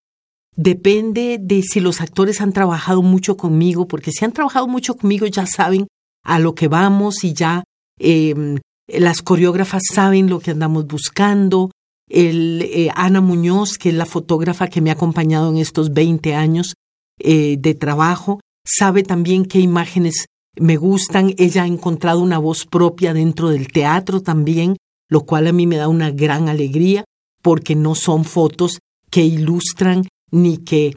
depende 0.55 1.37
de 1.39 1.61
si 1.61 1.79
los 1.79 2.01
actores 2.01 2.41
han 2.41 2.51
trabajado 2.51 3.01
mucho 3.01 3.37
conmigo, 3.37 3.87
porque 3.87 4.11
si 4.11 4.25
han 4.25 4.33
trabajado 4.33 4.67
mucho 4.67 4.97
conmigo 4.97 5.25
ya 5.27 5.45
saben 5.45 5.87
a 6.23 6.39
lo 6.39 6.53
que 6.53 6.67
vamos 6.67 7.23
y 7.23 7.33
ya 7.33 7.63
em, 7.97 8.59
las 8.87 9.21
coreógrafas 9.21 9.83
saben 9.93 10.29
lo 10.29 10.39
que 10.39 10.51
andamos 10.51 10.85
buscando, 10.85 11.71
el, 12.09 12.61
eh, 12.63 12.89
Ana 12.95 13.21
Muñoz, 13.21 13.77
que 13.77 13.89
es 13.89 13.95
la 13.95 14.05
fotógrafa 14.05 14.67
que 14.67 14.81
me 14.81 14.89
ha 14.89 14.93
acompañado 14.93 15.49
en 15.49 15.57
estos 15.57 15.93
20 15.93 16.35
años 16.35 16.75
eh, 17.19 17.57
de 17.59 17.75
trabajo, 17.75 18.39
sabe 18.65 19.03
también 19.03 19.45
qué 19.45 19.59
imágenes 19.59 20.25
me 20.59 20.77
gustan. 20.77 21.33
Ella 21.37 21.63
ha 21.63 21.67
encontrado 21.67 22.21
una 22.21 22.37
voz 22.37 22.65
propia 22.65 23.13
dentro 23.13 23.49
del 23.49 23.67
teatro 23.69 24.21
también, 24.21 24.77
lo 25.09 25.21
cual 25.21 25.47
a 25.47 25.53
mí 25.53 25.67
me 25.67 25.77
da 25.77 25.87
una 25.87 26.11
gran 26.11 26.49
alegría 26.49 27.05
porque 27.41 27.75
no 27.75 27.95
son 27.95 28.25
fotos 28.25 28.79
que 29.09 29.23
ilustran 29.23 30.07
ni 30.31 30.57
que 30.57 30.95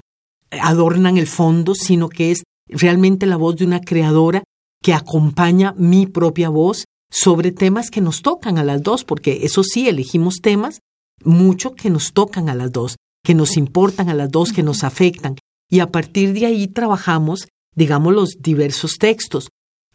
adornan 0.51 1.19
el 1.19 1.27
fondo, 1.27 1.75
sino 1.75 2.09
que 2.09 2.31
es 2.31 2.45
realmente 2.69 3.27
la 3.27 3.37
voz 3.37 3.57
de 3.57 3.65
una 3.65 3.81
creadora 3.81 4.43
que 4.83 4.95
acompaña 4.95 5.75
mi 5.77 6.07
propia 6.07 6.49
voz 6.49 6.85
sobre 7.11 7.53
temas 7.53 7.91
que 7.91 8.01
nos 8.01 8.23
tocan 8.23 8.59
a 8.59 8.65
las 8.65 8.83
dos, 8.83 9.05
porque 9.05 9.41
eso 9.43 9.63
sí, 9.63 9.89
elegimos 9.89 10.37
temas 10.43 10.81
mucho 11.25 11.75
que 11.75 11.91
nos 11.91 12.13
tocan 12.13 12.49
a 12.49 12.55
las 12.55 12.73
dos, 12.73 12.97
que 13.25 13.35
nos 13.35 13.57
importan 13.57 14.09
a 14.09 14.15
las 14.15 14.31
dos, 14.31 14.53
que 14.53 14.63
nos 14.63 14.85
afectan. 14.85 15.37
Y 15.71 15.81
a 15.81 15.91
partir 15.91 16.33
de 16.33 16.47
ahí 16.47 16.69
trabajamos, 16.69 17.49
digamos, 17.75 18.15
los 18.15 18.37
diversos 18.41 18.99
textos. 18.99 19.49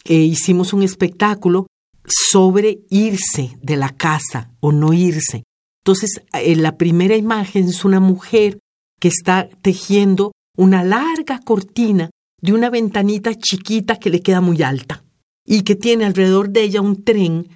E 0.04 0.16
hicimos 0.16 0.74
un 0.74 0.84
espectáculo 0.84 1.68
sobre 2.06 2.80
irse 2.90 3.58
de 3.62 3.78
la 3.78 3.90
casa 3.90 4.52
o 4.60 4.72
no 4.72 4.94
irse. 4.94 5.44
Entonces, 5.84 6.22
en 6.34 6.60
eh, 6.60 6.62
la 6.62 6.78
primera 6.78 7.16
imagen 7.16 7.68
es 7.68 7.86
una 7.86 8.00
mujer 8.00 8.60
que 9.00 9.08
está 9.08 9.50
tejiendo 9.62 10.32
una 10.58 10.84
larga 10.84 11.40
cortina 11.40 12.10
de 12.42 12.54
una 12.54 12.70
ventanita 12.70 13.34
chiquita 13.36 13.98
que 13.98 14.10
le 14.10 14.22
queda 14.22 14.42
muy 14.42 14.62
alta 14.62 15.04
y 15.46 15.64
que 15.64 15.76
tiene 15.76 16.06
alrededor 16.06 16.50
de 16.50 16.64
ella 16.64 16.82
un 16.82 17.04
tren 17.04 17.50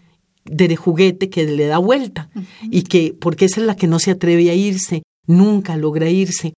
de 0.46 0.76
juguete 0.76 1.30
que 1.30 1.46
le 1.46 1.66
da 1.66 1.78
vuelta 1.80 2.30
y 2.64 2.84
que, 2.84 3.16
porque 3.20 3.46
esa 3.46 3.62
es 3.62 3.68
la 3.68 3.76
que 3.76 3.88
no 3.88 4.00
se 4.00 4.12
atreve 4.12 4.50
a 4.50 4.54
irse, 4.54 5.04
nunca 5.28 5.76
logra 5.76 6.10
irse. 6.10 6.54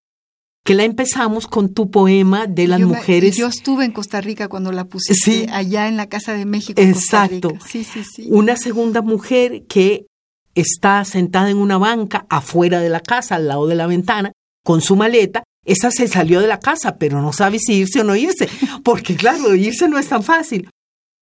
Que 0.63 0.75
la 0.75 0.83
empezamos 0.83 1.47
con 1.47 1.73
tu 1.73 1.89
poema 1.89 2.45
de 2.45 2.67
las 2.67 2.81
mujeres. 2.81 3.37
yo 3.37 3.47
estuve 3.47 3.85
en 3.85 3.93
Costa 3.93 4.19
Rica 4.19 4.49
cuando 4.49 4.73
la 4.73 4.83
pusiste 4.83 5.47
allá 5.49 5.87
en 5.87 5.95
la 5.95 6.09
Casa 6.09 6.33
de 6.33 6.45
México. 6.45 6.81
Exacto. 6.81 7.53
Sí, 7.65 7.85
sí, 7.85 8.03
sí. 8.03 8.27
Una 8.29 8.57
segunda 8.57 9.01
mujer 9.01 9.63
que 9.67 10.07
está 10.55 11.05
sentada 11.05 11.49
en 11.49 11.57
una 11.57 11.77
banca 11.77 12.25
afuera 12.29 12.81
de 12.81 12.89
la 12.89 12.99
casa, 12.99 13.35
al 13.35 13.47
lado 13.47 13.67
de 13.67 13.75
la 13.75 13.87
ventana, 13.87 14.33
con 14.63 14.81
su 14.81 14.97
maleta. 14.97 15.43
Esa 15.63 15.91
se 15.91 16.07
salió 16.07 16.41
de 16.41 16.47
la 16.47 16.59
casa, 16.59 16.97
pero 16.97 17.21
no 17.21 17.31
sabe 17.31 17.59
si 17.59 17.73
irse 17.75 18.01
o 18.01 18.03
no 18.03 18.15
irse, 18.15 18.49
porque 18.83 19.15
claro, 19.15 19.55
irse 19.55 19.87
no 19.87 19.97
es 19.99 20.07
tan 20.07 20.23
fácil. 20.23 20.69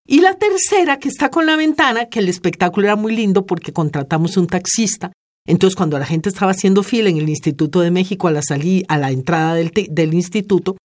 Y 0.07 0.21
la 0.21 0.35
tercera, 0.35 0.99
que 0.99 1.09
está 1.09 1.29
con 1.29 1.45
la 1.45 1.55
ventana, 1.55 2.05
que 2.05 2.19
el 2.19 2.29
espectáculo 2.29 2.87
era 2.87 2.95
muy 2.95 3.15
lindo 3.15 3.45
porque 3.45 3.73
contratamos 3.73 4.37
un 4.37 4.47
taxista. 4.47 5.11
Entonces, 5.47 5.75
cuando 5.75 5.97
la 5.97 6.05
gente 6.05 6.29
estaba 6.29 6.51
haciendo 6.51 6.83
fila 6.83 7.09
en 7.09 7.17
el 7.17 7.29
Instituto 7.29 7.81
de 7.81 7.91
México 7.91 8.27
a 8.27 8.31
la, 8.31 8.41
salida, 8.41 8.85
a 8.87 8.97
la 8.97 9.11
entrada 9.11 9.55
del, 9.55 9.71
del 9.89 10.13
instituto, 10.13 10.77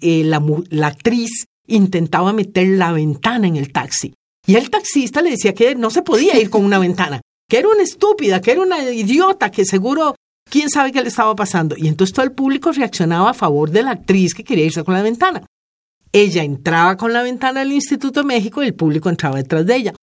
eh, 0.00 0.24
la, 0.24 0.42
la 0.70 0.88
actriz 0.88 1.46
intentaba 1.66 2.32
meter 2.32 2.68
la 2.68 2.92
ventana 2.92 3.46
en 3.46 3.56
el 3.56 3.72
taxi. 3.72 4.14
Y 4.46 4.56
el 4.56 4.70
taxista 4.70 5.22
le 5.22 5.30
decía 5.30 5.54
que 5.54 5.74
no 5.74 5.90
se 5.90 6.02
podía 6.02 6.38
ir 6.38 6.50
con 6.50 6.64
una 6.64 6.78
ventana, 6.78 7.20
que 7.48 7.58
era 7.58 7.68
una 7.68 7.82
estúpida, 7.82 8.40
que 8.40 8.52
era 8.52 8.62
una 8.62 8.90
idiota, 8.90 9.50
que 9.50 9.64
seguro 9.64 10.14
quién 10.50 10.68
sabe 10.68 10.92
qué 10.92 11.00
le 11.00 11.08
estaba 11.08 11.34
pasando. 11.34 11.74
Y 11.78 11.88
entonces 11.88 12.14
todo 12.14 12.26
el 12.26 12.32
público 12.32 12.72
reaccionaba 12.72 13.30
a 13.30 13.34
favor 13.34 13.70
de 13.70 13.82
la 13.82 13.92
actriz 13.92 14.34
que 14.34 14.44
quería 14.44 14.66
irse 14.66 14.84
con 14.84 14.94
la 14.94 15.02
ventana. 15.02 15.46
Ella 16.14 16.44
entraba 16.44 16.96
con 16.96 17.12
la 17.12 17.24
ventana 17.24 17.60
del 17.60 17.72
Instituto 17.72 18.22
México 18.22 18.62
y 18.62 18.66
el 18.66 18.74
público 18.74 19.10
entraba 19.10 19.36
detrás 19.36 19.66
de 19.66 19.74
ella. 19.74 19.94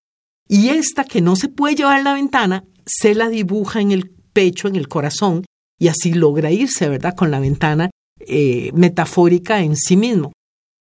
Y 0.45 0.67
esta 0.67 1.05
que 1.05 1.21
no 1.21 1.37
se 1.37 1.47
puede 1.47 1.75
llevar 1.75 2.03
la 2.03 2.13
ventana, 2.13 2.65
se 2.85 3.15
la 3.15 3.29
dibuja 3.29 3.79
en 3.79 3.93
el 3.93 4.09
pecho, 4.33 4.67
en 4.67 4.75
el 4.75 4.89
corazón, 4.89 5.45
y 5.79 5.87
así 5.87 6.13
logra 6.13 6.51
irse, 6.51 6.89
¿verdad? 6.89 7.15
Con 7.15 7.31
la 7.31 7.39
ventana 7.39 7.91
eh, 8.19 8.71
metafórica 8.73 9.61
en 9.61 9.77
sí 9.77 9.95
mismo. 9.95 10.33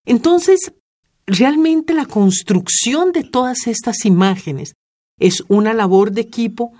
Entonces, 0.05 0.73
realmente 1.27 1.95
la 1.95 2.07
construcción 2.07 3.13
de 3.13 3.23
todas 3.23 3.69
estas 3.69 4.05
imágenes 4.05 4.73
es 5.21 5.45
una 5.47 5.75
labor 5.75 6.11
de 6.11 6.23
equipo, 6.23 6.73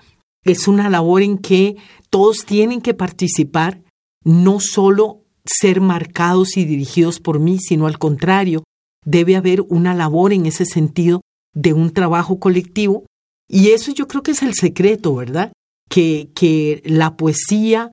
es 0.43 0.67
una 0.67 0.89
labor 0.89 1.21
en 1.21 1.37
que 1.37 1.77
todos 2.09 2.45
tienen 2.45 2.81
que 2.81 2.93
participar, 2.93 3.81
no 4.25 4.59
solo 4.59 5.20
ser 5.45 5.81
marcados 5.81 6.57
y 6.57 6.65
dirigidos 6.65 7.19
por 7.19 7.39
mí, 7.39 7.59
sino 7.59 7.87
al 7.87 7.97
contrario, 7.97 8.63
debe 9.05 9.35
haber 9.35 9.61
una 9.61 9.93
labor 9.93 10.33
en 10.33 10.45
ese 10.45 10.65
sentido 10.65 11.21
de 11.53 11.73
un 11.73 11.91
trabajo 11.91 12.39
colectivo. 12.39 13.05
Y 13.47 13.69
eso 13.69 13.91
yo 13.91 14.07
creo 14.07 14.23
que 14.23 14.31
es 14.31 14.41
el 14.41 14.53
secreto, 14.53 15.15
¿verdad? 15.15 15.51
Que, 15.89 16.29
que 16.35 16.81
la 16.85 17.17
poesía, 17.17 17.91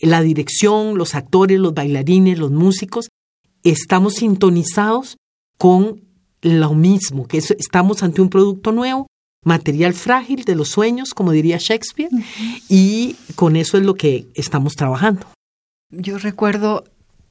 la 0.00 0.22
dirección, 0.22 0.96
los 0.96 1.14
actores, 1.14 1.58
los 1.58 1.74
bailarines, 1.74 2.38
los 2.38 2.50
músicos, 2.50 3.08
estamos 3.64 4.14
sintonizados 4.14 5.16
con 5.58 6.02
lo 6.42 6.74
mismo, 6.74 7.26
que 7.26 7.38
estamos 7.38 8.02
ante 8.02 8.20
un 8.20 8.28
producto 8.28 8.70
nuevo, 8.70 9.06
material 9.44 9.94
frágil 9.94 10.44
de 10.44 10.54
los 10.54 10.68
sueños, 10.68 11.14
como 11.14 11.32
diría 11.32 11.58
Shakespeare, 11.58 12.10
y 12.68 13.16
con 13.34 13.56
eso 13.56 13.78
es 13.78 13.84
lo 13.84 13.94
que 13.94 14.26
estamos 14.34 14.74
trabajando. 14.74 15.26
Yo 15.96 16.18
recuerdo 16.18 16.84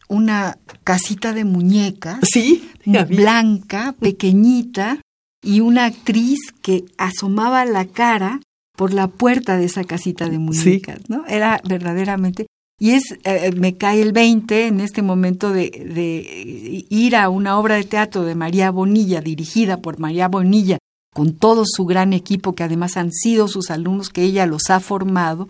una 0.08 0.58
casita 0.84 1.34
de 1.34 1.46
muñecas, 1.46 2.20
sí, 2.24 2.70
blanca, 2.86 3.96
pequeñita, 4.00 5.00
y 5.44 5.60
una 5.60 5.86
actriz 5.86 6.40
que 6.62 6.86
asomaba 6.98 7.66
la 7.66 7.86
cara 7.86 8.40
por 8.78 8.94
la 8.94 9.08
puerta 9.08 9.58
de 9.58 9.66
esa 9.66 9.84
casita 9.84 10.30
de 10.30 10.40
muñecas, 10.40 11.02
¿no? 11.10 11.26
Era 11.28 11.62
verdaderamente 11.68 12.48
y 12.80 12.92
es, 12.92 13.18
eh, 13.24 13.52
me 13.56 13.78
cae 13.78 14.02
el 14.02 14.12
20 14.12 14.68
en 14.68 14.80
este 14.82 15.02
momento 15.02 15.52
de, 15.54 15.70
de, 15.70 16.86
ir 16.90 17.16
a 17.16 17.30
una 17.30 17.58
obra 17.60 17.76
de 17.76 17.84
teatro 17.84 18.24
de 18.24 18.36
María 18.36 18.72
Bonilla, 18.72 19.22
dirigida 19.22 19.78
por 19.78 20.00
María 20.00 20.28
Bonilla, 20.28 20.80
con 21.14 21.34
todo 21.34 21.64
su 21.66 21.86
gran 21.86 22.14
equipo, 22.14 22.56
que 22.56 22.64
además 22.64 22.98
han 22.98 23.12
sido 23.12 23.48
sus 23.48 23.70
alumnos, 23.70 24.10
que 24.10 24.24
ella 24.24 24.46
los 24.48 24.70
ha 24.70 24.80
formado, 24.80 25.48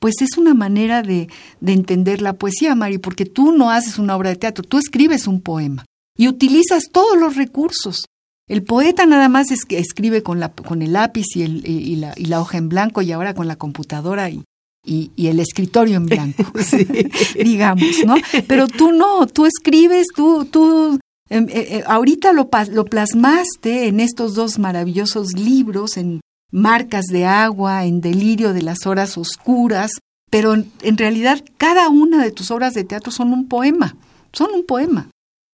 pues 0.00 0.20
es 0.20 0.36
una 0.36 0.54
manera 0.54 1.02
de, 1.02 1.28
de 1.60 1.72
entender 1.72 2.22
la 2.22 2.34
poesía, 2.34 2.74
Mari, 2.74 2.98
porque 2.98 3.24
tú 3.24 3.52
no 3.52 3.70
haces 3.70 3.98
una 3.98 4.16
obra 4.16 4.30
de 4.30 4.36
teatro, 4.36 4.64
tú 4.64 4.78
escribes 4.78 5.26
un 5.26 5.40
poema 5.40 5.84
y 6.16 6.28
utilizas 6.28 6.84
todos 6.92 7.18
los 7.18 7.36
recursos. 7.36 8.06
El 8.48 8.62
poeta 8.62 9.06
nada 9.06 9.28
más 9.28 9.50
es 9.50 9.64
que 9.64 9.78
escribe 9.78 10.22
con, 10.22 10.38
la, 10.38 10.52
con 10.52 10.82
el 10.82 10.92
lápiz 10.92 11.24
y, 11.34 11.42
el, 11.42 11.66
y, 11.68 11.96
la, 11.96 12.14
y, 12.16 12.26
la, 12.26 12.40
hoja 12.40 12.58
en 12.58 12.68
blanco 12.68 13.02
y 13.02 13.10
ahora 13.10 13.34
con 13.34 13.48
la 13.48 13.56
computadora 13.56 14.30
y, 14.30 14.44
y, 14.84 15.26
el 15.26 15.40
escritorio 15.40 15.96
en 15.96 16.06
blanco, 16.06 16.44
digamos, 17.34 18.04
¿no? 18.06 18.14
Pero 18.46 18.68
tú 18.68 18.92
no, 18.92 19.26
tú 19.26 19.46
escribes, 19.46 20.06
tú, 20.14 20.44
tú 20.44 21.00
em, 21.28 21.48
eh, 21.48 21.78
eh, 21.78 21.84
ahorita 21.86 22.32
lo, 22.32 22.48
lo 22.70 22.84
plasmaste 22.84 23.88
en 23.88 23.98
estos 23.98 24.34
dos 24.34 24.60
maravillosos 24.60 25.32
libros, 25.32 25.96
en 25.96 26.20
marcas 26.50 27.06
de 27.06 27.26
agua, 27.26 27.84
en 27.84 28.00
delirio 28.00 28.52
de 28.52 28.62
las 28.62 28.86
horas 28.86 29.18
oscuras, 29.18 29.92
pero 30.30 30.54
en, 30.54 30.98
realidad 30.98 31.42
cada 31.56 31.88
una 31.88 32.22
de 32.22 32.32
tus 32.32 32.50
obras 32.50 32.74
de 32.74 32.84
teatro 32.84 33.12
son 33.12 33.32
un 33.32 33.48
poema, 33.48 33.96
son 34.32 34.50
un 34.54 34.64
poema, 34.64 35.10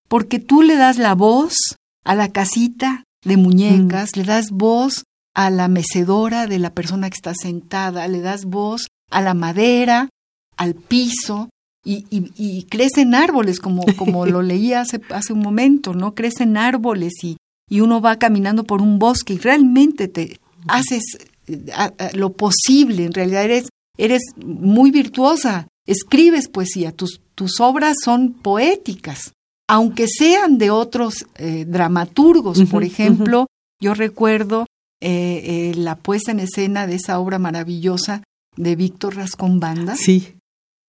porque 0.07 0.39
tú 0.39 0.61
le 0.61 0.75
das 0.75 0.97
la 0.97 1.15
voz 1.15 1.55
a 2.03 2.15
la 2.15 2.29
casita 2.29 3.03
de 3.23 3.37
muñecas, 3.37 4.11
mm. 4.15 4.19
le 4.19 4.25
das 4.25 4.51
voz 4.51 5.03
a 5.35 5.49
la 5.49 5.67
mecedora 5.67 6.47
de 6.47 6.59
la 6.59 6.71
persona 6.71 7.09
que 7.09 7.15
está 7.15 7.33
sentada, 7.33 8.07
le 8.07 8.21
das 8.21 8.45
voz 8.45 8.87
a 9.09 9.21
la 9.21 9.33
madera, 9.33 10.09
al 10.57 10.75
piso, 10.75 11.49
y, 11.85 12.05
y, 12.09 12.63
crecen 12.63 13.13
árboles, 13.13 13.59
como, 13.59 13.83
como 13.97 14.25
lo 14.25 14.41
leí 14.41 14.73
hace, 14.73 15.01
hace 15.09 15.33
un 15.33 15.39
momento, 15.39 15.93
¿no? 15.93 16.15
Crecen 16.15 16.55
árboles 16.55 17.11
y, 17.23 17.35
y 17.69 17.81
uno 17.81 17.99
va 17.99 18.15
caminando 18.17 18.63
por 18.63 18.81
un 18.81 18.99
bosque 18.99 19.33
y 19.33 19.37
realmente 19.37 20.07
te, 20.07 20.39
haces 20.67 21.03
eh, 21.47 21.89
lo 22.13 22.33
posible, 22.33 23.05
en 23.05 23.13
realidad 23.13 23.43
eres, 23.43 23.69
eres 23.97 24.21
muy 24.37 24.91
virtuosa, 24.91 25.67
escribes 25.85 26.47
poesía, 26.47 26.91
tus, 26.91 27.21
tus 27.35 27.59
obras 27.59 27.97
son 28.03 28.33
poéticas, 28.33 29.33
aunque 29.67 30.07
sean 30.07 30.57
de 30.57 30.71
otros 30.71 31.25
eh, 31.35 31.65
dramaturgos, 31.67 32.63
por 32.69 32.83
ejemplo, 32.83 33.47
yo 33.81 33.93
recuerdo 33.93 34.65
eh, 35.01 35.73
la 35.75 35.95
puesta 35.95 36.31
en 36.31 36.39
escena 36.39 36.87
de 36.87 36.95
esa 36.95 37.19
obra 37.19 37.39
maravillosa 37.39 38.23
de 38.55 38.75
Víctor 38.75 39.15
Rascombanda. 39.15 39.95
Sí, 39.95 40.35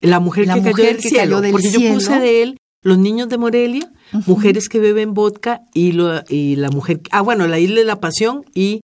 la 0.01 0.21
mujer, 0.21 0.45
que, 0.45 0.61
cayó 0.61 0.75
del 0.75 1.01
cielo, 1.01 1.43
porque 1.51 1.71
yo 1.71 1.95
puse 1.95 2.21
de 2.21 2.43
él 2.43 2.57
los 2.83 2.99
niños 2.99 3.29
de 3.31 3.39
Morelia, 3.39 3.91
mujeres 4.27 4.69
que 4.69 4.79
beben 4.79 5.15
vodka 5.15 5.63
y, 5.73 5.93
lo, 5.93 6.23
y 6.29 6.57
la 6.57 6.71
mujer, 6.71 7.01
ah 7.11 7.23
bueno, 7.23 7.47
la 7.47 7.59
isla 7.59 7.77
de 7.77 7.85
la 7.85 7.99
pasión 7.99 8.45
y 8.55 8.83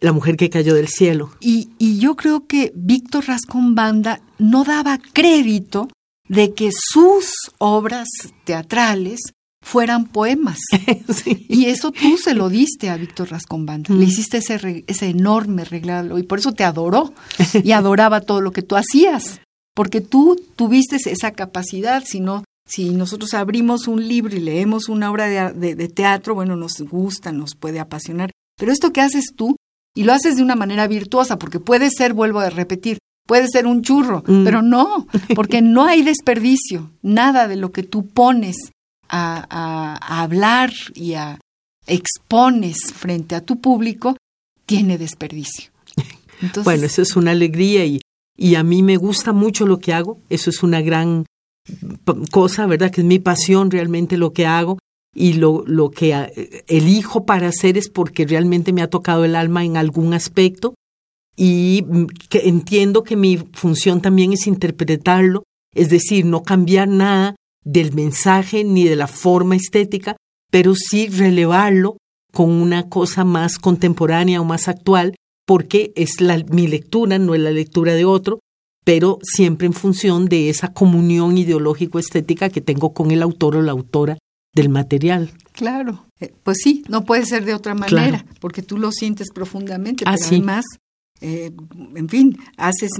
la 0.00 0.12
mujer 0.12 0.36
que 0.36 0.50
cayó 0.50 0.74
del 0.74 0.88
cielo. 0.88 1.30
Y, 1.40 1.70
y 1.78 1.98
yo 1.98 2.16
creo 2.16 2.46
que 2.46 2.72
Víctor 2.74 3.26
Rascón 3.26 3.74
Banda 3.74 4.20
no 4.38 4.64
daba 4.64 4.98
crédito 4.98 5.88
de 6.28 6.54
que 6.54 6.70
sus 6.72 7.32
obras 7.58 8.08
teatrales 8.44 9.20
fueran 9.66 10.06
poemas. 10.06 10.58
Y 11.48 11.66
eso 11.66 11.90
tú 11.90 12.18
se 12.18 12.34
lo 12.34 12.48
diste 12.48 12.90
a 12.90 12.96
Víctor 12.96 13.30
Rascombanda. 13.30 13.92
Le 13.94 14.04
hiciste 14.04 14.38
ese, 14.38 14.84
ese 14.86 15.08
enorme 15.08 15.64
regalo 15.64 16.18
y 16.18 16.22
por 16.22 16.38
eso 16.38 16.52
te 16.52 16.64
adoró 16.64 17.14
y 17.64 17.72
adoraba 17.72 18.20
todo 18.20 18.40
lo 18.40 18.52
que 18.52 18.62
tú 18.62 18.76
hacías. 18.76 19.40
Porque 19.74 20.00
tú 20.00 20.40
tuviste 20.56 20.96
esa 20.96 21.32
capacidad, 21.32 22.04
si 22.04 22.20
no, 22.20 22.44
si 22.66 22.90
nosotros 22.90 23.34
abrimos 23.34 23.88
un 23.88 24.06
libro 24.06 24.36
y 24.36 24.40
leemos 24.40 24.88
una 24.88 25.10
obra 25.10 25.52
de, 25.52 25.88
teatro, 25.88 26.34
bueno, 26.34 26.56
nos 26.56 26.80
gusta, 26.80 27.32
nos 27.32 27.54
puede 27.54 27.80
apasionar. 27.80 28.30
Pero 28.58 28.72
esto 28.72 28.92
que 28.92 29.00
haces 29.00 29.26
tú, 29.36 29.56
y 29.96 30.04
lo 30.04 30.12
haces 30.12 30.36
de 30.36 30.42
una 30.42 30.54
manera 30.54 30.86
virtuosa, 30.86 31.38
porque 31.38 31.58
puede 31.58 31.90
ser, 31.90 32.12
vuelvo 32.12 32.38
a 32.38 32.50
repetir, 32.50 32.98
puede 33.26 33.48
ser 33.48 33.66
un 33.66 33.82
churro, 33.82 34.22
mm. 34.26 34.44
pero 34.44 34.62
no, 34.62 35.08
porque 35.34 35.62
no 35.62 35.86
hay 35.86 36.02
desperdicio. 36.02 36.92
Nada 37.02 37.48
de 37.48 37.56
lo 37.56 37.72
que 37.72 37.82
tú 37.82 38.06
pones 38.06 38.56
a, 39.08 40.22
hablar 40.22 40.70
y 40.94 41.14
a 41.14 41.40
expones 41.86 42.92
frente 42.92 43.34
a 43.34 43.40
tu 43.40 43.58
público 43.58 44.16
tiene 44.66 44.98
desperdicio. 44.98 45.70
bueno, 46.64 46.84
eso 46.84 47.00
es 47.00 47.16
una 47.16 47.30
alegría 47.30 47.86
y, 47.86 48.00
y 48.36 48.56
a 48.56 48.62
mí 48.62 48.82
me 48.82 48.98
gusta 48.98 49.32
mucho 49.32 49.66
lo 49.66 49.78
que 49.78 49.94
hago. 49.94 50.18
Eso 50.28 50.50
es 50.50 50.62
una 50.62 50.82
gran 50.82 51.24
cosa, 52.30 52.66
¿verdad? 52.66 52.90
Que 52.90 53.00
es 53.00 53.06
mi 53.06 53.18
pasión 53.18 53.70
realmente 53.70 54.18
lo 54.18 54.34
que 54.34 54.46
hago 54.46 54.78
y 55.18 55.32
lo, 55.32 55.64
lo 55.66 55.90
que 55.90 56.12
eh, 56.12 56.64
elijo 56.68 57.24
para 57.24 57.48
hacer 57.48 57.78
es 57.78 57.88
porque 57.88 58.26
realmente 58.26 58.74
me 58.74 58.82
ha 58.82 58.90
tocado 58.90 59.24
el 59.24 59.34
alma 59.34 59.64
en 59.64 59.78
algún 59.78 60.12
aspecto 60.12 60.74
y 61.34 61.84
que 62.28 62.48
entiendo 62.48 63.02
que 63.02 63.16
mi 63.16 63.38
función 63.38 64.02
también 64.02 64.34
es 64.34 64.46
interpretarlo, 64.46 65.42
es 65.74 65.88
decir, 65.88 66.26
no 66.26 66.42
cambiar 66.42 66.88
nada 66.88 67.34
del 67.64 67.94
mensaje 67.94 68.62
ni 68.62 68.84
de 68.84 68.96
la 68.96 69.06
forma 69.06 69.56
estética, 69.56 70.16
pero 70.50 70.74
sí 70.74 71.08
relevarlo 71.08 71.96
con 72.32 72.50
una 72.50 72.90
cosa 72.90 73.24
más 73.24 73.58
contemporánea 73.58 74.42
o 74.42 74.44
más 74.44 74.68
actual, 74.68 75.14
porque 75.46 75.92
es 75.96 76.20
la, 76.20 76.36
mi 76.50 76.66
lectura, 76.66 77.18
no 77.18 77.34
es 77.34 77.40
la 77.40 77.50
lectura 77.50 77.94
de 77.94 78.04
otro, 78.04 78.40
pero 78.84 79.18
siempre 79.22 79.66
en 79.66 79.72
función 79.72 80.26
de 80.26 80.50
esa 80.50 80.74
comunión 80.74 81.38
ideológico-estética 81.38 82.50
que 82.50 82.60
tengo 82.60 82.92
con 82.92 83.10
el 83.10 83.22
autor 83.22 83.56
o 83.56 83.62
la 83.62 83.72
autora 83.72 84.18
del 84.56 84.70
material. 84.70 85.30
Claro, 85.52 86.06
eh, 86.18 86.32
pues 86.42 86.58
sí, 86.64 86.82
no 86.88 87.04
puede 87.04 87.26
ser 87.26 87.44
de 87.44 87.54
otra 87.54 87.74
manera, 87.74 88.24
porque 88.40 88.62
tú 88.62 88.78
lo 88.78 88.90
sientes 88.90 89.28
profundamente, 89.32 90.04
pero 90.04 90.16
además, 90.20 90.64
eh, 91.20 91.52
en 91.94 92.08
fin, 92.08 92.38
haces, 92.56 92.90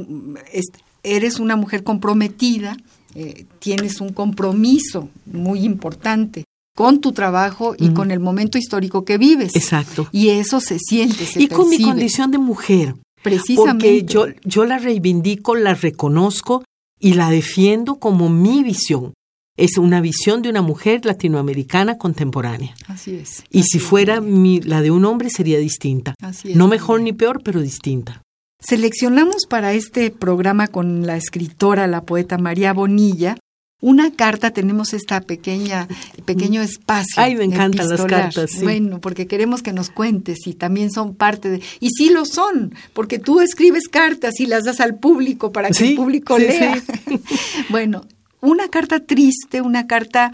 eres 1.03 1.41
una 1.41 1.57
mujer 1.57 1.83
comprometida, 1.83 2.77
eh, 3.15 3.47
tienes 3.59 4.01
un 4.03 4.11
compromiso 4.11 5.09
muy 5.25 5.61
importante 5.65 6.45
con 6.77 7.01
tu 7.01 7.13
trabajo 7.13 7.75
y 7.79 7.95
con 7.95 8.11
el 8.11 8.21
momento 8.21 8.59
histórico 8.59 9.07
que 9.07 9.17
vives. 9.17 9.57
Exacto. 9.57 10.09
Y 10.13 10.29
eso 10.29 10.61
se 10.61 10.79
siente, 10.79 11.25
se 11.25 11.43
Y 11.43 11.49
con 11.49 11.71
mi 11.71 11.81
condición 11.81 12.31
de 12.31 12.37
mujer. 12.37 12.97
Precisamente. 13.23 13.87
Porque 13.87 14.05
yo, 14.05 14.27
yo 14.45 14.67
la 14.67 14.79
reivindico, 14.79 15.55
la 15.55 15.73
reconozco 15.73 16.65
y 17.01 17.15
la 17.15 17.31
defiendo 17.31 17.97
como 17.97 18.29
mi 18.29 18.63
visión. 18.63 19.15
Es 19.57 19.79
una 19.79 20.01
visión 20.01 20.43
de 20.43 20.51
una 20.51 20.63
mujer 20.63 21.05
latinoamericana 21.05 21.97
contemporánea. 21.97 22.75
Así 22.89 23.17
es. 23.17 23.45
Y 23.51 23.63
si 23.63 23.79
fuera 23.79 24.21
mi, 24.21 24.61
la 24.61 24.83
de 24.83 24.91
un 24.91 25.05
hombre 25.05 25.31
sería 25.31 25.59
distinta. 25.59 26.15
Así 26.21 26.51
es. 26.51 26.57
No 26.57 26.69
mejor 26.69 27.01
ni 27.01 27.13
peor, 27.13 27.43
pero 27.43 27.61
distinta. 27.61 28.23
Seleccionamos 28.61 29.47
para 29.49 29.73
este 29.73 30.11
programa 30.11 30.69
con 30.69 31.07
la 31.07 31.17
escritora, 31.17 31.87
la 31.87 32.03
poeta 32.03 32.39
María 32.39 32.73
Bonilla, 32.73 33.37
una 33.83 34.11
carta, 34.11 34.53
tenemos 34.53 34.95
esta 34.95 35.21
pequeña, 35.21 35.87
pequeño 36.25 36.63
espacio. 36.63 37.23
Ay, 37.23 37.37
me 37.37 37.45
encantan 37.45 37.89
las 37.89 38.07
cartas. 38.07 38.63
Bueno, 38.63 39.01
porque 39.03 39.27
queremos 39.27 39.63
que 39.63 39.75
nos 39.75 39.91
cuentes 39.91 40.47
y 40.47 40.55
también 40.55 40.91
son 40.91 41.15
parte 41.15 41.51
de. 41.51 41.63
Y 41.79 41.91
sí 41.91 42.09
lo 42.09 42.25
son, 42.25 42.75
porque 42.95 43.19
tú 43.19 43.41
escribes 43.41 43.89
cartas 43.89 44.41
y 44.41 44.47
las 44.47 44.65
das 44.65 44.81
al 44.81 44.99
público 44.99 45.53
para 45.53 45.69
que 45.69 45.91
el 45.91 45.95
público 45.97 46.39
lea. 46.39 46.83
bueno, 47.69 48.07
una 48.41 48.69
carta 48.69 49.05
triste, 49.05 49.61
una 49.61 49.87
carta 49.87 50.33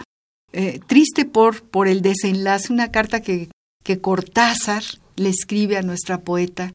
eh, 0.52 0.80
triste 0.86 1.24
por, 1.24 1.62
por 1.62 1.88
el 1.88 2.02
desenlace, 2.02 2.72
una 2.72 2.90
carta 2.90 3.20
que, 3.20 3.48
que 3.82 4.00
Cortázar 4.00 4.82
le 5.16 5.28
escribe 5.28 5.76
a 5.76 5.82
nuestra 5.82 6.20
poeta 6.20 6.72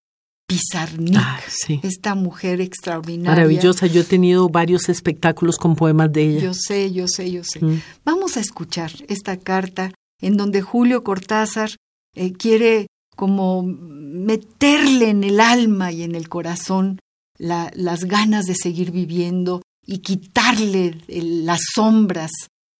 Pizarnik, 0.47 1.17
ah, 1.17 1.39
esta 1.83 2.15
mujer 2.15 2.61
extraordinaria. 2.61 3.31
Maravillosa, 3.31 3.85
yo 3.85 4.01
he 4.01 4.05
tenido 4.05 4.47
varios 4.47 4.87
espectáculos 4.87 5.57
con 5.57 5.75
poemas 5.75 6.11
de 6.13 6.23
ella. 6.23 6.39
Yo 6.39 6.53
sé, 6.53 6.91
yo 6.93 7.05
sé, 7.07 7.29
yo 7.31 7.43
sé. 7.43 7.63
Mm. 7.63 7.81
Vamos 8.05 8.37
a 8.37 8.39
escuchar 8.39 8.91
esta 9.09 9.35
carta 9.35 9.91
en 10.21 10.37
donde 10.37 10.61
Julio 10.61 11.03
Cortázar 11.03 11.71
eh, 12.15 12.31
quiere 12.31 12.87
como 13.17 13.63
meterle 13.63 15.09
en 15.09 15.25
el 15.25 15.41
alma 15.41 15.91
y 15.91 16.03
en 16.03 16.15
el 16.15 16.29
corazón 16.29 16.99
las 17.37 18.05
ganas 18.05 18.45
de 18.45 18.55
seguir 18.55 18.91
viviendo 18.91 19.61
y 19.87 19.99
quitarle 19.99 21.01
las 21.07 21.61
sombras 21.73 22.29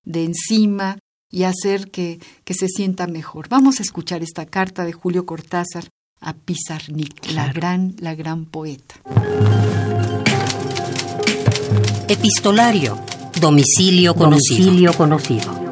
de 0.03 0.25
encima 0.25 0.99
y 1.31 1.43
hacer 1.43 1.89
que, 1.89 2.19
que 2.43 2.53
se 2.53 2.67
sienta 2.67 3.07
mejor. 3.07 3.49
Vamos 3.49 3.79
a 3.79 3.83
escuchar 3.83 4.21
esta 4.21 4.45
carta 4.45 4.85
de 4.85 4.93
Julio 4.93 5.25
Cortázar 5.25 5.87
a 6.19 6.33
Pizarnik, 6.33 7.31
la 7.31 7.51
gran, 7.51 7.95
la 7.99 8.13
gran 8.13 8.45
poeta. 8.45 8.95
Epistolario. 12.07 12.99
Domicilio 13.39 14.13
conocido. 14.13 14.65
Domicilio 14.65 14.93
conocido. 14.93 15.67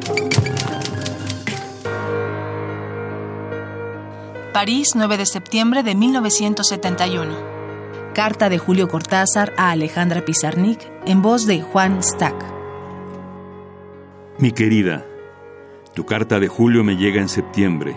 París, 4.52 4.92
9 4.94 5.18
de 5.18 5.26
septiembre 5.26 5.82
de 5.82 5.94
1971. 5.94 7.55
Carta 8.16 8.48
de 8.48 8.56
Julio 8.56 8.88
Cortázar 8.88 9.52
a 9.58 9.72
Alejandra 9.72 10.24
Pizarnik 10.24 10.80
en 11.04 11.20
voz 11.20 11.46
de 11.46 11.60
Juan 11.60 12.02
Stack. 12.02 12.34
Mi 14.38 14.52
querida, 14.52 15.04
tu 15.94 16.06
carta 16.06 16.40
de 16.40 16.48
Julio 16.48 16.82
me 16.82 16.96
llega 16.96 17.20
en 17.20 17.28
septiembre 17.28 17.94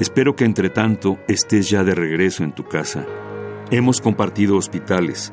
Espero 0.00 0.34
que 0.34 0.44
entre 0.44 0.70
tanto 0.70 1.20
estés 1.28 1.70
ya 1.70 1.84
de 1.84 1.94
regreso 1.94 2.42
en 2.42 2.50
tu 2.50 2.64
casa. 2.64 3.06
Hemos 3.70 4.00
compartido 4.00 4.56
hospitales, 4.56 5.32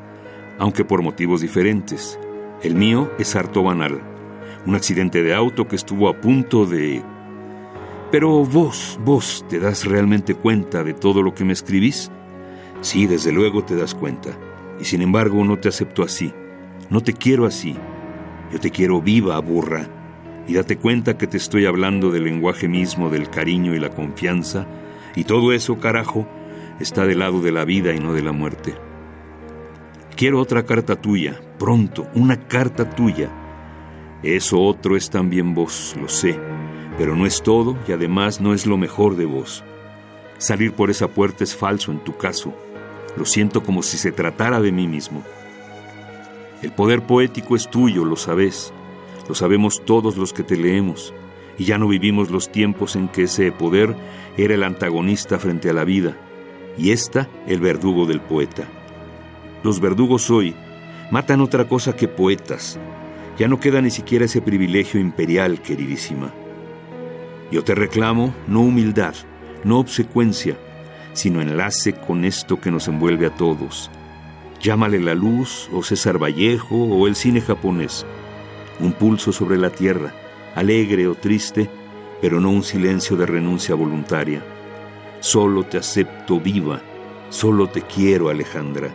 aunque 0.56 0.84
por 0.84 1.02
motivos 1.02 1.40
diferentes. 1.40 2.16
El 2.62 2.76
mío 2.76 3.10
es 3.18 3.34
harto 3.34 3.64
banal. 3.64 4.00
Un 4.66 4.76
accidente 4.76 5.24
de 5.24 5.34
auto 5.34 5.66
que 5.66 5.74
estuvo 5.74 6.08
a 6.08 6.20
punto 6.20 6.64
de... 6.64 7.02
Pero 8.12 8.44
vos, 8.44 9.00
vos, 9.04 9.44
¿te 9.48 9.58
das 9.58 9.84
realmente 9.84 10.36
cuenta 10.36 10.84
de 10.84 10.94
todo 10.94 11.22
lo 11.22 11.34
que 11.34 11.44
me 11.44 11.54
escribís? 11.54 12.12
Sí, 12.80 13.06
desde 13.06 13.32
luego 13.32 13.64
te 13.64 13.76
das 13.76 13.94
cuenta. 13.94 14.30
Y 14.80 14.84
sin 14.84 15.02
embargo 15.02 15.44
no 15.44 15.58
te 15.58 15.68
acepto 15.68 16.02
así. 16.02 16.32
No 16.90 17.02
te 17.02 17.12
quiero 17.12 17.46
así. 17.46 17.76
Yo 18.52 18.60
te 18.60 18.70
quiero 18.70 19.00
viva, 19.00 19.38
burra 19.40 19.88
y 20.48 20.54
date 20.54 20.76
cuenta 20.76 21.18
que 21.18 21.26
te 21.26 21.36
estoy 21.36 21.66
hablando 21.66 22.10
del 22.10 22.24
lenguaje 22.24 22.68
mismo, 22.68 23.10
del 23.10 23.28
cariño 23.28 23.74
y 23.74 23.80
la 23.80 23.90
confianza, 23.90 24.66
y 25.14 25.24
todo 25.24 25.52
eso, 25.52 25.78
carajo, 25.78 26.26
está 26.78 27.06
del 27.06 27.20
lado 27.20 27.40
de 27.40 27.52
la 27.52 27.64
vida 27.64 27.92
y 27.92 27.98
no 27.98 28.12
de 28.12 28.22
la 28.22 28.32
muerte. 28.32 28.74
Quiero 30.14 30.40
otra 30.40 30.64
carta 30.64 30.96
tuya, 30.96 31.40
pronto, 31.58 32.06
una 32.14 32.46
carta 32.46 32.88
tuya. 32.88 33.30
Eso 34.22 34.60
otro 34.60 34.96
es 34.96 35.10
también 35.10 35.54
vos, 35.54 35.96
lo 36.00 36.08
sé, 36.08 36.38
pero 36.96 37.16
no 37.16 37.26
es 37.26 37.42
todo 37.42 37.76
y 37.88 37.92
además 37.92 38.40
no 38.40 38.54
es 38.54 38.66
lo 38.66 38.76
mejor 38.76 39.16
de 39.16 39.26
vos. 39.26 39.64
Salir 40.38 40.72
por 40.72 40.90
esa 40.90 41.08
puerta 41.08 41.44
es 41.44 41.56
falso 41.56 41.92
en 41.92 42.00
tu 42.04 42.16
caso. 42.16 42.54
Lo 43.16 43.24
siento 43.24 43.62
como 43.62 43.82
si 43.82 43.96
se 43.98 44.12
tratara 44.12 44.60
de 44.60 44.72
mí 44.72 44.86
mismo. 44.86 45.22
El 46.62 46.72
poder 46.72 47.02
poético 47.02 47.56
es 47.56 47.68
tuyo, 47.68 48.04
lo 48.04 48.16
sabes. 48.16 48.72
Lo 49.28 49.34
sabemos 49.34 49.84
todos 49.84 50.16
los 50.16 50.32
que 50.32 50.42
te 50.42 50.56
leemos, 50.56 51.12
y 51.58 51.64
ya 51.64 51.78
no 51.78 51.88
vivimos 51.88 52.30
los 52.30 52.50
tiempos 52.50 52.96
en 52.96 53.08
que 53.08 53.24
ese 53.24 53.50
poder 53.52 53.96
era 54.36 54.54
el 54.54 54.62
antagonista 54.62 55.38
frente 55.38 55.70
a 55.70 55.72
la 55.72 55.84
vida, 55.84 56.16
y 56.78 56.90
ésta 56.90 57.28
el 57.46 57.60
verdugo 57.60 58.06
del 58.06 58.20
poeta. 58.20 58.64
Los 59.62 59.80
verdugos 59.80 60.30
hoy 60.30 60.54
matan 61.10 61.40
otra 61.40 61.66
cosa 61.66 61.96
que 61.96 62.08
poetas. 62.08 62.78
Ya 63.38 63.48
no 63.48 63.60
queda 63.60 63.80
ni 63.80 63.90
siquiera 63.90 64.24
ese 64.24 64.40
privilegio 64.40 65.00
imperial, 65.00 65.60
queridísima. 65.60 66.32
Yo 67.50 67.64
te 67.64 67.74
reclamo 67.74 68.34
no 68.46 68.60
humildad, 68.60 69.14
no 69.64 69.78
obsecuencia, 69.78 70.56
sino 71.16 71.40
enlace 71.40 71.94
con 71.94 72.24
esto 72.24 72.60
que 72.60 72.70
nos 72.70 72.86
envuelve 72.86 73.26
a 73.26 73.34
todos. 73.34 73.90
Llámale 74.60 75.00
la 75.00 75.14
luz, 75.14 75.68
o 75.72 75.82
César 75.82 76.22
Vallejo, 76.22 76.76
o 76.76 77.08
el 77.08 77.16
cine 77.16 77.40
japonés 77.40 78.06
un 78.80 78.92
pulso 78.92 79.32
sobre 79.32 79.56
la 79.56 79.70
tierra, 79.70 80.12
alegre 80.54 81.08
o 81.08 81.14
triste, 81.14 81.68
pero 82.20 82.40
no 82.40 82.50
un 82.50 82.62
silencio 82.62 83.16
de 83.16 83.26
renuncia 83.26 83.74
voluntaria. 83.74 84.42
Solo 85.20 85.64
te 85.64 85.78
acepto 85.78 86.40
viva, 86.40 86.80
solo 87.30 87.68
te 87.68 87.82
quiero, 87.82 88.28
Alejandra. 88.28 88.90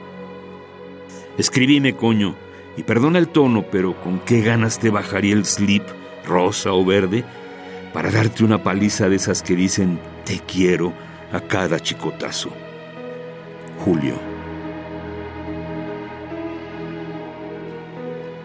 Escribime, 1.38 1.96
coño, 1.96 2.36
y 2.78 2.84
perdona 2.84 3.20
el 3.20 3.28
tono, 3.28 3.66
pero 3.72 4.00
con 4.02 4.20
qué 4.20 4.42
ganas 4.42 4.80
te 4.80 4.90
bajaría 4.90 5.34
el 5.34 5.46
slip, 5.46 5.84
rosa 6.26 6.74
o 6.74 6.86
verde, 6.86 7.24
para 7.94 8.12
darte 8.12 8.44
una 8.44 8.64
paliza 8.64 9.10
de 9.10 9.18
esas 9.18 9.42
que 9.42 9.56
dicen 9.56 10.00
te 10.26 10.40
quiero 10.40 10.94
a 11.34 11.40
cada 11.42 11.80
chicotazo. 11.80 12.52
Julio. 13.86 14.16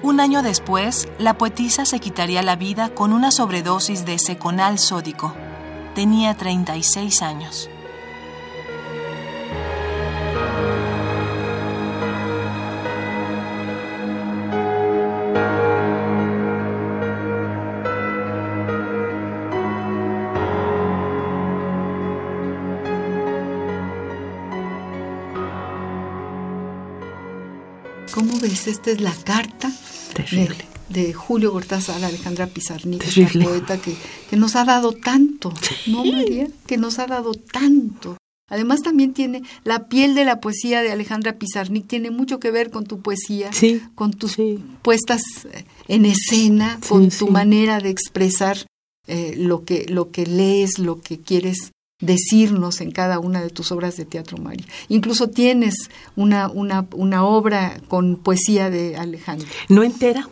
Un 0.03 0.21
año 0.21 0.43
después, 0.43 1.09
la 1.19 1.37
poetisa 1.37 1.85
se 1.85 1.99
quitaría 1.99 2.43
la 2.43 2.57
vida 2.57 2.91
con 2.91 3.13
una 3.13 3.31
sobredosis 3.31 4.07
de 4.07 4.19
seconal 4.19 4.79
sódico. 4.79 5.35
Tenía 5.95 6.35
36 6.35 7.23
años. 7.23 7.69
Esta 28.67 28.91
es 28.91 29.01
la 29.01 29.15
carta 29.25 29.73
Terrible. 30.15 30.57
De, 30.89 31.13
Julio 31.13 31.53
Cortázar 31.53 32.03
Alejandra 32.05 32.47
Pizarnik, 32.47 33.05
Terrible. 33.05 33.45
poeta 33.45 33.79
que, 33.79 33.95
que, 34.31 34.37
nos 34.37 34.57
ha 34.57 34.65
dado 34.65 34.93
tanto, 34.93 35.53
¿no, 35.87 36.05
María? 36.05 36.49
Que 36.67 36.77
nos 36.77 36.99
ha 36.99 37.07
dado 37.07 37.35
tanto. 37.35 38.17
Además 38.49 38.83
también 38.83 39.13
tiene 39.13 39.43
la 39.65 39.89
piel 39.89 40.15
de 40.15 40.25
la 40.25 40.41
poesía 40.41 40.83
de 40.83 40.93
Alejandra 40.93 41.37
Pizarnik 41.37 41.89
tiene 41.89 42.11
mucho 42.11 42.39
que 42.39 42.53
ver 42.53 42.71
con 42.71 42.85
tu 42.85 43.01
poesía, 43.01 43.53
sí, 43.53 43.83
con 43.97 44.13
tus 44.13 44.33
sí. 44.33 44.63
puestas 44.83 45.23
en 45.89 46.05
escena, 46.05 46.79
Sí, 46.81 46.89
con 46.89 47.09
tu 47.09 47.29
manera 47.29 47.81
de 47.81 47.91
expresar 47.91 48.59
eh, 49.09 49.35
lo 49.37 49.65
que 49.65 49.87
lo 49.89 50.13
que 50.13 50.27
lees, 50.27 50.79
lo 50.79 51.01
que 51.01 51.19
quieres 51.19 51.73
decirnos 52.01 52.81
en 52.81 52.91
cada 52.91 53.19
una 53.19 53.41
de 53.43 53.51
tus 53.51 53.73
obras 53.73 53.97
de 53.97 54.05
teatro, 54.05 54.39
María. 54.39 54.67
Incluso 54.89 55.29
tienes 55.29 55.91
una, 56.15 56.49
una, 56.49 56.87
una 56.95 57.25
obra 57.25 57.81
con 57.89 58.17
poesía 58.17 58.71
de 58.71 58.97
Alejandra. 58.97 59.49
No 59.69 59.83
entera. 59.83 60.29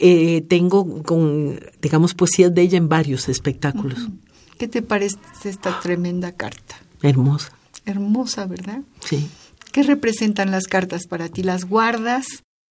Eh, 0.00 0.42
tengo 0.48 1.02
con, 1.02 1.58
digamos, 1.82 2.14
poesías 2.14 2.54
de 2.54 2.62
ella 2.62 2.78
en 2.78 2.88
varios 2.88 3.28
espectáculos. 3.28 4.08
¿Qué 4.56 4.68
te 4.68 4.80
parece 4.82 5.16
esta 5.44 5.80
tremenda 5.80 6.32
carta? 6.32 6.76
Hermosa. 7.02 7.52
Hermosa, 7.84 8.46
¿verdad? 8.46 8.82
Sí. 9.04 9.28
¿Qué 9.72 9.82
representan 9.82 10.50
las 10.52 10.64
cartas 10.68 11.06
para 11.06 11.28
ti? 11.28 11.42
¿Las 11.42 11.64
guardas? 11.64 12.26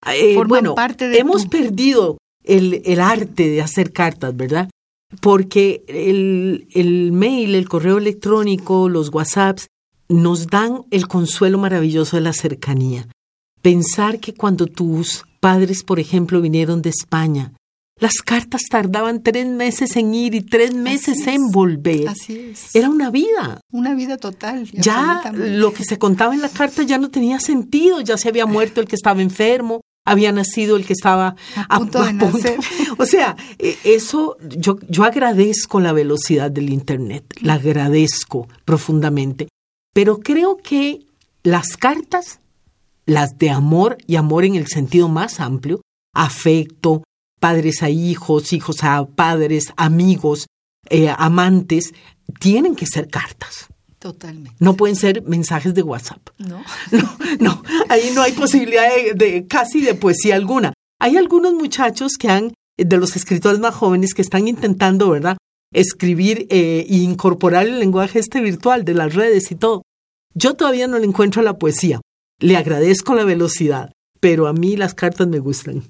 Eh, 0.05 0.35
Forman 0.35 0.47
bueno, 0.49 0.75
parte 0.75 1.07
de 1.09 1.17
hemos 1.17 1.43
tu- 1.43 1.49
perdido 1.49 2.17
el, 2.43 2.81
el 2.85 2.99
arte 3.01 3.49
de 3.49 3.61
hacer 3.61 3.91
cartas, 3.91 4.35
¿verdad? 4.35 4.69
Porque 5.21 5.83
el, 5.87 6.67
el 6.73 7.11
mail, 7.11 7.55
el 7.55 7.69
correo 7.69 7.97
electrónico, 7.97 8.89
los 8.89 9.09
WhatsApps 9.09 9.67
nos 10.09 10.47
dan 10.47 10.83
el 10.91 11.07
consuelo 11.07 11.57
maravilloso 11.57 12.17
de 12.17 12.21
la 12.21 12.33
cercanía. 12.33 13.07
Pensar 13.61 14.19
que 14.19 14.33
cuando 14.33 14.67
tus 14.67 15.25
padres, 15.39 15.83
por 15.83 15.99
ejemplo, 15.99 16.41
vinieron 16.41 16.81
de 16.81 16.89
España, 16.89 17.53
las 17.99 18.21
cartas 18.23 18.63
tardaban 18.69 19.23
tres 19.23 19.47
meses 19.47 19.95
en 19.95 20.13
ir 20.13 20.35
y 20.35 20.41
tres 20.41 20.73
meses 20.73 21.19
es. 21.21 21.27
en 21.27 21.49
volver. 21.51 22.07
Así 22.09 22.51
es. 22.51 22.75
Era 22.75 22.89
una 22.89 23.09
vida. 23.09 23.59
Una 23.71 23.95
vida 23.95 24.17
total. 24.17 24.69
Ya 24.71 25.31
lo 25.33 25.73
que 25.73 25.83
se 25.83 25.97
contaba 25.97 26.35
en 26.35 26.41
la 26.41 26.49
carta 26.49 26.83
ya 26.83 26.99
no 26.99 27.09
tenía 27.09 27.39
sentido, 27.39 28.01
ya 28.01 28.17
se 28.17 28.29
había 28.29 28.45
muerto 28.45 28.81
el 28.81 28.87
que 28.87 28.95
estaba 28.95 29.21
enfermo, 29.21 29.81
había 30.07 30.31
nacido 30.31 30.77
el 30.77 30.85
que 30.85 30.93
estaba 30.93 31.35
A 31.69 31.77
punto 31.79 32.01
de 32.03 32.13
nacer. 32.13 32.57
O 32.97 33.05
sea, 33.05 33.35
eh, 33.59 33.77
eso 33.83 34.37
yo, 34.41 34.79
yo 34.87 35.03
agradezco 35.03 35.79
la 35.79 35.91
velocidad 35.91 36.49
del 36.49 36.69
Internet, 36.69 37.25
la 37.41 37.55
agradezco 37.55 38.47
profundamente, 38.65 39.49
pero 39.93 40.19
creo 40.19 40.57
que 40.57 41.05
las 41.43 41.77
cartas, 41.77 42.39
las 43.05 43.37
de 43.37 43.49
amor 43.49 43.97
y 44.07 44.15
amor 44.15 44.45
en 44.45 44.55
el 44.55 44.67
sentido 44.67 45.09
más 45.09 45.39
amplio, 45.39 45.81
afecto, 46.13 47.03
padres 47.39 47.83
a 47.83 47.89
hijos, 47.89 48.53
hijos 48.53 48.83
a 48.83 49.05
padres, 49.05 49.73
amigos, 49.75 50.47
eh, 50.89 51.13
amantes, 51.15 51.93
tienen 52.39 52.75
que 52.75 52.87
ser 52.87 53.09
cartas. 53.09 53.67
Totalmente. 53.99 54.55
No 54.59 54.75
pueden 54.75 54.95
ser 54.95 55.23
mensajes 55.23 55.73
de 55.73 55.81
WhatsApp. 55.81 56.29
¿No? 56.37 56.63
No, 56.91 57.17
no, 57.39 57.63
ahí 57.89 58.11
no 58.13 58.21
hay 58.21 58.31
posibilidad 58.33 58.87
de, 58.95 59.13
de 59.13 59.47
casi 59.47 59.81
de 59.81 59.95
poesía 59.95 60.35
alguna. 60.35 60.73
Hay 60.99 61.17
algunos 61.17 61.53
muchachos 61.53 62.13
que 62.19 62.29
han, 62.29 62.53
de 62.77 62.97
los 62.97 63.15
escritores 63.15 63.59
más 63.59 63.75
jóvenes, 63.75 64.13
que 64.13 64.21
están 64.21 64.47
intentando, 64.47 65.09
¿verdad?, 65.09 65.37
escribir 65.73 66.47
e 66.49 66.85
incorporar 66.87 67.67
el 67.67 67.79
lenguaje 67.79 68.19
este 68.19 68.41
virtual 68.41 68.85
de 68.85 68.93
las 68.93 69.13
redes 69.13 69.51
y 69.51 69.55
todo. 69.55 69.83
Yo 70.33 70.53
todavía 70.53 70.87
no 70.87 70.97
le 70.99 71.05
encuentro 71.05 71.41
la 71.41 71.57
poesía. 71.57 72.01
Le 72.39 72.55
agradezco 72.55 73.15
la 73.15 73.25
velocidad, 73.25 73.91
pero 74.19 74.47
a 74.47 74.53
mí 74.53 74.77
las 74.77 74.93
cartas 74.93 75.27
me 75.27 75.39
gustan. 75.39 75.83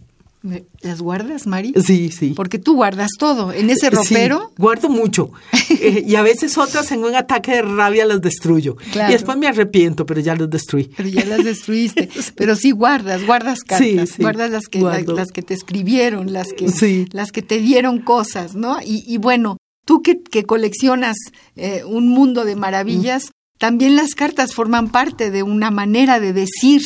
¿Me- 0.48 0.66
¿Las 0.82 1.02
guardas, 1.02 1.46
Mari? 1.46 1.74
Sí, 1.84 2.10
sí. 2.12 2.34
Porque 2.36 2.58
tú 2.60 2.76
guardas 2.76 3.10
todo. 3.20 3.52
En 3.52 3.70
ese 3.70 3.90
ropero, 3.90 4.40
Sí, 4.50 4.56
guardo 4.62 4.90
mucho. 4.90 5.32
Eh, 5.80 6.04
y 6.08 6.16
a 6.16 6.22
veces 6.24 6.58
otras 6.58 6.92
en 6.92 7.04
un 7.04 7.14
ataque 7.14 7.52
de 7.52 7.62
rabia 7.62 8.06
las 8.06 8.22
destruyo. 8.22 8.78
Claro. 8.92 9.10
Y 9.12 9.14
después 9.14 9.38
me 9.38 9.48
arrepiento, 9.48 10.06
pero 10.06 10.22
ya 10.22 10.34
los 10.36 10.50
destruí. 10.50 10.90
pero 10.96 11.08
ya 11.10 11.24
las 11.26 11.44
destruiste. 11.44 12.10
Pero 12.36 12.56
sí 12.56 12.72
guardas, 12.72 13.26
guardas 13.26 13.60
cartas, 13.60 13.86
Sí, 13.88 14.00
sí, 14.08 14.22
guardas 14.22 14.50
las 14.50 14.68
que, 14.68 14.80
las 14.80 15.28
que 15.32 15.42
te 15.44 15.54
escribieron, 15.54 16.32
las 16.34 16.48
que, 16.54 17.06
las 17.12 17.32
que 17.32 17.42
te 17.42 17.60
dieron 17.60 18.00
cosas, 18.00 18.56
¿no? 18.56 18.80
Y, 18.82 19.04
y 19.06 19.18
bueno, 19.18 19.58
tú 19.86 20.02
que, 20.02 20.22
que 20.24 20.46
coleccionas 20.46 21.18
eh, 21.56 21.84
un 21.86 22.08
mundo 22.10 22.44
de 22.46 22.56
maravillas, 22.56 23.32
también 23.60 23.96
las 23.96 24.16
cartas 24.16 24.54
forman 24.56 24.90
parte 24.90 25.30
de 25.32 25.44
una 25.44 25.70
manera 25.70 26.20
de 26.20 26.34
decir 26.34 26.82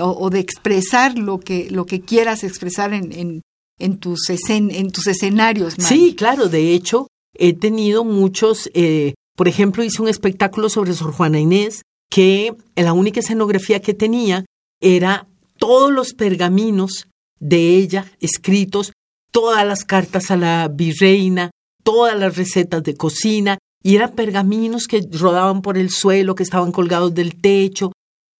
o, 0.00 0.30
de 0.30 0.40
expresar 0.40 1.18
lo 1.18 1.38
que, 1.40 1.70
lo 1.70 1.86
que 1.86 2.00
quieras 2.00 2.42
expresar 2.44 2.92
en, 2.94 3.42
en, 3.78 3.98
tus, 3.98 4.28
escen- 4.28 4.74
en 4.74 4.90
tus 4.90 5.06
escenarios. 5.06 5.74
Sí, 5.78 6.14
claro, 6.16 6.48
de 6.48 6.74
hecho, 6.74 7.08
he 7.36 7.52
tenido 7.52 8.04
muchos, 8.04 8.70
eh, 8.74 9.14
por 9.36 9.48
ejemplo, 9.48 9.84
hice 9.84 10.02
un 10.02 10.08
espectáculo 10.08 10.68
sobre 10.68 10.94
Sor 10.94 11.12
Juana 11.12 11.38
Inés, 11.40 11.82
que 12.10 12.54
la 12.76 12.92
única 12.92 13.20
escenografía 13.20 13.80
que 13.80 13.94
tenía 13.94 14.44
era 14.80 15.26
todos 15.58 15.92
los 15.92 16.12
pergaminos 16.14 17.06
de 17.40 17.76
ella 17.76 18.06
escritos, 18.20 18.92
todas 19.32 19.66
las 19.66 19.84
cartas 19.84 20.30
a 20.30 20.36
la 20.36 20.68
virreina, 20.68 21.50
todas 21.82 22.18
las 22.18 22.36
recetas 22.36 22.82
de 22.82 22.94
cocina, 22.96 23.58
y 23.82 23.96
eran 23.96 24.12
pergaminos 24.12 24.86
que 24.86 25.06
rodaban 25.12 25.60
por 25.60 25.76
el 25.76 25.90
suelo, 25.90 26.34
que 26.34 26.42
estaban 26.42 26.72
colgados 26.72 27.14
del 27.14 27.34
techo, 27.40 27.92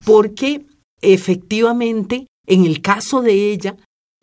porque 0.05 0.65
efectivamente, 1.13 2.27
en 2.47 2.65
el 2.65 2.81
caso 2.81 3.23
de 3.23 3.53
ella, 3.53 3.77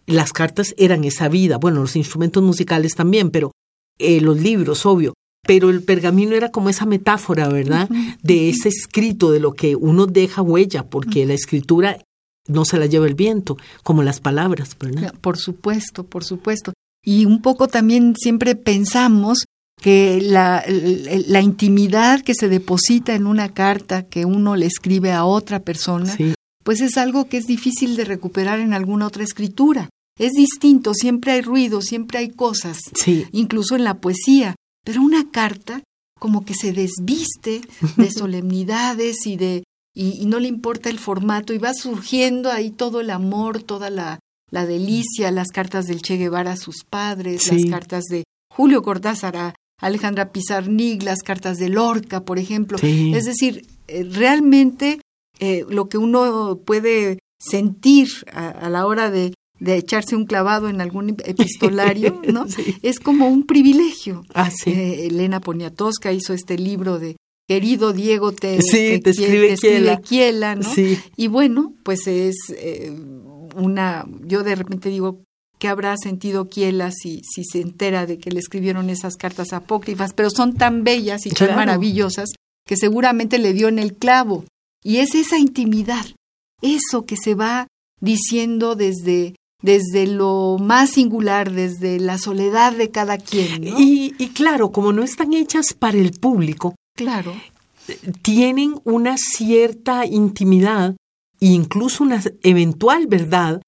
las 0.05 0.34
cartas 0.34 0.73
eran 0.77 1.03
esa 1.03 1.29
vida, 1.29 1.57
bueno, 1.57 1.82
los 1.82 1.95
instrumentos 1.95 2.43
musicales 2.43 2.95
también, 2.95 3.29
pero 3.29 3.51
eh, 3.99 4.21
los 4.21 4.39
libros, 4.39 4.86
obvio, 4.86 5.13
pero 5.45 5.69
el 5.69 5.84
pergamino 5.84 6.36
era 6.36 6.49
como 6.51 6.69
esa 6.69 6.86
metáfora, 6.86 7.47
¿verdad? 7.47 7.89
De 8.21 8.49
ese 8.49 8.69
escrito, 8.69 9.32
de 9.32 9.39
lo 9.39 9.53
que 9.53 9.75
uno 9.75 10.05
deja 10.05 10.41
huella, 10.41 10.84
porque 10.84 11.25
la 11.25 11.34
escritura 11.34 11.97
no 12.47 12.65
se 12.65 12.77
la 12.77 12.86
lleva 12.86 13.07
el 13.07 13.15
viento, 13.15 13.57
como 13.84 14.03
las 14.03 14.19
palabras, 14.19 14.77
¿verdad? 14.79 15.13
Por 15.21 15.38
supuesto, 15.38 16.03
por 16.03 16.23
supuesto. 16.23 16.73
Y 17.03 17.25
un 17.25 17.41
poco 17.41 17.67
también 17.67 18.15
siempre 18.15 18.55
pensamos 18.55 19.45
que 19.82 20.21
la, 20.21 20.63
la 20.67 21.41
intimidad 21.41 22.21
que 22.21 22.36
se 22.36 22.47
deposita 22.47 23.15
en 23.15 23.25
una 23.25 23.51
carta 23.53 24.03
que 24.03 24.25
uno 24.25 24.55
le 24.55 24.67
escribe 24.67 25.11
a 25.11 25.25
otra 25.25 25.59
persona, 25.61 26.05
Sí, 26.05 26.36
pues 26.64 26.82
es 26.82 26.97
algo 26.97 27.28
que 27.28 27.38
es 27.38 27.45
difícil 27.45 27.95
de 27.95 28.05
recuperar 28.05 28.59
en 28.59 28.74
alguna 28.74 29.07
otra 29.07 29.24
escritura. 29.24 29.89
Es 30.20 30.34
distinto, 30.34 30.93
siempre 30.93 31.32
hay 31.32 31.41
ruido, 31.41 31.82
siempre 31.82 32.20
hay 32.20 32.30
cosas, 32.30 32.78
sí, 32.93 33.26
incluso 33.32 33.76
en 33.76 33.84
la 33.84 33.95
poesía, 33.95 34.55
pero 34.86 35.01
una 35.01 35.32
carta 35.32 35.82
como 36.20 36.45
que 36.45 36.53
se 36.53 36.74
desviste 36.74 37.62
de 37.97 38.12
solemnidades 38.12 39.26
y 39.26 39.38
de 39.38 39.64
y, 39.93 40.22
y 40.22 40.26
no 40.26 40.39
le 40.39 40.47
importa 40.47 40.89
el 40.89 40.99
formato 40.99 41.53
y 41.53 41.57
va 41.57 41.74
surgiendo 41.74 42.51
ahí 42.51 42.72
todo 42.72 43.01
el 43.01 43.09
amor, 43.09 43.62
toda 43.64 43.89
la, 43.89 44.20
la 44.49 44.66
delicia, 44.66 45.32
las 45.32 45.49
cartas 45.49 45.86
del 45.88 46.01
Che 46.01 46.16
Guevara 46.18 46.53
a 46.53 46.57
sus 46.57 46.84
padres, 46.89 47.41
Sí. 47.43 47.64
las 47.64 47.72
cartas 47.72 48.03
de 48.05 48.24
Julio 48.53 48.84
Cortázar 48.84 49.36
a 49.36 49.55
Alejandra 49.82 50.32
Pizarnik, 50.32 51.03
las 51.03 51.20
cartas 51.24 51.57
de 51.57 51.70
Lorca, 51.70 52.24
por 52.24 52.38
ejemplo. 52.39 52.78
Sí. 52.78 53.12
Es 53.16 53.26
decir, 53.26 53.66
eh, 53.88 54.03
realmente 54.03 55.01
eh, 55.41 55.65
lo 55.67 55.89
que 55.89 55.97
uno 55.97 56.61
puede 56.65 57.19
sentir 57.39 58.07
a, 58.31 58.49
a 58.49 58.69
la 58.69 58.85
hora 58.85 59.11
de, 59.11 59.33
de 59.59 59.75
echarse 59.75 60.15
un 60.15 60.25
clavado 60.25 60.69
en 60.69 60.81
algún 60.81 61.17
epistolario, 61.25 62.21
¿no? 62.31 62.47
Sí. 62.47 62.77
Es 62.81 62.99
como 62.99 63.27
un 63.27 63.45
privilegio. 63.45 64.23
Ah, 64.33 64.51
sí. 64.51 64.71
Eh, 64.71 65.07
Elena 65.07 65.41
Poniatowska 65.41 66.13
hizo 66.13 66.33
este 66.33 66.57
libro 66.57 66.99
de 66.99 67.17
Querido 67.47 67.91
Diego, 67.91 68.31
te, 68.31 68.61
Sí, 68.61 68.99
te 68.99 69.09
escribe 69.09 69.55
Kiela. 69.57 69.99
Kiela, 69.99 70.55
¿no? 70.55 70.63
Sí. 70.63 70.97
Y 71.17 71.27
bueno, 71.27 71.73
pues 71.83 72.07
es 72.07 72.35
eh, 72.55 72.91
una, 73.55 74.07
yo 74.21 74.43
de 74.43 74.55
repente 74.55 74.89
digo, 74.89 75.23
que 75.59 75.67
habrá 75.67 75.95
sentido 75.97 76.49
Kiela 76.49 76.89
si, 76.91 77.21
si 77.23 77.43
se 77.43 77.61
entera 77.61 78.07
de 78.07 78.17
que 78.17 78.31
le 78.31 78.39
escribieron 78.39 78.89
esas 78.89 79.15
cartas 79.15 79.53
apócrifas, 79.53 80.13
pero 80.13 80.31
son 80.31 80.55
tan 80.55 80.83
bellas 80.83 81.27
y 81.27 81.29
tan 81.29 81.55
maravillosas 81.55 82.29
que 82.65 82.77
seguramente 82.77 83.37
le 83.37 83.53
dio 83.53 83.67
en 83.67 83.77
el 83.77 83.93
clavo. 83.93 84.43
Y 84.84 84.97
es 84.97 85.15
esa 85.15 85.38
intimidad, 85.38 86.05
eso 86.61 87.05
que 87.05 87.15
se 87.17 87.36
va 87.36 87.67
diciendo 87.99 88.75
desde, 88.75 89.36
desde 89.61 90.07
lo 90.07 90.57
más 90.59 90.91
singular, 90.91 91.51
desde 91.51 91.99
la 91.99 92.17
soledad 92.17 92.73
de 92.73 92.89
cada 92.89 93.17
quien. 93.17 93.63
Y, 93.77 94.13
y, 94.17 94.29
claro, 94.29 94.71
como 94.71 94.91
no 94.91 95.03
están 95.03 95.34
hechas 95.34 95.73
para 95.73 95.97
el 95.97 96.11
público, 96.11 96.75
claro. 96.95 97.34
tienen 98.23 98.75
una 98.84 99.17
cierta 99.17 100.05
intimidad 100.05 100.95
e 101.39 101.47
incluso 101.47 102.03
una 102.03 102.21
eventual 102.43 103.07
verdad, 103.07 103.61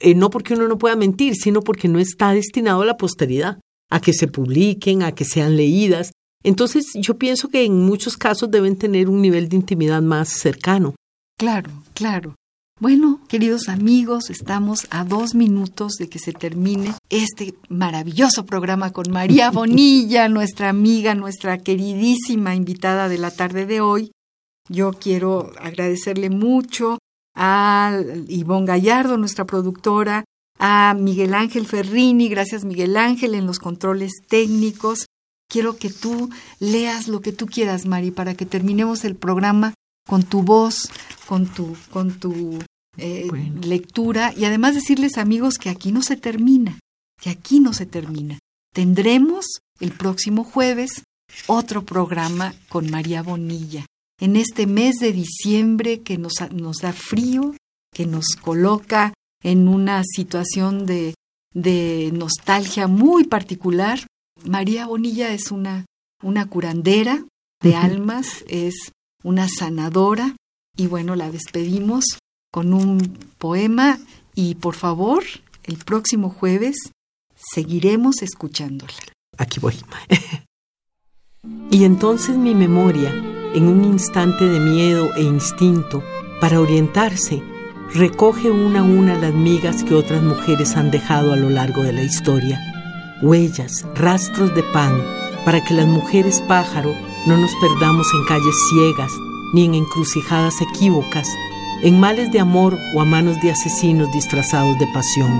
eh, 0.00 0.14
no 0.14 0.30
porque 0.30 0.54
uno 0.54 0.68
no 0.68 0.78
pueda 0.78 0.96
mentir, 0.96 1.34
sino 1.36 1.62
porque 1.62 1.88
no 1.88 1.98
está 1.98 2.32
destinado 2.32 2.82
a 2.82 2.86
la 2.86 2.96
posteridad, 2.96 3.60
a 3.90 4.00
que 4.00 4.12
se 4.12 4.28
publiquen, 4.28 5.02
a 5.02 5.12
que 5.12 5.24
sean 5.24 5.56
leídas. 5.56 6.12
Entonces 6.44 6.84
yo 6.94 7.14
pienso 7.14 7.48
que 7.48 7.64
en 7.64 7.84
muchos 7.84 8.16
casos 8.16 8.50
deben 8.50 8.76
tener 8.76 9.08
un 9.08 9.22
nivel 9.22 9.48
de 9.48 9.56
intimidad 9.56 10.02
más 10.02 10.28
cercano. 10.28 10.94
Claro, 11.38 11.70
claro. 11.94 12.34
Bueno, 12.80 13.20
queridos 13.28 13.68
amigos, 13.68 14.30
estamos 14.30 14.86
a 14.90 15.04
dos 15.04 15.34
minutos 15.34 15.92
de 15.92 16.08
que 16.08 16.18
se 16.18 16.32
termine 16.32 16.92
este 17.08 17.54
maravilloso 17.68 18.44
programa 18.46 18.92
con 18.92 19.10
María 19.10 19.50
Bonilla, 19.52 20.28
nuestra 20.28 20.68
amiga, 20.68 21.14
nuestra 21.14 21.58
queridísima 21.58 22.54
invitada 22.54 23.08
de 23.08 23.18
la 23.18 23.30
tarde 23.30 23.64
de 23.64 23.80
hoy. 23.80 24.10
Yo 24.68 24.92
quiero 24.92 25.52
agradecerle 25.60 26.30
mucho 26.30 26.98
a 27.34 27.98
Ivonne 28.28 28.66
Gallardo, 28.66 29.16
nuestra 29.18 29.44
productora, 29.44 30.24
a 30.58 30.94
Miguel 30.98 31.34
Ángel 31.34 31.66
Ferrini, 31.66 32.28
gracias 32.28 32.64
Miguel 32.64 32.96
Ángel 32.96 33.34
en 33.34 33.46
los 33.46 33.60
controles 33.60 34.12
técnicos. 34.28 35.06
Quiero 35.48 35.76
que 35.76 35.90
tú 35.90 36.30
leas 36.58 37.08
lo 37.08 37.20
que 37.20 37.32
tú 37.32 37.46
quieras, 37.46 37.86
Mari, 37.86 38.10
para 38.10 38.34
que 38.34 38.46
terminemos 38.46 39.04
el 39.04 39.14
programa 39.14 39.74
con 40.06 40.22
tu 40.22 40.42
voz, 40.42 40.90
con 41.26 41.46
tu, 41.46 41.76
con 41.90 42.18
tu 42.18 42.58
eh, 42.96 43.28
lectura 43.62 44.32
y 44.36 44.44
además 44.44 44.74
decirles 44.74 45.18
amigos 45.18 45.58
que 45.58 45.70
aquí 45.70 45.92
no 45.92 46.02
se 46.02 46.16
termina, 46.16 46.78
que 47.20 47.30
aquí 47.30 47.60
no 47.60 47.72
se 47.72 47.86
termina. 47.86 48.38
Tendremos 48.72 49.46
el 49.80 49.92
próximo 49.92 50.44
jueves 50.44 51.02
otro 51.46 51.84
programa 51.84 52.54
con 52.68 52.90
María 52.90 53.22
Bonilla. 53.22 53.86
En 54.20 54.36
este 54.36 54.66
mes 54.66 54.96
de 54.96 55.12
diciembre 55.12 56.00
que 56.02 56.18
nos, 56.18 56.34
nos 56.52 56.78
da 56.78 56.92
frío, 56.92 57.54
que 57.92 58.06
nos 58.06 58.36
coloca 58.40 59.12
en 59.42 59.68
una 59.68 60.02
situación 60.04 60.86
de, 60.86 61.14
de 61.52 62.10
nostalgia 62.12 62.86
muy 62.86 63.24
particular, 63.24 64.06
María 64.44 64.86
Bonilla 64.86 65.32
es 65.32 65.50
una, 65.50 65.86
una 66.22 66.46
curandera 66.48 67.24
de 67.60 67.76
almas, 67.76 68.44
es 68.46 68.92
una 69.22 69.48
sanadora 69.48 70.36
y 70.76 70.86
bueno, 70.86 71.16
la 71.16 71.30
despedimos 71.30 72.18
con 72.52 72.72
un 72.72 73.18
poema 73.38 73.98
y 74.34 74.56
por 74.56 74.74
favor, 74.74 75.24
el 75.64 75.78
próximo 75.78 76.30
jueves 76.30 76.76
seguiremos 77.34 78.22
escuchándola. 78.22 78.92
Aquí 79.38 79.60
voy. 79.60 79.74
y 81.70 81.84
entonces 81.84 82.36
mi 82.36 82.54
memoria, 82.54 83.10
en 83.54 83.68
un 83.68 83.84
instante 83.84 84.44
de 84.44 84.60
miedo 84.60 85.14
e 85.14 85.22
instinto, 85.22 86.02
para 86.40 86.60
orientarse, 86.60 87.42
recoge 87.94 88.50
una 88.50 88.80
a 88.80 88.84
una 88.84 89.18
las 89.18 89.32
migas 89.32 89.84
que 89.84 89.94
otras 89.94 90.22
mujeres 90.22 90.76
han 90.76 90.90
dejado 90.90 91.32
a 91.32 91.36
lo 91.36 91.48
largo 91.48 91.82
de 91.82 91.92
la 91.92 92.02
historia, 92.02 92.73
huellas, 93.22 93.84
rastros 93.94 94.54
de 94.54 94.62
pan, 94.62 94.92
para 95.44 95.64
que 95.64 95.74
las 95.74 95.86
mujeres 95.86 96.40
pájaro 96.48 96.94
no 97.26 97.36
nos 97.36 97.50
perdamos 97.56 98.06
en 98.14 98.24
calles 98.26 98.56
ciegas 98.70 99.12
ni 99.52 99.64
en 99.64 99.74
encrucijadas 99.74 100.60
equívocas, 100.60 101.28
en 101.82 102.00
males 102.00 102.32
de 102.32 102.40
amor 102.40 102.76
o 102.94 103.00
a 103.00 103.04
manos 103.04 103.40
de 103.40 103.50
asesinos 103.50 104.12
disfrazados 104.12 104.78
de 104.78 104.86
pasión. 104.92 105.30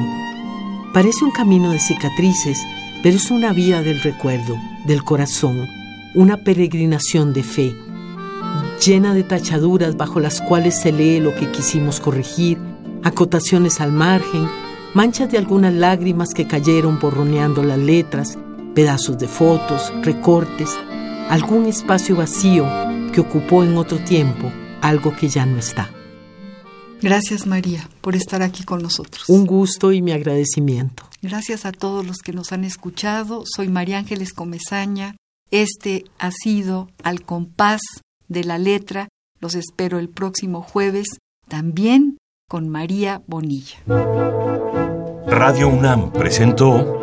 Parece 0.93 1.25
un 1.25 1.31
camino 1.31 1.70
de 1.70 1.81
cicatrices, 1.81 2.64
pero 3.03 3.16
es 3.16 3.31
una 3.31 3.53
vía 3.53 3.83
del 3.83 4.01
recuerdo, 4.03 4.57
del 4.85 5.03
corazón, 5.03 5.66
una 6.14 6.37
peregrinación 6.37 7.33
de 7.33 7.43
fe, 7.43 7.75
llena 8.85 9.14
de 9.14 9.25
tachaduras 9.25 9.97
bajo 9.97 10.20
las 10.20 10.41
cuales 10.41 10.81
se 10.81 10.93
lee 10.93 11.20
lo 11.20 11.35
que 11.35 11.51
quisimos 11.51 12.01
corregir, 12.01 12.59
acotaciones 13.03 13.81
al 13.81 13.93
margen, 13.93 14.49
manchas 14.95 15.31
de 15.31 15.39
algunas 15.39 15.75
lágrimas 15.75 16.33
que 16.35 16.47
cayeron 16.47 16.99
borroneando 16.99 17.63
las 17.63 17.79
letras, 17.79 18.39
pedazos 18.75 19.19
de 19.19 19.29
fotos, 19.29 19.93
recortes, 20.03 20.71
algún 21.29 21.67
espacio 21.67 22.17
vacío 22.17 22.65
que 23.13 23.21
ocupó 23.21 23.65
en 23.65 23.77
otro 23.77 23.99
tiempo 23.99 24.51
algo 24.81 25.15
que 25.17 25.29
ya 25.29 25.47
no 25.47 25.59
está. 25.59 25.91
Gracias 27.01 27.47
María 27.47 27.89
por 28.01 28.17
estar 28.17 28.43
aquí 28.43 28.65
con 28.65 28.83
nosotros. 28.83 29.29
Un 29.29 29.47
gusto 29.47 29.93
y 29.93 30.01
mi 30.01 30.13
agradecimiento. 30.13 31.05
Gracias 31.23 31.65
a 31.65 31.73
todos 31.73 32.07
los 32.07 32.19
que 32.19 32.33
nos 32.33 32.53
han 32.53 32.65
escuchado. 32.65 33.45
Soy 33.47 33.69
María 33.69 33.99
Ángeles 33.99 34.33
Comezaña. 34.33 35.17
Este 35.51 36.05
ha 36.19 36.31
sido 36.31 36.89
Al 37.03 37.23
compás 37.23 37.81
de 38.29 38.45
la 38.45 38.59
letra. 38.59 39.09
Los 39.41 39.55
espero 39.55 39.99
el 39.99 40.09
próximo 40.09 40.63
jueves 40.63 41.07
también 41.49 42.17
con 42.49 42.69
María 42.69 43.23
Bonilla. 43.27 43.79
Radio 45.27 45.69
UNAM 45.69 46.13
presentó 46.13 47.01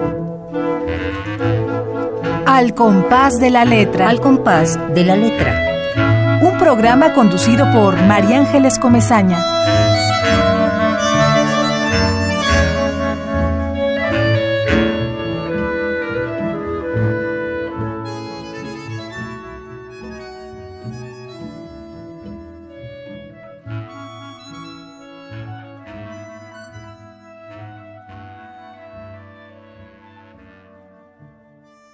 al 2.46 2.76
compás 2.76 3.39
de 3.39 3.50
la 3.50 3.66
letra. 3.66 4.10
Al 4.10 4.22
compás 4.22 4.78
de 4.94 5.04
la 5.04 5.16
letra. 5.16 6.39
Un 6.44 6.58
programa 6.60 7.14
conducido 7.14 7.72
por 7.72 8.00
María 8.04 8.39
Ángeles 8.39 8.78
Comezaña. 8.78 9.44